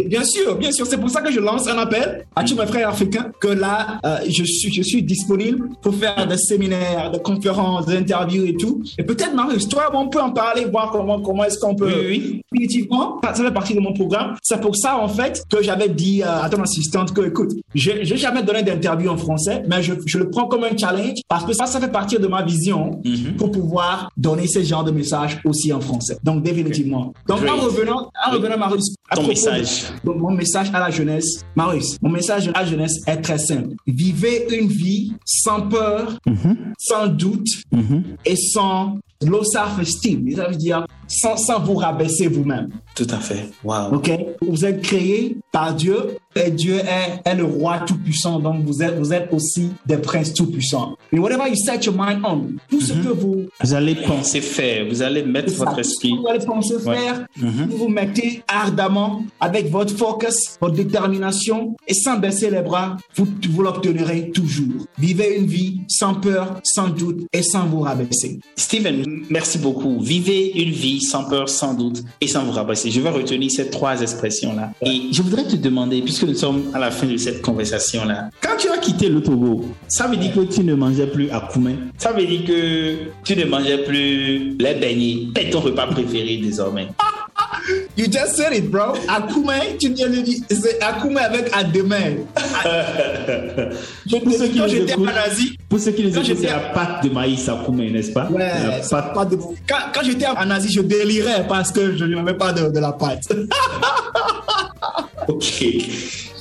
Bien 0.08 0.24
sûr, 0.24 0.56
bien 0.56 0.72
sûr. 0.72 0.86
C'est 0.86 0.98
pour 0.98 1.10
ça 1.10 1.22
que 1.22 1.32
je 1.32 1.40
lance 1.40 1.68
un 1.68 1.78
appel 1.78 2.26
à 2.36 2.44
tous 2.44 2.56
mes 2.56 2.66
frères 2.66 2.90
africains 2.90 3.32
que 3.40 3.48
là, 3.48 4.00
euh, 4.06 4.18
je, 4.28 4.44
suis, 4.44 4.74
je 4.74 4.82
suis 4.82 5.04
disponible 5.04 5.70
pour 5.82 5.96
faire 5.96 6.28
des 6.28 6.38
séminaires, 6.38 7.12
des 7.12 7.20
conférences, 7.20 7.86
des 7.86 7.98
interviews 7.98 8.46
et 8.46 8.56
tout. 8.56 8.84
Et 8.98 9.04
peut-être, 9.04 9.34
Marius, 9.34 9.68
toi, 9.68 9.90
on 9.94 10.08
peut 10.08 10.22
en 10.22 10.32
parler, 10.32 10.66
voir 10.66 10.92
comment, 10.92 11.22
comment 11.22 11.44
est-ce 11.44 11.60
qu'on 11.60 11.76
peut. 11.76 11.88
Oui, 11.88 12.08
oui. 12.08 12.42
Définitivement, 12.52 13.20
ça 13.24 13.34
fait 13.34 13.52
partie 13.52 13.76
de 13.76 13.80
mon 13.80 13.94
programme. 13.94 14.36
C'est 14.42 14.62
pour 14.62 14.76
ça, 14.76 14.98
en 14.98 15.08
fait, 15.08 15.44
que 15.50 15.62
j'avais 15.62 15.90
dit 15.90 16.22
euh, 16.22 16.42
à 16.44 16.50
ton 16.50 16.62
assistante 16.62 17.14
que, 17.14 17.28
écoute, 17.28 17.52
j'ai 17.74 18.06
j'ai 18.06 18.18
jamais 18.18 18.44
donné 18.44 18.64
d'interview 18.64 19.10
en 19.10 19.18
français, 19.18 19.64
mais 19.68 19.82
je, 19.82 19.94
je 20.06 20.18
le 20.18 20.30
prends 20.30 20.48
comme 20.48 20.64
un 20.64 20.76
challenge 20.78 21.20
parce 21.28 21.46
que 21.46 21.54
ça, 21.54 21.66
ça 21.66 21.80
fait 21.80 21.92
partie 21.92 22.18
de 22.18 22.28
ma 22.28 22.44
vision 22.44 23.02
pour 23.38 23.52
pouvoir 23.52 24.10
donner 24.18 24.48
ce 24.48 24.62
genre 24.64 24.84
de 24.84 24.92
message 24.92 25.42
aussi 25.46 25.74
en 25.74 25.82
français. 25.82 26.18
Donc, 26.24 26.44
définitivement. 26.44 27.14
Donc, 27.28 27.35
en 27.44 27.58
Great. 27.58 27.60
revenant, 27.62 28.12
en 28.28 28.32
revenant, 28.32 28.58
Marius, 28.58 28.96
à 29.10 29.16
Ton 29.16 29.24
propos 29.24 29.34
de- 29.34 29.50
message. 29.52 29.84
donc, 30.04 30.18
mon 30.18 30.32
message 30.32 30.70
à 30.74 30.80
la 30.80 30.90
jeunesse, 30.90 31.42
Marius, 31.56 31.98
mon 32.02 32.10
message 32.10 32.50
à 32.54 32.62
la 32.62 32.66
jeunesse 32.66 33.02
est 33.08 33.18
très 33.22 33.38
simple. 33.38 33.76
Vivez 33.88 34.48
une 34.58 34.68
vie 34.68 35.14
sans 35.26 35.62
peur, 35.68 36.18
sans 36.78 37.08
doute 37.08 37.48
et 38.26 38.36
sans 38.36 38.98
low 39.26 39.44
self-esteem. 39.44 40.30
Ça 40.36 40.48
veut 40.48 40.56
dire 40.56 40.86
sans, 41.08 41.38
sans 41.38 41.60
vous 41.62 41.76
rabaisser 41.76 42.28
vous-même. 42.28 42.70
Tout 42.96 43.08
à 43.10 43.18
fait. 43.18 43.50
Wow. 43.64 43.94
Ok? 43.96 44.10
Vous 44.42 44.66
êtes 44.66 44.82
créés 44.82 45.38
par 45.52 45.74
Dieu 45.76 46.18
et 46.36 46.50
Dieu 46.52 46.76
est, 46.80 47.22
est 47.30 47.36
le 47.36 47.44
roi 47.46 47.80
tout-puissant. 47.80 48.40
Donc 48.40 48.64
vous 48.66 48.82
êtes, 48.82 48.98
vous 48.98 49.12
êtes 49.14 49.30
aussi 49.34 49.70
des 49.86 49.98
princes 49.98 50.34
tout-puissants. 50.34 50.96
Et 51.12 51.20
whatever 51.20 51.48
you 51.50 51.56
set 51.56 51.86
your 51.86 51.96
mind 51.98 52.22
on, 52.26 52.48
tout 52.70 52.82
ce 52.82 52.94
que 52.94 53.10
vous, 53.10 53.46
Vous 53.62 53.74
allez 53.74 53.96
penser 53.96 54.42
faire, 54.42 54.86
vous 54.90 55.02
allez 55.02 55.24
mettre 55.24 55.54
votre 55.54 55.80
esprit. 55.80 56.14
vous 56.18 56.28
allez 56.28 56.46
penser 56.46 56.76
Ouais. 56.86 56.96
faire, 56.98 57.26
Mhm. 57.38 57.68
vous 57.70 57.78
vous 57.78 57.88
mettez 57.90 58.44
ardemment 58.48 59.24
avec 59.40 59.70
votre 59.70 59.96
focus, 59.96 60.58
votre 60.62 60.76
détermination 60.76 61.76
et 61.88 61.94
sans 61.94 62.18
baisser 62.18 62.50
les 62.50 62.62
bras, 62.62 62.98
vous, 63.16 63.28
vous 63.50 63.62
l'obtiendrez 63.62 64.32
toujours. 64.32 64.86
Vivez 64.98 65.38
une 65.38 65.46
vie 65.48 65.82
sans 65.88 66.16
peur, 66.16 66.60
sans 66.64 66.90
doute 66.90 67.26
et 67.34 67.44
sans 67.44 67.66
vous 67.66 67.82
rabaisser. 67.82 68.40
Steven, 68.56 69.06
merci 69.30 69.58
beaucoup. 69.58 70.00
Vivez 70.02 70.52
une 70.62 70.72
vie 70.72 70.95
sans 71.02 71.26
peur, 71.26 71.50
sans 71.50 71.74
doute 71.74 72.04
et 72.22 72.28
sans 72.28 72.44
vous 72.44 72.52
rabaisser. 72.52 72.92
Je 72.92 73.02
vais 73.02 73.10
retenir 73.10 73.50
ces 73.52 73.70
trois 73.70 74.02
expressions-là. 74.02 74.72
Et 74.82 75.04
je 75.12 75.22
voudrais 75.22 75.46
te 75.46 75.56
demander, 75.56 76.02
puisque 76.02 76.24
nous 76.24 76.36
sommes 76.36 76.64
à 76.74 76.80
la 76.80 76.92
fin 76.92 77.08
de 77.08 77.18
cette 77.18 77.42
conversation-là, 77.42 78.30
quand 78.42 78.58
tu 78.58 78.70
as 78.70 78.78
quitté 78.78 79.10
le 79.10 79.22
Togo, 79.22 79.66
ça 79.88 80.08
veut 80.08 80.18
dire 80.18 80.34
que 80.34 80.42
tu 80.42 80.64
ne 80.64 80.76
mangeais 80.76 81.08
plus 81.08 81.30
à 81.30 81.50
Ça 81.98 82.12
veut 82.12 82.26
dire 82.26 82.46
que 82.46 82.96
tu 83.24 83.36
ne 83.36 83.46
mangeais 83.46 83.84
plus 83.84 84.56
les 84.58 84.74
beignets. 84.76 85.28
Est 85.36 85.50
ton 85.50 85.60
repas 85.60 85.88
préféré 85.88 86.38
désormais? 86.38 86.88
You 87.98 88.06
just 88.08 88.36
said 88.36 88.54
it, 88.54 88.70
bro. 88.70 88.94
Akume, 89.08 89.52
tu 89.80 89.90
viens 89.94 90.10
de 90.10 90.22
dire, 90.22 90.40
c'est 90.50 90.82
Akume 90.84 91.18
avec 91.18 91.50
à 91.56 91.64
demain. 91.64 92.18
Pour 94.24 94.32
ceux 94.34 94.48
qui 94.48 94.58
quand 94.60 94.68
j'étais 94.68 94.94
Asie, 95.26 95.58
Pour 95.70 95.80
ceux 95.80 95.92
qui 95.92 96.04
écoutent, 96.08 96.26
c'est 96.26 96.48
la 96.48 96.60
pâte 96.74 97.04
de 97.04 97.10
maïs 97.10 97.48
à 97.50 97.62
Koumen, 97.66 97.92
n'est-ce 97.94 98.12
pas? 98.12 98.28
Ouais, 98.30 98.48
La 98.48 98.80
pâte 98.90 99.14
pas 99.14 99.26
de- 99.26 99.38
Quand, 99.68 99.76
quand 99.94 100.02
j'étais 100.04 100.28
en 100.28 100.50
Asie, 100.52 100.72
je 100.74 100.82
délirais 100.82 101.46
parce 101.48 101.72
que 101.72 101.96
je 101.98 102.06
n'avais 102.06 102.34
pas 102.36 102.52
de, 102.54 102.70
de 102.70 102.80
la 102.80 102.92
pâte. 102.92 103.24
Ok. 105.28 105.64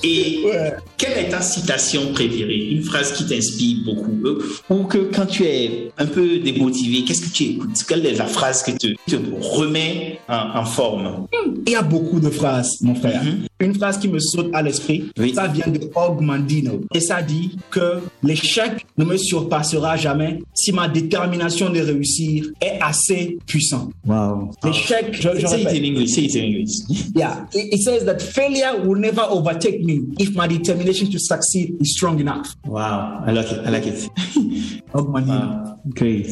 Et 0.07 0.43
Ouais. 0.45 0.73
quelle 0.99 1.17
est 1.19 1.29
ta 1.31 1.41
citation 1.41 2.13
préférée? 2.13 2.69
Une 2.73 2.83
phrase 2.83 3.13
qui 3.15 3.25
t'inspire 3.27 3.79
beaucoup 3.87 4.13
euh, 4.27 4.45
Ou 4.69 4.85
que 4.85 4.99
quand 5.15 5.25
tu 5.25 5.45
es 5.45 5.91
un 5.97 6.05
peu 6.05 6.39
démotivé, 6.41 7.05
qu'est-ce 7.05 7.23
que 7.23 7.33
tu 7.33 7.45
écoutes? 7.45 7.83
Quelle 7.89 8.05
est 8.05 8.13
la 8.19 8.27
phrase 8.27 8.63
qui 8.63 8.75
te, 8.77 8.89
te 9.09 9.17
remet 9.41 10.19
en, 10.29 10.59
en 10.61 10.65
forme? 10.67 11.27
Il 11.67 11.73
y 11.73 11.75
a 11.77 11.81
beaucoup 11.83 12.21
de 12.21 12.29
phrases, 12.29 12.77
mon 12.83 12.95
frère. 12.95 13.23
Mhm. 13.25 13.47
Une 13.61 13.75
phrase 13.75 13.99
qui 13.99 14.09
me 14.09 14.19
saute 14.19 14.51
à 14.53 14.63
l'esprit, 14.63 15.11
Oui. 15.19 15.33
ça 15.35 15.47
vient 15.47 15.69
de 15.69 15.81
Og 15.95 16.21
Mandino. 16.21 16.81
Et 16.93 17.01
ça 17.01 17.23
dit 17.23 17.57
que 17.71 18.01
l'échec 18.23 18.85
ne 18.99 19.05
me 19.05 19.17
surpassera 19.17 19.97
jamais 19.97 20.41
si 20.55 20.73
ma 20.73 20.89
détermination 20.89 21.71
de 21.71 21.79
réussir 21.81 22.47
est 22.61 22.79
assez 22.83 23.39
puissante. 23.47 23.93
Wow. 24.07 24.51
L'échec, 24.65 25.07
je, 25.13 25.29
je 25.39 25.47
Say 25.47 25.63
it 25.63 25.69
in 25.69 25.85
English. 25.85 26.11
Say 26.11 26.25
it 26.25 26.35
in 26.35 26.45
English. 26.45 26.71
Yeah, 27.15 27.47
it, 27.55 27.75
it 27.75 27.83
says 27.85 28.05
that 28.07 28.19
failure 28.21 28.77
will 28.85 28.99
never 29.01 29.23
overtake 29.31 29.85
me 29.85 30.01
if 30.19 30.35
my 30.35 30.49
determination 30.49 31.09
to 31.13 31.19
succeed 31.21 31.77
is 31.81 31.93
strong 31.97 32.19
enough. 32.21 32.57
Wow, 32.67 33.23
I 33.25 33.31
like 33.33 33.53
it. 33.53 33.61
I 33.65 33.71
like 33.71 33.87
it. 33.87 34.09
Og 34.95 35.09
Mandino. 35.09 35.39
Wow. 35.65 35.79
Great. 35.95 36.27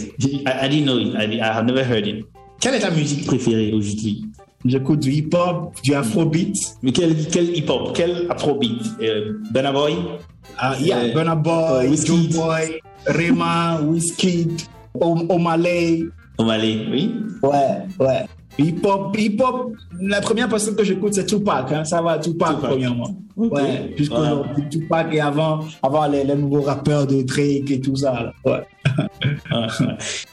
I, 0.46 0.64
I 0.66 0.68
didn't 0.68 0.86
know 0.86 0.98
it. 0.98 1.14
I, 1.16 1.38
I 1.40 1.52
have 1.54 1.66
never 1.66 1.84
heard 1.84 2.06
it. 2.06 2.24
Quelle 2.60 2.74
est 2.76 2.80
ta 2.80 2.90
musique 2.90 3.26
préférée 3.26 3.72
aujourd'hui? 3.72 4.22
J'écoute 4.64 5.00
du 5.00 5.10
hip-hop, 5.12 5.74
du 5.82 5.94
afrobeat. 5.94 6.54
Mais 6.82 6.92
quel, 6.92 7.16
quel 7.28 7.56
hip-hop? 7.56 7.92
Quel 7.94 8.26
afrobeat? 8.30 8.80
Euh, 9.02 9.32
Burna 9.52 9.72
Boy? 9.72 9.92
Uh, 9.94 10.80
yeah, 10.82 10.98
Euh, 11.04 11.12
Burna 11.12 11.34
Boy, 11.34 11.88
euh. 11.88 11.96
Joe 12.06 12.28
Boy, 12.28 12.80
Rema, 13.06 13.80
Wizkid, 13.82 14.62
Om- 15.00 15.26
Omalay. 15.28 16.04
Omalé, 16.38 16.86
oui 16.92 17.14
Ouais, 17.42 17.78
ouais. 17.98 18.24
Hip-hop, 18.58 19.16
hip-hop, 19.18 19.72
la 20.00 20.20
première 20.20 20.48
personne 20.48 20.76
que 20.76 20.84
j'écoute, 20.84 21.14
c'est 21.14 21.24
Tupac. 21.26 21.72
Hein. 21.72 21.84
Ça 21.84 22.02
va, 22.02 22.18
Tupac, 22.18 22.56
Tupac. 22.56 22.70
premièrement. 22.70 23.16
Ok. 23.36 23.52
Ouais, 23.54 23.94
jusqu'aujourd'hui, 23.96 24.64
Tupac 24.70 25.12
et 25.14 25.20
avant, 25.20 25.60
avant 25.82 26.06
les, 26.06 26.22
les 26.22 26.34
nouveaux 26.34 26.60
rappeurs 26.60 27.06
de 27.06 27.22
Drake 27.22 27.70
et 27.70 27.80
tout 27.80 27.96
ça. 27.96 28.12
là. 28.12 28.32
Ouais. 28.44 28.62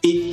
Et 0.03 0.23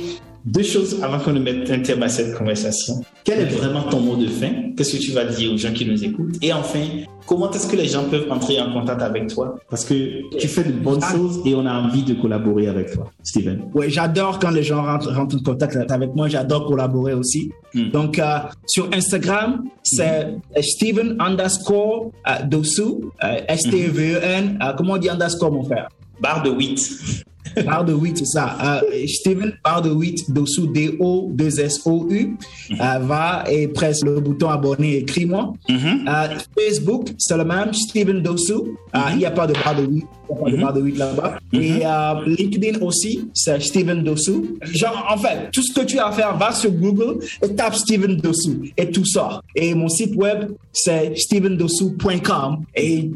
deux 0.47 0.63
choses 0.63 0.99
avant 1.03 1.19
qu'on 1.19 1.33
ne 1.33 1.39
mette 1.39 1.69
un 1.69 1.79
terme 1.79 2.03
à 2.03 2.09
cette 2.09 2.35
conversation. 2.37 2.95
Quel 3.23 3.41
est 3.41 3.45
vraiment 3.45 3.83
ton 3.83 3.99
mot 3.99 4.15
de 4.15 4.27
fin? 4.27 4.49
Qu'est-ce 4.75 4.95
que 4.97 5.01
tu 5.01 5.11
vas 5.11 5.25
dire 5.25 5.51
aux 5.53 5.57
gens 5.57 5.73
qui 5.73 5.85
nous 5.85 6.03
écoutent? 6.03 6.35
Et 6.41 6.53
enfin, 6.53 6.79
comment 7.25 7.51
est-ce 7.51 7.67
que 7.67 7.75
les 7.75 7.87
gens 7.87 8.05
peuvent 8.09 8.31
entrer 8.31 8.59
en 8.61 8.71
contact 8.71 9.01
avec 9.01 9.27
toi? 9.27 9.55
Parce 9.69 9.83
que 9.83 9.95
tu 10.37 10.47
fais 10.47 10.63
de 10.63 10.71
bonnes 10.71 11.01
Ah. 11.03 11.11
choses 11.13 11.41
et 11.45 11.53
on 11.53 11.65
a 11.65 11.73
envie 11.73 12.03
de 12.03 12.13
collaborer 12.13 12.67
avec 12.67 12.91
toi, 12.93 13.11
Steven. 13.23 13.63
Ouais, 13.73 13.89
j'adore 13.89 14.39
quand 14.39 14.51
les 14.51 14.63
gens 14.63 14.83
rentrent, 14.83 15.11
rentrent 15.13 15.35
en 15.35 15.43
contact 15.43 15.75
avec 15.91 16.15
moi. 16.15 16.27
J'adore 16.29 16.65
collaborer 16.65 17.13
aussi. 17.13 17.51
Mm. 17.73 17.89
Donc, 17.91 18.17
euh, 18.19 18.37
sur 18.65 18.89
Instagram, 18.93 19.63
c'est 19.83 20.25
euh, 20.57 20.61
Steven 20.61 21.17
underscore 21.19 22.11
euh, 22.27 22.43
Dosu, 22.45 22.81
euh, 23.23 23.39
S-T-E-V-E-N. 23.49 24.59
Euh, 24.61 24.73
comment 24.77 24.93
on 24.93 24.97
dit 24.97 25.09
underscore, 25.09 25.51
mon 25.51 25.63
frère? 25.63 25.89
Barre 26.21 26.41
de 26.43 26.49
8. 26.49 27.23
Barre 27.65 27.85
de 27.85 27.93
8, 27.93 28.17
c'est 28.19 28.25
ça. 28.25 28.57
Euh, 28.63 28.81
Steven, 29.07 29.53
barre 29.63 29.81
de 29.81 29.89
8, 29.91 30.31
dessous 30.31 30.67
D-O-2-S-O-U. 30.67 32.37
Euh, 32.71 32.99
va 32.99 33.43
et 33.49 33.67
presse 33.67 34.03
le 34.03 34.19
bouton 34.19 34.49
abonner, 34.49 34.97
écris-moi. 34.97 35.53
Mhm. 35.69 36.05
Euh, 36.07 36.27
Facebook, 36.57 37.07
c'est 37.17 37.37
le 37.37 37.45
même, 37.45 37.73
Steven 37.73 38.21
Dosu. 38.21 38.53
Euh, 38.53 38.99
Il 39.11 39.17
n'y 39.17 39.25
a 39.25 39.31
pas 39.31 39.47
de 39.47 39.53
barre 39.53 39.75
de 39.75 39.83
8. 39.85 40.05
Pas 40.27 40.71
de 40.71 40.79
de 40.79 40.85
8 40.85 40.97
là-bas. 40.97 41.39
Et 41.53 41.85
euh, 41.85 42.25
LinkedIn 42.25 42.81
aussi, 42.81 43.29
c'est 43.33 43.61
Steven 43.61 44.03
Dosu. 44.03 44.57
Genre, 44.61 45.07
en 45.09 45.17
fait, 45.17 45.49
tout 45.51 45.61
ce 45.61 45.73
que 45.73 45.85
tu 45.85 45.99
as 45.99 46.07
à 46.07 46.11
faire, 46.11 46.37
va 46.37 46.51
sur 46.53 46.71
Google 46.71 47.19
et 47.41 47.55
tape 47.55 47.75
Steven 47.75 48.17
Dosu 48.17 48.73
et 48.77 48.89
tout 48.91 49.05
sort. 49.05 49.41
Et 49.55 49.73
mon 49.73 49.89
site 49.89 50.15
web, 50.15 50.51
c'est 50.73 51.17
stevendosu.com 51.17 52.63
et 52.75 53.09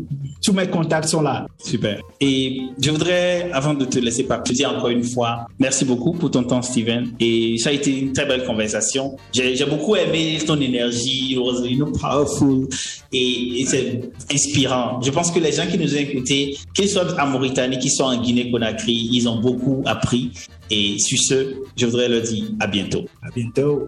tous 0.43 0.53
mes 0.53 0.67
contacts 0.67 1.09
sont 1.09 1.21
là. 1.21 1.45
Super. 1.63 2.01
Et 2.19 2.61
je 2.81 2.89
voudrais, 2.89 3.51
avant 3.51 3.73
de 3.73 3.85
te 3.85 3.99
laisser 3.99 4.23
partir, 4.23 4.55
dire 4.55 4.73
encore 4.75 4.89
une 4.89 5.03
fois, 5.03 5.47
merci 5.59 5.85
beaucoup 5.85 6.13
pour 6.13 6.31
ton 6.31 6.43
temps, 6.43 6.61
Steven. 6.61 7.13
Et 7.19 7.57
ça 7.59 7.69
a 7.69 7.73
été 7.73 7.97
une 7.99 8.13
très 8.13 8.25
belle 8.25 8.45
conversation. 8.45 9.15
J'ai 9.31 9.65
beaucoup 9.65 9.95
aimé 9.95 10.37
ton 10.45 10.59
énergie, 10.59 11.33
you 11.33 11.91
powerful. 11.99 12.67
Et, 13.13 13.61
et 13.61 13.65
c'est 13.65 14.01
inspirant. 14.31 15.01
Je 15.01 15.11
pense 15.11 15.31
que 15.31 15.39
les 15.39 15.51
gens 15.51 15.67
qui 15.67 15.77
nous 15.77 15.93
ont 15.93 15.99
écoutés, 15.99 16.57
qu'ils 16.73 16.89
soient 16.89 17.00
en 17.19 17.27
Mauritanie, 17.27 17.79
qu'ils 17.79 17.91
soient 17.91 18.07
en 18.07 18.21
Guinée-Conakry, 18.21 19.09
ils 19.11 19.27
ont 19.27 19.39
beaucoup 19.39 19.83
appris. 19.85 20.31
Et 20.69 20.97
sur 20.99 21.17
ce, 21.19 21.55
je 21.75 21.85
voudrais 21.85 22.07
leur 22.07 22.21
dire 22.21 22.45
à 22.59 22.67
bientôt. 22.67 23.05
À 23.21 23.29
bientôt. 23.35 23.87